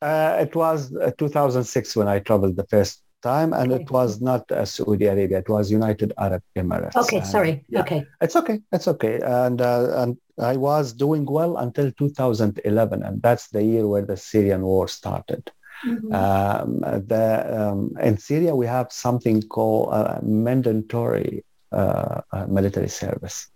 Uh, 0.00 0.36
it 0.40 0.54
was 0.56 0.94
uh, 0.96 1.12
2006 1.16 1.94
when 1.94 2.08
I 2.08 2.18
traveled 2.18 2.56
the 2.56 2.66
first 2.66 3.02
time, 3.22 3.52
and 3.52 3.72
okay. 3.72 3.82
it 3.82 3.90
was 3.90 4.20
not 4.20 4.50
uh, 4.50 4.64
Saudi 4.64 5.06
Arabia. 5.06 5.38
It 5.38 5.48
was 5.48 5.70
United 5.70 6.12
Arab 6.18 6.42
Emirates. 6.56 6.96
Okay, 6.96 7.18
and, 7.18 7.26
sorry. 7.26 7.64
Yeah, 7.68 7.82
okay, 7.82 8.04
it's 8.20 8.34
okay. 8.34 8.60
It's 8.72 8.88
okay. 8.88 9.20
And 9.22 9.60
uh, 9.60 10.02
and 10.02 10.18
I 10.40 10.56
was 10.56 10.92
doing 10.92 11.24
well 11.24 11.56
until 11.58 11.92
2011, 11.92 13.02
and 13.04 13.22
that's 13.22 13.48
the 13.48 13.62
year 13.62 13.86
where 13.86 14.04
the 14.04 14.16
Syrian 14.16 14.62
war 14.62 14.88
started. 14.88 15.52
Mm-hmm. 15.84 16.14
Um, 16.14 16.80
the, 16.80 17.26
um, 17.60 17.96
in 18.00 18.18
Syria, 18.18 18.54
we 18.54 18.66
have 18.66 18.92
something 18.92 19.42
called 19.42 19.92
uh, 19.92 20.18
mandatory 20.22 21.44
uh, 21.72 22.20
uh, 22.32 22.46
military 22.46 22.88
service. 22.88 23.48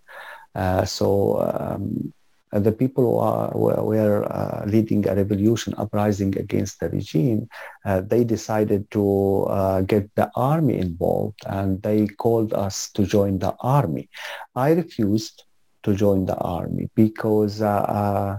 Uh, 0.55 0.85
so 0.87 1.39
um, 1.43 2.13
the 2.51 2.73
people 2.73 3.05
who 3.05 3.19
are, 3.19 3.51
were, 3.55 3.85
were 3.85 4.65
leading 4.67 5.07
a 5.07 5.15
revolution, 5.15 5.75
uprising 5.77 6.37
against 6.39 6.81
the 6.81 6.89
regime, 6.89 7.47
they 7.85 8.25
decided 8.25 8.91
to 8.91 9.85
get 9.87 10.09
the 10.15 10.31
army 10.35 10.79
involved 10.79 11.39
and 11.47 11.83
they 11.83 12.07
called 12.07 12.55
us 12.55 12.91
to 12.93 13.05
join 13.05 13.39
the 13.39 13.55
army. 13.61 14.09
I 14.55 14.71
refused 14.73 15.45
to 15.83 15.95
join 15.95 16.25
the 16.25 16.37
army 16.37 16.89
because 16.95 17.61
uh, 17.61 18.39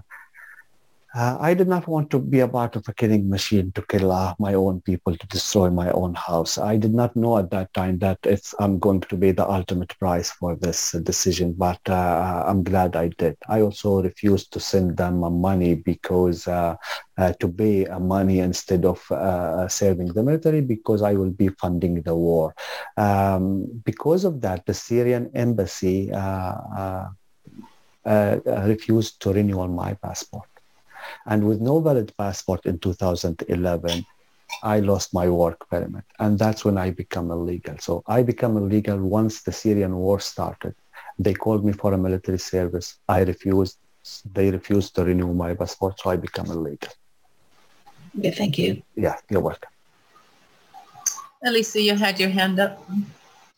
I 1.19 1.55
did 1.55 1.67
not 1.67 1.87
want 1.87 2.11
to 2.11 2.19
be 2.19 2.41
a 2.41 2.47
part 2.47 2.75
of 2.75 2.87
a 2.87 2.93
killing 2.93 3.27
machine 3.27 3.71
to 3.71 3.81
kill 3.81 4.11
uh, 4.11 4.35
my 4.37 4.53
own 4.53 4.81
people, 4.81 5.15
to 5.17 5.27
destroy 5.27 5.67
my 5.71 5.89
own 5.89 6.13
house. 6.13 6.59
I 6.59 6.77
did 6.77 6.93
not 6.93 7.15
know 7.15 7.39
at 7.39 7.49
that 7.49 7.73
time 7.73 7.97
that 7.99 8.19
it's 8.23 8.53
I'm 8.59 8.77
going 8.77 9.01
to 9.01 9.17
be 9.17 9.31
the 9.31 9.49
ultimate 9.49 9.97
price 9.97 10.29
for 10.29 10.55
this 10.55 10.93
uh, 10.93 10.99
decision, 10.99 11.53
but 11.53 11.79
uh, 11.89 12.43
I'm 12.45 12.63
glad 12.63 12.95
I 12.95 13.07
did. 13.17 13.35
I 13.49 13.61
also 13.61 14.03
refused 14.03 14.53
to 14.53 14.59
send 14.59 14.97
them 14.97 15.21
money 15.41 15.73
because 15.73 16.47
uh, 16.47 16.75
uh, 17.17 17.33
to 17.39 17.47
pay 17.47 17.87
money 17.99 18.37
instead 18.39 18.85
of 18.85 18.99
serving 19.71 20.13
the 20.13 20.21
military 20.21 20.61
because 20.61 21.01
I 21.01 21.13
will 21.13 21.31
be 21.31 21.47
funding 21.47 21.99
the 22.03 22.15
war. 22.15 22.53
Um, 22.95 23.65
because 23.83 24.23
of 24.23 24.41
that, 24.41 24.67
the 24.67 24.75
Syrian 24.75 25.31
embassy 25.33 26.11
refused 28.05 29.19
to 29.21 29.33
renew 29.33 29.67
my 29.67 29.95
passport. 29.95 30.47
And 31.25 31.47
with 31.47 31.61
no 31.61 31.79
valid 31.79 32.13
passport 32.17 32.65
in 32.65 32.79
2011, 32.79 34.05
I 34.63 34.79
lost 34.79 35.13
my 35.13 35.29
work 35.29 35.69
permit. 35.69 36.03
And 36.19 36.39
that's 36.39 36.63
when 36.65 36.77
I 36.77 36.91
become 36.91 37.31
illegal. 37.31 37.75
So 37.79 38.03
I 38.07 38.23
become 38.23 38.57
illegal 38.57 38.97
once 38.97 39.43
the 39.43 39.51
Syrian 39.51 39.95
war 39.95 40.19
started. 40.19 40.73
They 41.19 41.33
called 41.33 41.65
me 41.65 41.73
for 41.73 41.93
a 41.93 41.97
military 41.97 42.39
service. 42.39 42.99
I 43.07 43.21
refused. 43.21 43.77
They 44.33 44.51
refused 44.51 44.95
to 44.95 45.03
renew 45.03 45.33
my 45.33 45.53
passport, 45.53 45.99
so 45.99 46.09
I 46.09 46.15
become 46.15 46.47
illegal. 46.47 46.89
Yeah, 48.13 48.31
thank 48.31 48.57
you. 48.57 48.81
Yeah, 48.95 49.17
you're 49.29 49.41
welcome. 49.41 49.69
Elisa, 51.43 51.81
you 51.81 51.95
had 51.95 52.19
your 52.19 52.29
hand 52.29 52.59
up. 52.59 52.83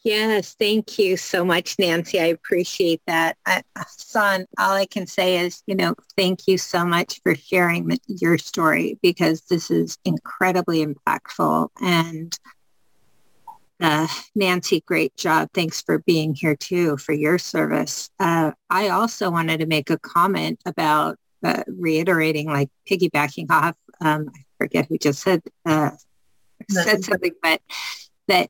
Yes, 0.04 0.56
thank 0.58 0.97
you 0.97 1.18
so 1.18 1.43
much, 1.43 1.78
Nancy. 1.78 2.22
I 2.22 2.28
appreciate 2.28 3.02
that. 3.06 3.36
I, 3.45 3.64
son, 3.88 4.45
all 4.58 4.72
I 4.72 4.86
can 4.86 5.06
say 5.06 5.39
is, 5.39 5.62
you 5.68 5.76
know, 5.76 5.93
thank 6.16 6.47
you 6.47 6.58
so 6.58 6.86
much 6.86 7.20
for 7.22 7.36
sharing 7.36 8.00
your 8.08 8.38
story 8.38 8.97
because 9.02 9.41
this 9.50 9.70
is 9.70 9.97
incredibly 10.06 10.86
impactful. 10.86 11.68
And 11.82 12.38
uh, 13.82 14.08
Nancy, 14.36 14.82
great 14.86 15.18
job. 15.18 15.50
Thanks 15.54 15.82
for 15.82 16.00
being 16.00 16.34
here 16.34 16.56
too, 16.56 16.95
for 16.95 17.12
your 17.12 17.38
service. 17.38 18.10
Uh, 18.22 18.52
I 18.70 18.89
also 18.89 19.30
wanted 19.30 19.60
to 19.60 19.66
make 19.66 19.89
a 19.89 20.00
comment 20.00 20.62
about 20.66 21.18
uh, 21.43 21.64
reiterating, 21.68 22.47
like 22.47 22.70
piggybacking 22.89 23.47
off, 23.50 23.76
um, 24.00 24.30
I 24.34 24.39
forget 24.58 24.88
who 24.88 24.97
just 24.97 25.22
said, 25.22 25.41
uh, 25.66 25.91
said 26.70 27.04
something, 27.04 27.34
but 27.41 27.62
that 28.28 28.50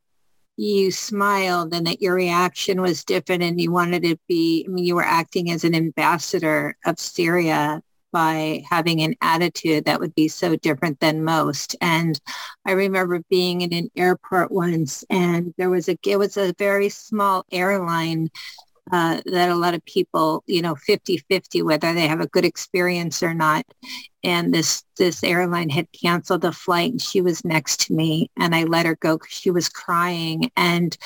you 0.60 0.91
smiled 0.91 1.74
and 1.74 1.88
that 1.88 2.01
your 2.01 2.14
reaction 2.14 2.82
was 2.82 3.05
different 3.05 3.41
and 3.41 3.62
you 3.62 3.72
wanted 3.72 4.03
to 4.03 4.18
be, 4.28 4.66
I 4.68 4.72
mean, 4.72 4.84
you 4.84 4.95
were 4.95 5.03
acting 5.03 5.49
as 5.51 5.64
an 5.64 5.74
ambassador 5.74 6.76
of 6.86 6.99
Syria 6.99 7.82
by 8.12 8.64
having 8.70 9.01
an 9.01 9.16
attitude 9.22 9.86
that 9.86 10.01
would 10.01 10.14
be 10.16 10.28
so 10.28 10.57
different 10.57 10.99
than 10.99 11.24
most. 11.24 11.78
And 11.80 12.20
I 12.66 12.72
remember 12.72 13.24
being 13.30 13.62
in 13.62 13.72
an 13.72 13.89
airport 13.95 14.51
once 14.51 15.05
and 15.10 15.53
there 15.57 15.70
was 15.70 15.88
a, 15.88 15.97
it 16.05 16.18
was 16.18 16.36
a 16.36 16.53
very 16.57 16.89
small 16.89 17.45
airline 17.51 18.30
uh, 18.91 19.21
that 19.25 19.49
a 19.49 19.55
lot 19.55 19.73
of 19.73 19.83
people, 19.85 20.43
you 20.47 20.61
know, 20.61 20.75
50-50, 20.75 21.63
whether 21.63 21.93
they 21.93 22.07
have 22.07 22.21
a 22.21 22.27
good 22.27 22.45
experience 22.45 23.21
or 23.21 23.33
not. 23.33 23.65
And 24.23 24.53
this, 24.53 24.83
this 24.97 25.23
airline 25.23 25.69
had 25.69 25.87
canceled 25.91 26.45
a 26.45 26.51
flight 26.51 26.91
and 26.91 27.01
she 27.01 27.21
was 27.21 27.45
next 27.45 27.87
to 27.87 27.93
me 27.93 28.29
and 28.37 28.53
I 28.53 28.65
let 28.65 28.85
her 28.85 28.95
go 28.95 29.19
she 29.27 29.51
was 29.51 29.69
crying 29.69 30.51
and 30.57 30.97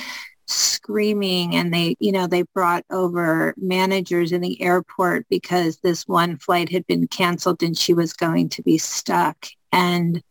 screaming 0.48 1.56
and 1.56 1.74
they, 1.74 1.96
you 2.00 2.12
know, 2.12 2.28
they 2.28 2.44
brought 2.54 2.84
over 2.92 3.54
managers 3.58 4.32
in 4.32 4.42
the 4.42 4.62
airport 4.62 5.26
because 5.30 5.78
this 5.78 6.08
one 6.08 6.38
flight 6.38 6.70
had 6.70 6.86
been 6.88 7.08
canceled 7.08 7.64
and 7.64 7.78
she 7.78 7.94
was 7.94 8.14
going 8.14 8.50
to 8.50 8.62
be 8.62 8.78
stuck. 8.78 9.48
And 9.72 10.22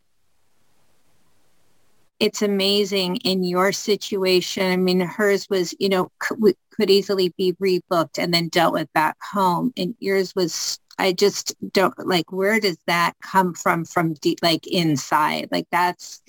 it's 2.19 2.41
amazing 2.41 3.17
in 3.17 3.43
your 3.43 3.71
situation. 3.71 4.71
I 4.71 4.77
mean, 4.77 4.99
hers 4.99 5.47
was, 5.49 5.75
you 5.79 5.89
know, 5.89 6.11
could, 6.19 6.55
could 6.71 6.89
easily 6.89 7.33
be 7.37 7.53
rebooked 7.53 8.17
and 8.17 8.33
then 8.33 8.49
dealt 8.49 8.73
with 8.73 8.91
back 8.93 9.17
home. 9.21 9.73
And 9.77 9.95
yours 9.99 10.33
was, 10.35 10.79
I 10.97 11.13
just 11.13 11.55
don't 11.73 11.93
like, 12.07 12.31
where 12.31 12.59
does 12.59 12.77
that 12.87 13.13
come 13.21 13.53
from, 13.53 13.85
from 13.85 14.13
deep, 14.13 14.39
like 14.41 14.67
inside? 14.67 15.49
Like 15.51 15.67
that's, 15.71 16.21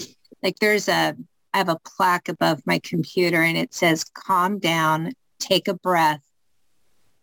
like 0.43 0.59
there's 0.59 0.89
a, 0.89 1.14
I 1.53 1.59
have 1.59 1.68
a 1.68 1.78
plaque 1.85 2.28
above 2.28 2.62
my 2.66 2.80
computer 2.80 3.43
and 3.43 3.57
it 3.57 3.72
says, 3.72 4.05
calm 4.05 4.59
down, 4.59 5.12
take 5.39 5.68
a 5.68 5.74
breath 5.74 6.24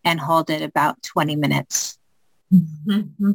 and 0.06 0.20
hold 0.20 0.50
it 0.50 0.62
about 0.62 1.04
20 1.04 1.36
minutes. 1.36 1.98
Mm-hmm. 2.54 3.32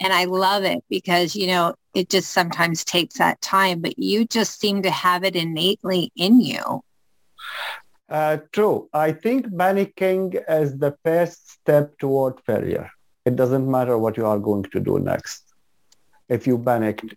And 0.00 0.12
I 0.12 0.24
love 0.24 0.64
it 0.64 0.82
because, 0.88 1.36
you 1.36 1.46
know, 1.46 1.74
it 1.94 2.08
just 2.08 2.30
sometimes 2.30 2.84
takes 2.84 3.18
that 3.18 3.40
time, 3.42 3.80
but 3.80 3.98
you 3.98 4.24
just 4.24 4.58
seem 4.58 4.82
to 4.82 4.90
have 4.90 5.24
it 5.24 5.36
innately 5.36 6.10
in 6.16 6.40
you. 6.40 6.82
Uh, 8.08 8.38
true. 8.52 8.88
I 8.92 9.12
think 9.12 9.46
panicking 9.48 10.42
is 10.48 10.78
the 10.78 10.96
first 11.04 11.50
step 11.52 11.98
toward 11.98 12.40
failure. 12.46 12.90
It 13.26 13.36
doesn't 13.36 13.70
matter 13.70 13.98
what 13.98 14.16
you 14.16 14.26
are 14.26 14.38
going 14.38 14.64
to 14.64 14.80
do 14.80 14.98
next. 14.98 15.44
If 16.28 16.46
you 16.46 16.58
panicked, 16.58 17.14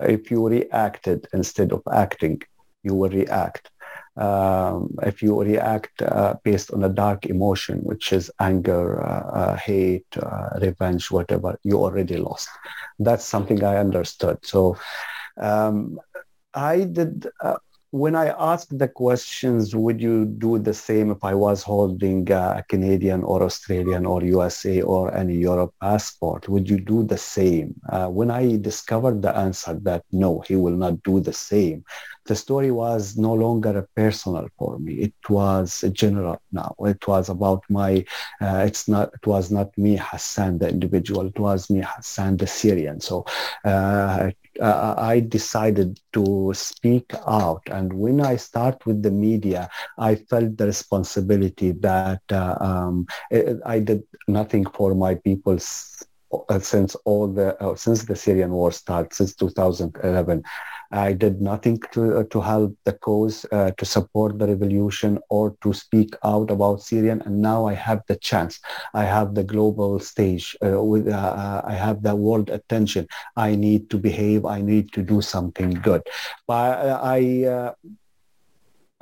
if 0.00 0.30
you 0.30 0.48
reacted 0.48 1.26
instead 1.32 1.72
of 1.72 1.82
acting, 1.92 2.40
you 2.82 2.94
will 2.94 3.10
react 3.10 3.70
um, 4.16 4.94
if 5.02 5.22
you 5.22 5.42
react 5.42 6.02
uh, 6.02 6.34
based 6.44 6.72
on 6.72 6.84
a 6.84 6.88
dark 6.88 7.26
emotion, 7.26 7.78
which 7.80 8.12
is 8.12 8.30
anger, 8.40 9.02
uh, 9.02 9.26
uh, 9.40 9.56
hate, 9.56 10.06
uh, 10.16 10.50
revenge, 10.60 11.10
whatever, 11.10 11.58
you 11.62 11.78
already 11.78 12.16
lost. 12.16 12.48
That's 12.98 13.24
something 13.24 13.64
I 13.64 13.78
understood. 13.78 14.38
So 14.42 14.76
um, 15.40 15.98
I 16.54 16.84
did 16.84 17.26
uh, 17.40 17.56
when 17.92 18.14
I 18.16 18.28
asked 18.28 18.78
the 18.78 18.88
questions, 18.88 19.76
would 19.76 20.00
you 20.00 20.24
do 20.24 20.58
the 20.58 20.72
same 20.72 21.10
if 21.10 21.22
I 21.22 21.34
was 21.34 21.62
holding 21.62 22.30
a 22.32 22.64
Canadian 22.66 23.22
or 23.22 23.42
Australian 23.42 24.06
or 24.06 24.24
USA 24.24 24.80
or 24.80 25.14
any 25.14 25.34
Europe 25.34 25.74
passport? 25.78 26.48
Would 26.48 26.70
you 26.70 26.80
do 26.80 27.02
the 27.02 27.18
same? 27.18 27.74
Uh, 27.90 28.08
when 28.08 28.30
I 28.30 28.56
discovered 28.56 29.20
the 29.20 29.36
answer 29.36 29.78
that 29.82 30.04
no, 30.10 30.40
he 30.40 30.56
will 30.56 30.74
not 30.76 31.02
do 31.02 31.20
the 31.20 31.34
same, 31.34 31.84
the 32.24 32.34
story 32.34 32.70
was 32.70 33.18
no 33.18 33.34
longer 33.34 33.86
personal 33.94 34.48
for 34.58 34.78
me. 34.78 34.94
It 34.94 35.28
was 35.28 35.84
general 35.92 36.40
now. 36.50 36.74
It 36.80 37.06
was 37.06 37.28
about 37.28 37.62
my, 37.68 38.06
uh, 38.40 38.64
it's 38.66 38.88
not, 38.88 39.10
it 39.12 39.26
was 39.26 39.50
not 39.50 39.76
me, 39.76 39.96
Hassan, 39.96 40.58
the 40.58 40.68
individual. 40.70 41.26
It 41.26 41.38
was 41.38 41.68
me, 41.68 41.82
Hassan, 41.82 42.38
the 42.38 42.46
Syrian. 42.46 43.00
So 43.00 43.26
uh, 43.66 44.30
uh, 44.60 44.94
I 44.96 45.20
decided 45.20 46.00
to 46.12 46.52
speak 46.54 47.12
out. 47.26 47.62
And 47.70 47.92
when 47.92 48.20
I 48.20 48.36
start 48.36 48.84
with 48.86 49.02
the 49.02 49.10
media, 49.10 49.68
I 49.98 50.16
felt 50.16 50.56
the 50.56 50.66
responsibility 50.66 51.72
that 51.72 52.22
uh, 52.30 52.56
um, 52.60 53.06
I 53.64 53.78
did 53.80 54.02
nothing 54.28 54.64
for 54.66 54.94
my 54.94 55.14
people 55.14 55.58
uh, 55.58 56.11
since 56.60 56.94
all 57.04 57.28
the 57.28 57.60
uh, 57.62 57.74
since 57.76 58.04
the 58.04 58.16
Syrian 58.16 58.50
war 58.52 58.72
started 58.72 59.14
since 59.14 59.34
2011. 59.34 60.42
I 60.92 61.14
did 61.14 61.40
nothing 61.40 61.80
to, 61.92 62.18
uh, 62.18 62.24
to 62.24 62.40
help 62.42 62.76
the 62.84 62.92
cause, 62.92 63.46
uh, 63.50 63.70
to 63.78 63.84
support 63.84 64.38
the 64.38 64.46
revolution, 64.46 65.18
or 65.30 65.56
to 65.62 65.72
speak 65.72 66.14
out 66.22 66.50
about 66.50 66.82
Syrian. 66.82 67.22
And 67.22 67.40
now 67.40 67.64
I 67.64 67.72
have 67.72 68.02
the 68.08 68.16
chance. 68.16 68.60
I 68.92 69.04
have 69.04 69.34
the 69.34 69.42
global 69.42 69.98
stage. 70.00 70.54
Uh, 70.62 70.82
with 70.82 71.08
uh, 71.08 71.12
uh, 71.16 71.62
I 71.64 71.72
have 71.72 72.02
the 72.02 72.14
world 72.14 72.50
attention. 72.50 73.08
I 73.36 73.54
need 73.54 73.88
to 73.88 73.98
behave. 73.98 74.44
I 74.44 74.60
need 74.60 74.92
to 74.92 75.02
do 75.02 75.22
something 75.22 75.70
good. 75.70 76.02
But 76.46 77.00
I. 77.02 77.72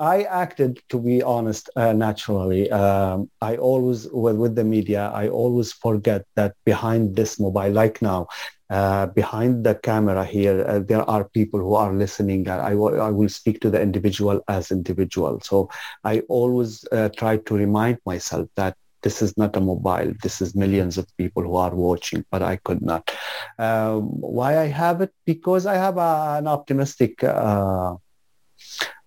I 0.01 0.23
acted, 0.23 0.81
to 0.89 0.99
be 0.99 1.21
honest, 1.21 1.69
uh, 1.75 1.93
naturally. 1.93 2.71
Um, 2.71 3.29
I 3.39 3.57
always, 3.57 4.07
with, 4.11 4.35
with 4.35 4.55
the 4.55 4.63
media, 4.63 5.11
I 5.13 5.29
always 5.29 5.71
forget 5.73 6.25
that 6.35 6.55
behind 6.65 7.15
this 7.15 7.39
mobile, 7.39 7.69
like 7.69 8.01
now, 8.01 8.27
uh, 8.71 9.05
behind 9.05 9.63
the 9.63 9.75
camera 9.75 10.25
here, 10.25 10.65
uh, 10.67 10.79
there 10.79 11.07
are 11.07 11.29
people 11.29 11.59
who 11.59 11.75
are 11.75 11.93
listening. 11.93 12.49
I 12.49 12.73
will 12.73 13.29
speak 13.29 13.61
to 13.61 13.69
the 13.69 13.79
individual 13.79 14.41
as 14.47 14.71
individual. 14.71 15.39
So 15.41 15.69
I 16.03 16.21
always 16.29 16.83
uh, 16.91 17.09
try 17.15 17.37
to 17.37 17.53
remind 17.53 17.99
myself 18.03 18.49
that 18.55 18.75
this 19.03 19.21
is 19.21 19.37
not 19.37 19.55
a 19.55 19.61
mobile. 19.61 20.13
This 20.23 20.41
is 20.41 20.55
millions 20.55 20.97
of 20.97 21.05
people 21.17 21.43
who 21.43 21.57
are 21.57 21.75
watching, 21.75 22.25
but 22.31 22.41
I 22.41 22.55
could 22.55 22.81
not. 22.81 23.11
Um, 23.59 24.03
why 24.19 24.57
I 24.57 24.65
have 24.65 25.01
it? 25.01 25.13
Because 25.25 25.67
I 25.67 25.75
have 25.75 25.97
a, 25.97 26.37
an 26.39 26.47
optimistic, 26.47 27.23
uh, 27.23 27.95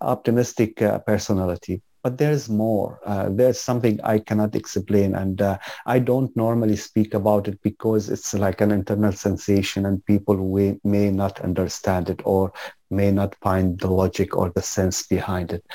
optimistic 0.01 0.81
uh, 0.81 0.99
personality 0.99 1.81
but 2.05 2.19
there's 2.19 2.47
more. 2.47 2.99
Uh, 3.03 3.29
there's 3.31 3.59
something 3.59 3.99
I 4.03 4.19
cannot 4.19 4.55
explain, 4.55 5.15
and 5.15 5.41
uh, 5.41 5.57
I 5.87 5.97
don't 5.97 6.29
normally 6.37 6.75
speak 6.75 7.15
about 7.15 7.47
it 7.47 7.59
because 7.63 8.09
it's 8.09 8.35
like 8.35 8.61
an 8.61 8.69
internal 8.69 9.11
sensation, 9.11 9.87
and 9.87 10.05
people 10.05 10.37
may, 10.37 10.79
may 10.83 11.09
not 11.09 11.41
understand 11.41 12.11
it 12.11 12.21
or 12.23 12.53
may 12.91 13.09
not 13.09 13.33
find 13.41 13.79
the 13.79 13.89
logic 13.89 14.37
or 14.37 14.51
the 14.51 14.61
sense 14.61 15.07
behind 15.07 15.51
it. 15.51 15.65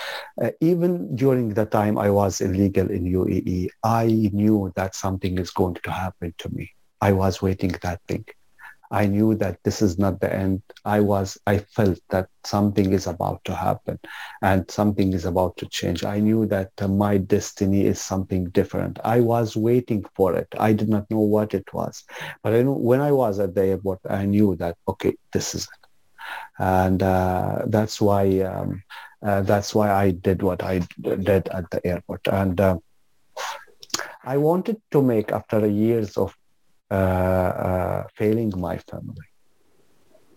Uh, 0.41 0.51
even 0.61 1.17
during 1.17 1.49
the 1.49 1.67
time 1.67 1.99
I 1.99 2.11
was 2.11 2.41
illegal 2.41 2.89
in 2.89 3.13
UAE, 3.13 3.71
I 3.83 4.31
knew 4.33 4.73
that 4.77 4.95
something 4.95 5.37
is 5.37 5.51
going 5.51 5.79
to 5.83 5.91
happen 5.91 6.33
to 6.39 6.49
me. 6.51 6.71
I 7.01 7.11
was 7.11 7.43
waiting 7.43 7.75
that 7.83 8.03
thing. 8.07 8.25
I 8.91 9.07
knew 9.07 9.35
that 9.37 9.63
this 9.63 9.83
is 9.83 9.99
not 9.99 10.21
the 10.21 10.35
end. 10.35 10.63
I 10.85 11.01
was, 11.01 11.39
I 11.47 11.59
felt 11.59 12.01
that 12.11 12.29
something 12.45 12.93
is 12.93 13.07
about 13.07 13.45
to 13.45 13.55
happen 13.55 14.01
and 14.43 14.69
something 14.69 15.13
is 15.13 15.25
about 15.25 15.57
to 15.59 15.67
change. 15.67 16.05
I 16.05 16.19
knew 16.19 16.45
that 16.47 16.73
uh, 16.81 16.89
my 16.89 17.19
destiny 17.19 17.87
is 17.87 18.01
something 18.01 18.51
different. 18.51 18.99
I 19.05 19.21
was 19.21 19.57
waiting 19.57 20.05
for 20.17 20.35
it. 20.35 20.49
I 20.59 20.73
did 20.73 20.89
not 20.89 21.09
know 21.11 21.21
what 21.21 21.55
it 21.55 21.73
was. 21.73 22.03
But 22.43 22.55
I 22.55 22.63
know, 22.63 22.73
when 22.73 23.01
I 23.01 23.13
was 23.13 23.39
at 23.39 23.55
the 23.55 23.65
airport, 23.65 24.01
I 24.09 24.27
knew 24.27 24.57
that, 24.57 24.77
okay, 24.89 25.15
this 25.33 25.55
is 25.55 25.65
it. 25.65 25.89
And 26.59 27.03
uh, 27.03 27.63
that's 27.67 28.01
why, 28.01 28.41
um, 28.41 28.83
uh, 29.23 29.43
that's 29.43 29.75
why 29.75 29.91
I 29.93 30.11
did 30.11 30.43
what 30.43 30.63
I 30.65 30.81
did 31.01 31.49
at 31.49 31.71
the 31.71 31.81
airport. 31.87 32.27
And 32.27 32.61
uh, 32.61 32.79
I 34.25 34.37
wanted 34.37 34.83
to 34.91 35.01
make, 35.01 35.31
after 35.31 35.65
years 35.67 36.17
of 36.17 36.35
failing 36.91 38.53
my 38.57 38.79
family. 38.79 39.29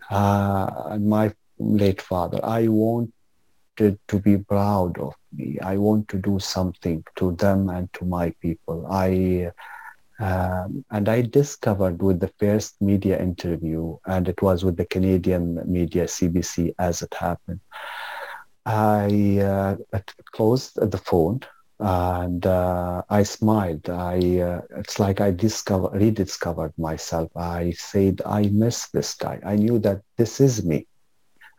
Uh, 0.10 0.97
my 0.99 1.34
late 1.58 2.01
father, 2.01 2.39
I 2.43 2.68
wanted 2.68 3.97
to 4.08 4.20
be 4.20 4.38
proud 4.38 4.97
of 4.99 5.14
me. 5.32 5.58
I 5.62 5.78
want 5.78 6.08
to 6.10 6.18
do 6.18 6.39
something 6.39 7.04
to 7.16 7.32
them 7.34 7.70
and 7.70 7.91
to 7.93 8.06
my 8.06 8.32
people. 8.41 8.86
I 8.89 9.51
um, 10.20 10.86
and 10.91 11.10
I 11.10 11.22
discovered 11.22 12.01
with 12.01 12.20
the 12.20 12.32
first 12.39 12.80
media 12.82 13.20
interview, 13.20 13.97
and 14.06 14.28
it 14.28 14.41
was 14.41 14.64
with 14.64 14.78
the 14.78 14.86
Canadian 14.86 15.60
media 15.66 16.06
CBC 16.06 16.76
as 16.78 17.01
it 17.01 17.14
happened. 17.16 17.60
I 18.66 19.39
uh, 19.39 19.76
closed 20.32 20.80
the 20.80 20.97
phone 20.97 21.41
and 21.80 22.45
uh, 22.45 23.01
I 23.09 23.24
smiled. 23.24 23.89
I 23.89 24.39
uh, 24.39 24.61
it's 24.78 24.99
like 24.99 25.21
I 25.21 25.32
discover 25.32 25.89
rediscovered 25.93 26.74
myself. 26.78 27.30
I 27.36 27.71
said 27.71 28.21
I 28.26 28.43
miss 28.51 28.88
this 28.89 29.13
guy. 29.15 29.39
I 29.45 29.55
knew 29.55 29.80
that 29.80 30.01
this 30.17 30.39
is 30.41 30.65
me, 30.65 30.88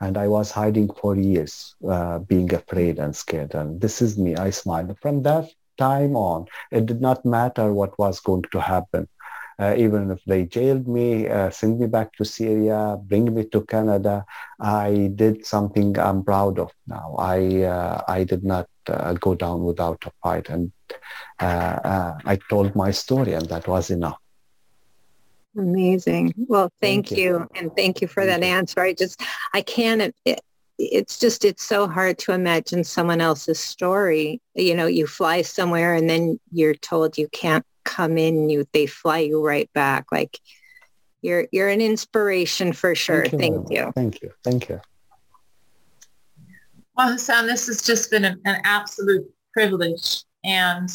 and 0.01 0.17
I 0.17 0.29
was 0.29 0.51
hiding 0.51 0.91
for 1.01 1.17
years, 1.17 1.75
uh, 1.89 2.19
being 2.21 2.53
afraid 2.55 2.99
and 2.99 3.15
scared. 3.15 3.55
And 3.55 3.81
this 3.81 4.01
is 4.03 4.19
me. 4.19 4.37
I 4.37 4.51
smiled. 4.51 4.97
From 5.01 5.23
that 5.23 5.49
time 5.79 6.17
on, 6.17 6.47
it 6.71 6.87
did 6.87 7.01
not 7.01 7.25
matter 7.25 7.73
what 7.73 7.99
was 7.99 8.21
going 8.21 8.45
to 8.53 8.61
happen. 8.61 9.09
uh, 9.59 9.75
even 9.77 10.11
if 10.11 10.23
they 10.27 10.45
jailed 10.45 10.87
me, 10.89 11.29
uh, 11.29 11.51
send 11.51 11.79
me 11.79 11.87
back 11.87 12.13
to 12.17 12.25
Syria, 12.25 12.99
bring 13.03 13.33
me 13.35 13.45
to 13.53 13.63
Canada, 13.63 14.25
I 14.61 15.11
did 15.15 15.45
something 15.47 15.99
I'm 15.99 16.25
proud 16.25 16.59
of 16.59 16.73
now. 16.87 17.15
I 17.19 17.63
uh, 17.63 18.03
I 18.09 18.25
did 18.25 18.45
not 18.45 18.67
go 19.21 19.35
down 19.35 19.65
without 19.65 20.03
a 20.07 20.13
fight, 20.23 20.49
and 20.49 20.73
uh, 21.41 22.15
I 22.25 22.39
told 22.49 22.75
my 22.75 22.91
story, 22.91 23.33
and 23.33 23.47
that 23.49 23.67
was 23.67 23.91
enough. 23.91 24.19
Amazing. 25.57 26.35
Well, 26.37 26.71
thank, 26.81 27.09
thank 27.09 27.19
you. 27.19 27.25
you. 27.25 27.49
and 27.55 27.71
thank 27.77 28.01
you 28.01 28.09
for 28.09 28.25
thank 28.25 28.41
that 28.41 28.47
you. 28.47 28.53
answer. 28.53 28.81
I 28.81 28.93
just 28.93 29.21
I 29.53 29.63
can't. 29.63 30.15
It, 30.25 30.41
it's 30.79 31.19
just 31.19 31.45
it's 31.45 31.63
so 31.63 31.87
hard 31.87 32.19
to 32.19 32.33
imagine 32.33 32.83
someone 32.83 33.21
else's 33.21 33.61
story. 33.61 34.41
You 34.55 34.75
know, 34.75 34.87
you 34.87 35.07
fly 35.07 35.43
somewhere 35.43 35.95
and 35.95 36.11
then 36.11 36.41
you're 36.53 36.75
told 36.75 37.17
you 37.17 37.29
can't 37.29 37.65
come 37.85 38.19
in. 38.19 38.51
You 38.51 38.67
they 38.73 38.87
fly 38.87 39.19
you 39.19 39.45
right 39.45 39.73
back. 39.73 40.07
Like 40.11 40.41
you're 41.23 41.47
you're 41.53 41.69
an 41.69 41.81
inspiration 41.81 42.73
for 42.73 42.95
sure. 42.95 43.27
Thank 43.27 43.33
you. 43.33 43.39
Thank 43.39 43.71
you. 43.71 43.93
Thank 43.95 44.23
you. 44.23 44.33
Thank 44.43 44.69
you. 44.69 44.81
Well, 46.97 47.11
Hassan, 47.11 47.49
this 47.49 47.67
has 47.67 47.83
just 47.83 48.09
been 48.13 48.25
an, 48.25 48.41
an 48.45 48.61
absolute 48.63 49.29
privilege. 49.53 50.23
And 50.45 50.89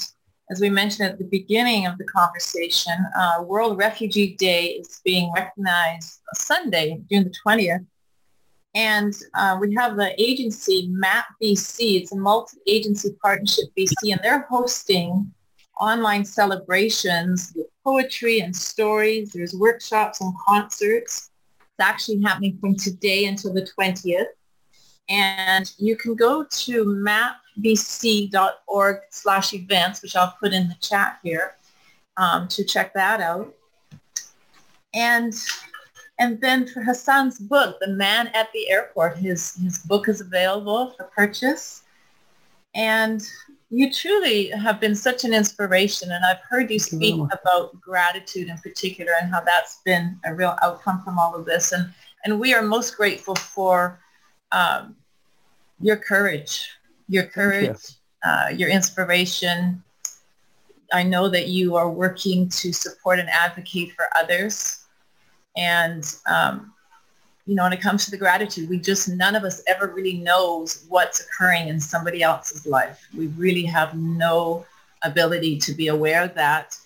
as 0.50 0.62
we 0.62 0.70
mentioned 0.70 1.10
at 1.10 1.18
the 1.18 1.26
beginning 1.26 1.88
of 1.88 1.98
the 1.98 2.06
conversation, 2.06 2.94
uh, 3.18 3.44
World 3.44 3.78
Refugee 3.78 4.38
Day 4.38 4.68
is 4.68 5.02
being 5.04 5.30
recognized 5.36 6.22
Sunday, 6.36 7.02
June 7.12 7.26
the 7.26 7.34
20th. 7.46 7.86
And 8.76 9.14
uh, 9.34 9.58
we 9.60 9.76
have 9.76 9.98
the 9.98 10.14
agency 10.22 10.88
MAP 10.90 11.26
BC. 11.44 12.02
It's 12.02 12.14
a 12.14 12.16
multi-agency 12.16 13.18
partnership 13.22 13.66
BC, 13.78 14.14
and 14.14 14.22
they're 14.24 14.48
hosting 14.50 15.30
online 15.82 16.24
celebrations 16.24 17.52
with 17.58 17.68
poetry 17.84 18.40
and 18.40 18.56
stories. 18.56 19.34
There's 19.34 19.54
workshops 19.54 20.22
and 20.22 20.34
concerts. 20.48 21.32
It's 21.60 21.86
actually 21.86 22.22
happening 22.22 22.58
from 22.62 22.76
today 22.76 23.26
until 23.26 23.54
the 23.54 23.68
20th. 23.78 24.28
And 25.10 25.72
you 25.78 25.96
can 25.96 26.16
go 26.16 26.44
to 26.44 26.86
mapbc.org 27.58 28.98
slash 29.10 29.54
events, 29.54 30.02
which 30.02 30.16
I'll 30.16 30.36
put 30.40 30.54
in 30.54 30.68
the 30.68 30.78
chat 30.82 31.20
here 31.24 31.56
um, 32.18 32.48
to 32.50 32.64
check 32.64 32.94
that 32.94 33.22
out. 33.22 33.54
And 34.94 35.34
and 36.20 36.40
then 36.42 36.68
for 36.68 36.82
Hassan's 36.82 37.40
book, 37.40 37.78
The 37.80 37.88
Man 37.88 38.28
at 38.34 38.52
the 38.54 38.70
Airport, 38.70 39.18
his, 39.18 39.56
his 39.56 39.80
book 39.80 40.10
is 40.10 40.20
available 40.20 40.92
for 40.92 41.06
purchase. 41.06 41.84
And 42.76 43.26
you 43.70 43.92
truly 43.92 44.50
have 44.50 44.82
been 44.82 44.96
such 44.96 45.24
an 45.24 45.34
inspiration. 45.34 46.12
And 46.12 46.26
I've 46.26 46.42
heard 46.50 46.70
you 46.70 46.78
speak 46.78 47.16
you. 47.16 47.30
about 47.32 47.80
gratitude 47.80 48.50
in 48.50 48.58
particular 48.58 49.14
and 49.22 49.32
how 49.32 49.40
that's 49.42 49.80
been 49.86 50.20
a 50.26 50.36
real 50.36 50.58
outcome 50.62 51.02
from 51.06 51.18
all 51.18 51.34
of 51.36 51.46
this. 51.46 51.72
And, 51.72 51.90
and 52.26 52.38
we 52.38 52.54
are 52.54 52.62
most 52.62 52.98
grateful 52.98 53.36
for 53.36 53.98
um, 54.52 54.98
your 55.80 55.98
courage, 55.98 56.70
your 57.08 57.26
courage, 57.26 57.80
uh, 58.24 58.48
your 58.54 58.70
inspiration. 58.70 59.84
I 60.92 61.04
know 61.04 61.30
that 61.30 61.48
you 61.48 61.76
are 61.76 61.90
working 61.90 62.50
to 62.50 62.74
support 62.74 63.20
and 63.20 63.30
advocate 63.30 63.92
for 63.94 64.06
others 64.18 64.80
and, 65.60 66.16
um, 66.28 66.74
you 67.46 67.56
know, 67.56 67.64
when 67.64 67.74
it 67.74 67.82
comes 67.82 68.06
to 68.06 68.12
the 68.12 68.18
gratitude, 68.18 68.70
we 68.70 68.80
just, 68.80 69.10
none 69.10 69.36
of 69.36 69.44
us 69.44 69.62
ever 69.68 69.88
really 69.88 70.14
knows 70.14 70.86
what's 70.88 71.26
occurring 71.26 71.68
in 71.68 71.80
somebody 71.80 72.22
else's 72.22 72.66
life. 72.66 73.08
We 73.16 73.28
really 73.28 73.66
have 73.66 73.96
no 73.96 74.66
ability 75.04 75.58
to 75.60 75.74
be 75.74 75.88
aware 75.88 76.24
of 76.24 76.36
that. 76.36 76.78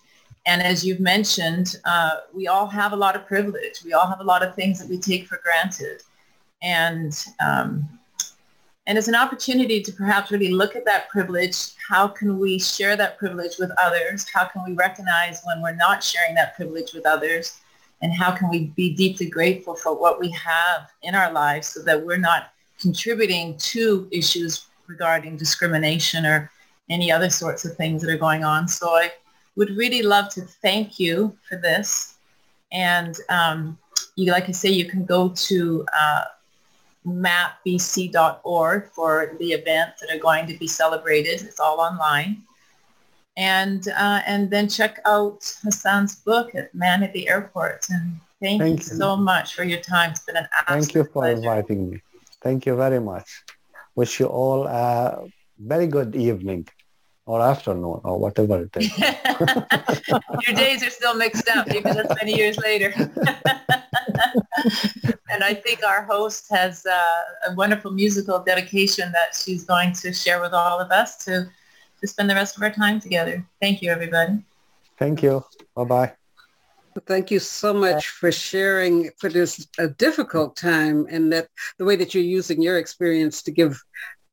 And 0.45 0.61
as 0.61 0.85
you've 0.85 0.99
mentioned, 0.99 1.77
uh, 1.85 2.11
we 2.33 2.47
all 2.47 2.67
have 2.67 2.93
a 2.93 2.95
lot 2.95 3.15
of 3.15 3.25
privilege. 3.27 3.83
We 3.83 3.93
all 3.93 4.07
have 4.07 4.19
a 4.21 4.23
lot 4.23 4.43
of 4.43 4.55
things 4.55 4.79
that 4.79 4.89
we 4.89 4.97
take 4.97 5.27
for 5.27 5.39
granted. 5.43 6.01
And, 6.61 7.13
um, 7.45 7.87
and 8.85 8.97
it's 8.97 9.07
an 9.07 9.15
opportunity 9.15 9.81
to 9.81 9.91
perhaps 9.93 10.31
really 10.31 10.51
look 10.51 10.75
at 10.75 10.85
that 10.85 11.09
privilege. 11.09 11.71
How 11.89 12.07
can 12.07 12.37
we 12.37 12.59
share 12.59 12.95
that 12.97 13.17
privilege 13.17 13.57
with 13.57 13.71
others? 13.81 14.27
How 14.33 14.45
can 14.45 14.63
we 14.65 14.73
recognize 14.73 15.41
when 15.45 15.61
we're 15.61 15.75
not 15.75 16.03
sharing 16.03 16.35
that 16.35 16.55
privilege 16.55 16.93
with 16.93 17.05
others? 17.05 17.59
and 18.03 18.13
how 18.13 18.31
can 18.31 18.49
we 18.49 18.65
be 18.75 18.93
deeply 18.93 19.27
grateful 19.27 19.75
for 19.75 19.97
what 19.97 20.19
we 20.19 20.29
have 20.29 20.91
in 21.03 21.15
our 21.15 21.31
lives 21.31 21.69
so 21.69 21.81
that 21.81 22.05
we're 22.05 22.17
not 22.17 22.51
contributing 22.77 23.57
to 23.57 24.07
issues 24.11 24.67
regarding 24.87 25.37
discrimination 25.37 26.25
or 26.25 26.51
any 26.89 27.09
other 27.09 27.29
sorts 27.29 27.63
of 27.63 27.75
things 27.77 28.01
that 28.01 28.11
are 28.11 28.17
going 28.17 28.43
on. 28.43 28.67
So 28.67 28.89
I 28.89 29.09
would 29.55 29.69
really 29.77 30.01
love 30.01 30.27
to 30.33 30.41
thank 30.41 30.99
you 30.99 31.35
for 31.47 31.55
this. 31.55 32.15
And 32.73 33.15
um, 33.29 33.77
you, 34.17 34.29
like 34.33 34.49
I 34.49 34.51
say, 34.51 34.69
you 34.69 34.85
can 34.85 35.05
go 35.05 35.29
to 35.29 35.85
uh, 35.97 36.23
mapbc.org 37.07 38.89
for 38.91 39.35
the 39.39 39.51
events 39.51 40.01
that 40.01 40.15
are 40.15 40.19
going 40.19 40.47
to 40.47 40.57
be 40.57 40.67
celebrated. 40.67 41.41
It's 41.41 41.59
all 41.59 41.79
online 41.79 42.43
and 43.37 43.87
uh, 43.89 44.21
and 44.25 44.49
then 44.49 44.69
check 44.69 44.99
out 45.05 45.41
Hassan's 45.63 46.15
book 46.17 46.53
at 46.55 46.73
Man 46.73 47.03
at 47.03 47.13
the 47.13 47.27
Airport. 47.27 47.87
And 47.89 48.19
thank, 48.41 48.61
thank 48.61 48.79
you, 48.79 48.91
you, 48.91 48.97
so 48.97 49.15
much 49.15 49.55
for 49.55 49.63
your 49.63 49.79
time. 49.79 50.11
It's 50.11 50.21
been 50.21 50.37
an 50.37 50.47
absolute 50.57 50.79
Thank 50.79 50.95
you 50.95 51.03
for 51.05 51.23
pleasure. 51.23 51.37
inviting 51.37 51.91
me. 51.91 52.01
Thank 52.41 52.65
you 52.65 52.75
very 52.75 52.99
much. 52.99 53.43
Wish 53.95 54.19
you 54.19 54.27
all 54.27 54.67
a 54.67 55.25
very 55.59 55.87
good 55.87 56.15
evening 56.15 56.67
or 57.25 57.41
afternoon 57.41 58.01
or 58.03 58.19
whatever 58.19 58.63
it 58.63 58.75
is. 58.75 58.97
your 60.47 60.55
days 60.55 60.83
are 60.83 60.89
still 60.89 61.15
mixed 61.15 61.49
up 61.49 61.71
even 61.73 61.97
as 61.97 62.15
many 62.21 62.35
years 62.35 62.57
later. 62.57 62.93
and 65.29 65.43
I 65.43 65.53
think 65.53 65.83
our 65.83 66.03
host 66.03 66.47
has 66.51 66.85
uh, 66.85 67.49
a 67.49 67.55
wonderful 67.55 67.91
musical 67.91 68.39
dedication 68.39 69.11
that 69.11 69.35
she's 69.35 69.63
going 69.63 69.93
to 69.93 70.13
share 70.13 70.41
with 70.41 70.53
all 70.53 70.79
of 70.79 70.91
us 70.91 71.23
to 71.25 71.49
to 72.01 72.07
spend 72.07 72.29
the 72.29 72.35
rest 72.35 72.57
of 72.57 72.63
our 72.63 72.69
time 72.69 72.99
together. 72.99 73.45
Thank 73.61 73.81
you, 73.81 73.89
everybody. 73.89 74.43
Thank 74.99 75.23
you. 75.23 75.43
Bye-bye. 75.73 76.11
Thank 77.07 77.31
you 77.31 77.39
so 77.39 77.73
much 77.73 78.09
for 78.09 78.31
sharing 78.31 79.09
for 79.17 79.29
this 79.29 79.67
a 79.79 79.87
difficult 79.87 80.55
time 80.55 81.07
and 81.09 81.31
that 81.31 81.47
the 81.77 81.85
way 81.85 81.95
that 81.95 82.13
you're 82.13 82.23
using 82.23 82.61
your 82.61 82.77
experience 82.77 83.41
to 83.43 83.51
give 83.51 83.81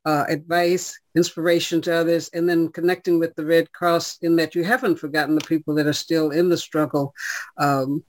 uh, 0.04 0.24
advice, 0.28 0.98
inspiration 1.14 1.80
to 1.82 1.94
others, 1.94 2.28
and 2.34 2.48
then 2.48 2.68
connecting 2.68 3.18
with 3.18 3.34
the 3.36 3.44
Red 3.44 3.72
Cross 3.72 4.18
in 4.22 4.36
that 4.36 4.54
you 4.54 4.64
haven't 4.64 4.96
forgotten 4.96 5.34
the 5.34 5.46
people 5.46 5.74
that 5.74 5.86
are 5.86 5.92
still 5.92 6.30
in 6.30 6.48
the 6.48 6.56
struggle 6.56 7.14
um, 7.58 8.02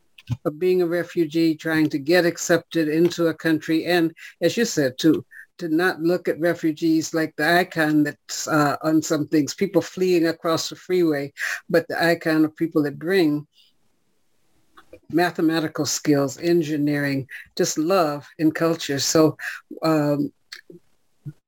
of 0.46 0.60
being 0.60 0.82
a 0.82 0.88
refugee, 0.88 1.56
trying 1.56 1.90
to 1.90 2.00
get 2.00 2.26
accepted 2.26 2.88
into 2.88 3.28
a 3.28 3.34
country, 3.34 3.86
and 3.86 4.14
as 4.42 4.58
you 4.58 4.66
said, 4.66 4.98
to 5.00 5.26
to 5.58 5.70
not 5.70 6.02
look 6.02 6.28
at 6.28 6.40
refugees 6.40 7.14
like 7.14 7.36
the 7.36 7.48
icon 7.60 8.04
that's 8.04 8.48
uh, 8.48 8.78
on 8.82 9.00
some 9.00 9.28
things, 9.28 9.54
people 9.54 9.82
fleeing 9.82 10.26
across 10.26 10.70
the 10.70 10.76
freeway, 10.76 11.32
but 11.70 11.88
the 11.88 12.04
icon 12.04 12.44
of 12.44 12.56
people 12.56 12.82
that 12.82 12.98
bring 12.98 13.46
mathematical 15.12 15.86
skills, 15.86 16.40
engineering, 16.40 17.28
just 17.56 17.78
love 17.78 18.28
and 18.40 18.56
culture. 18.56 18.98
So 18.98 19.38
um, 19.84 20.34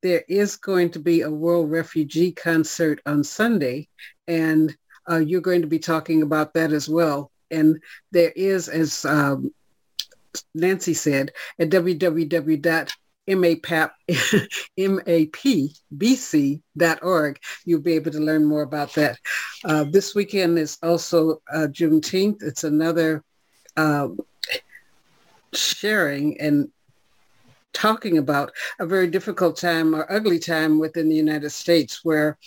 there 0.01 0.23
is 0.27 0.57
going 0.57 0.91
to 0.91 0.99
be 0.99 1.21
a 1.21 1.31
World 1.31 1.71
Refugee 1.71 2.31
Concert 2.31 3.01
on 3.05 3.23
Sunday, 3.23 3.87
and 4.27 4.75
uh, 5.09 5.17
you're 5.17 5.41
going 5.41 5.61
to 5.61 5.67
be 5.67 5.79
talking 5.79 6.21
about 6.21 6.53
that 6.53 6.71
as 6.71 6.87
well. 6.87 7.31
And 7.53 7.81
there 8.11 8.33
is, 8.35 8.67
as 8.69 9.05
um, 9.05 9.53
Nancy 10.55 10.93
said, 10.93 11.31
at 11.59 11.69
www.mapbc.org, 11.69 12.99
You'll 17.65 17.81
be 17.81 17.93
able 17.93 18.11
to 18.11 18.19
learn 18.19 18.45
more 18.45 18.63
about 18.63 18.93
that. 18.93 19.17
Uh, 19.63 19.85
this 19.89 20.13
weekend 20.15 20.59
is 20.59 20.77
also 20.83 21.41
uh, 21.53 21.67
Juneteenth. 21.71 22.43
It's 22.43 22.63
another 22.63 23.23
uh, 23.77 24.09
sharing 25.53 26.39
and 26.39 26.69
talking 27.73 28.17
about 28.17 28.51
a 28.79 28.85
very 28.85 29.07
difficult 29.07 29.57
time 29.57 29.95
or 29.95 30.11
ugly 30.11 30.39
time 30.39 30.79
within 30.79 31.09
the 31.09 31.15
United 31.15 31.49
States 31.49 32.01
where 32.03 32.37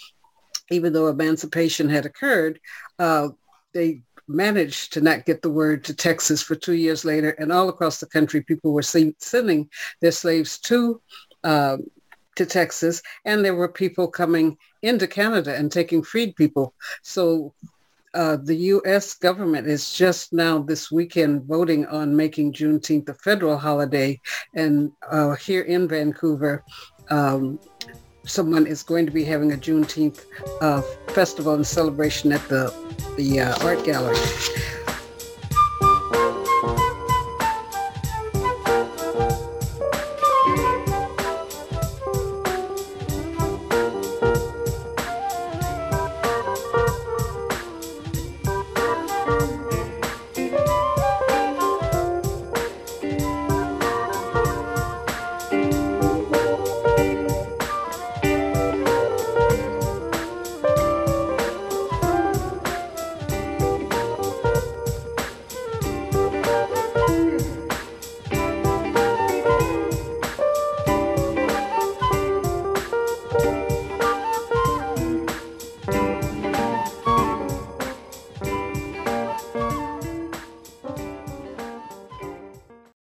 even 0.70 0.92
though 0.92 1.08
emancipation 1.08 1.88
had 1.88 2.06
occurred, 2.06 2.60
uh, 2.98 3.28
they 3.72 4.02
managed 4.28 4.92
to 4.92 5.00
not 5.00 5.26
get 5.26 5.42
the 5.42 5.50
word 5.50 5.84
to 5.84 5.94
Texas 5.94 6.42
for 6.42 6.54
two 6.54 6.74
years 6.74 7.04
later. 7.04 7.30
And 7.30 7.52
all 7.52 7.68
across 7.68 8.00
the 8.00 8.06
country, 8.06 8.42
people 8.42 8.72
were 8.72 8.82
sending 8.82 9.70
their 10.00 10.12
slaves 10.12 10.58
to 10.60 11.00
uh, 11.44 11.78
to 12.36 12.46
Texas, 12.46 13.02
and 13.24 13.44
there 13.44 13.54
were 13.54 13.68
people 13.68 14.08
coming 14.08 14.58
into 14.82 15.06
Canada 15.06 15.56
and 15.56 15.72
taking 15.72 16.02
freed 16.02 16.36
people. 16.36 16.74
So 17.02 17.54
uh, 18.14 18.36
the 18.42 18.56
U.S. 18.56 19.14
government 19.14 19.66
is 19.66 19.92
just 19.92 20.32
now 20.32 20.58
this 20.58 20.90
weekend 20.90 21.44
voting 21.44 21.86
on 21.86 22.16
making 22.16 22.52
Juneteenth 22.52 23.08
a 23.08 23.14
federal 23.14 23.58
holiday, 23.58 24.20
and 24.54 24.92
uh, 25.10 25.34
here 25.34 25.62
in 25.62 25.88
Vancouver. 25.88 26.64
Um, 27.10 27.58
someone 28.26 28.66
is 28.66 28.82
going 28.82 29.06
to 29.06 29.12
be 29.12 29.24
having 29.24 29.52
a 29.52 29.56
Juneteenth 29.56 30.26
uh, 30.60 30.82
festival 31.08 31.54
and 31.54 31.66
celebration 31.66 32.32
at 32.32 32.46
the 32.48 32.74
the 33.16 33.40
uh, 33.40 33.64
art 33.64 33.82
gallery. 33.84 34.16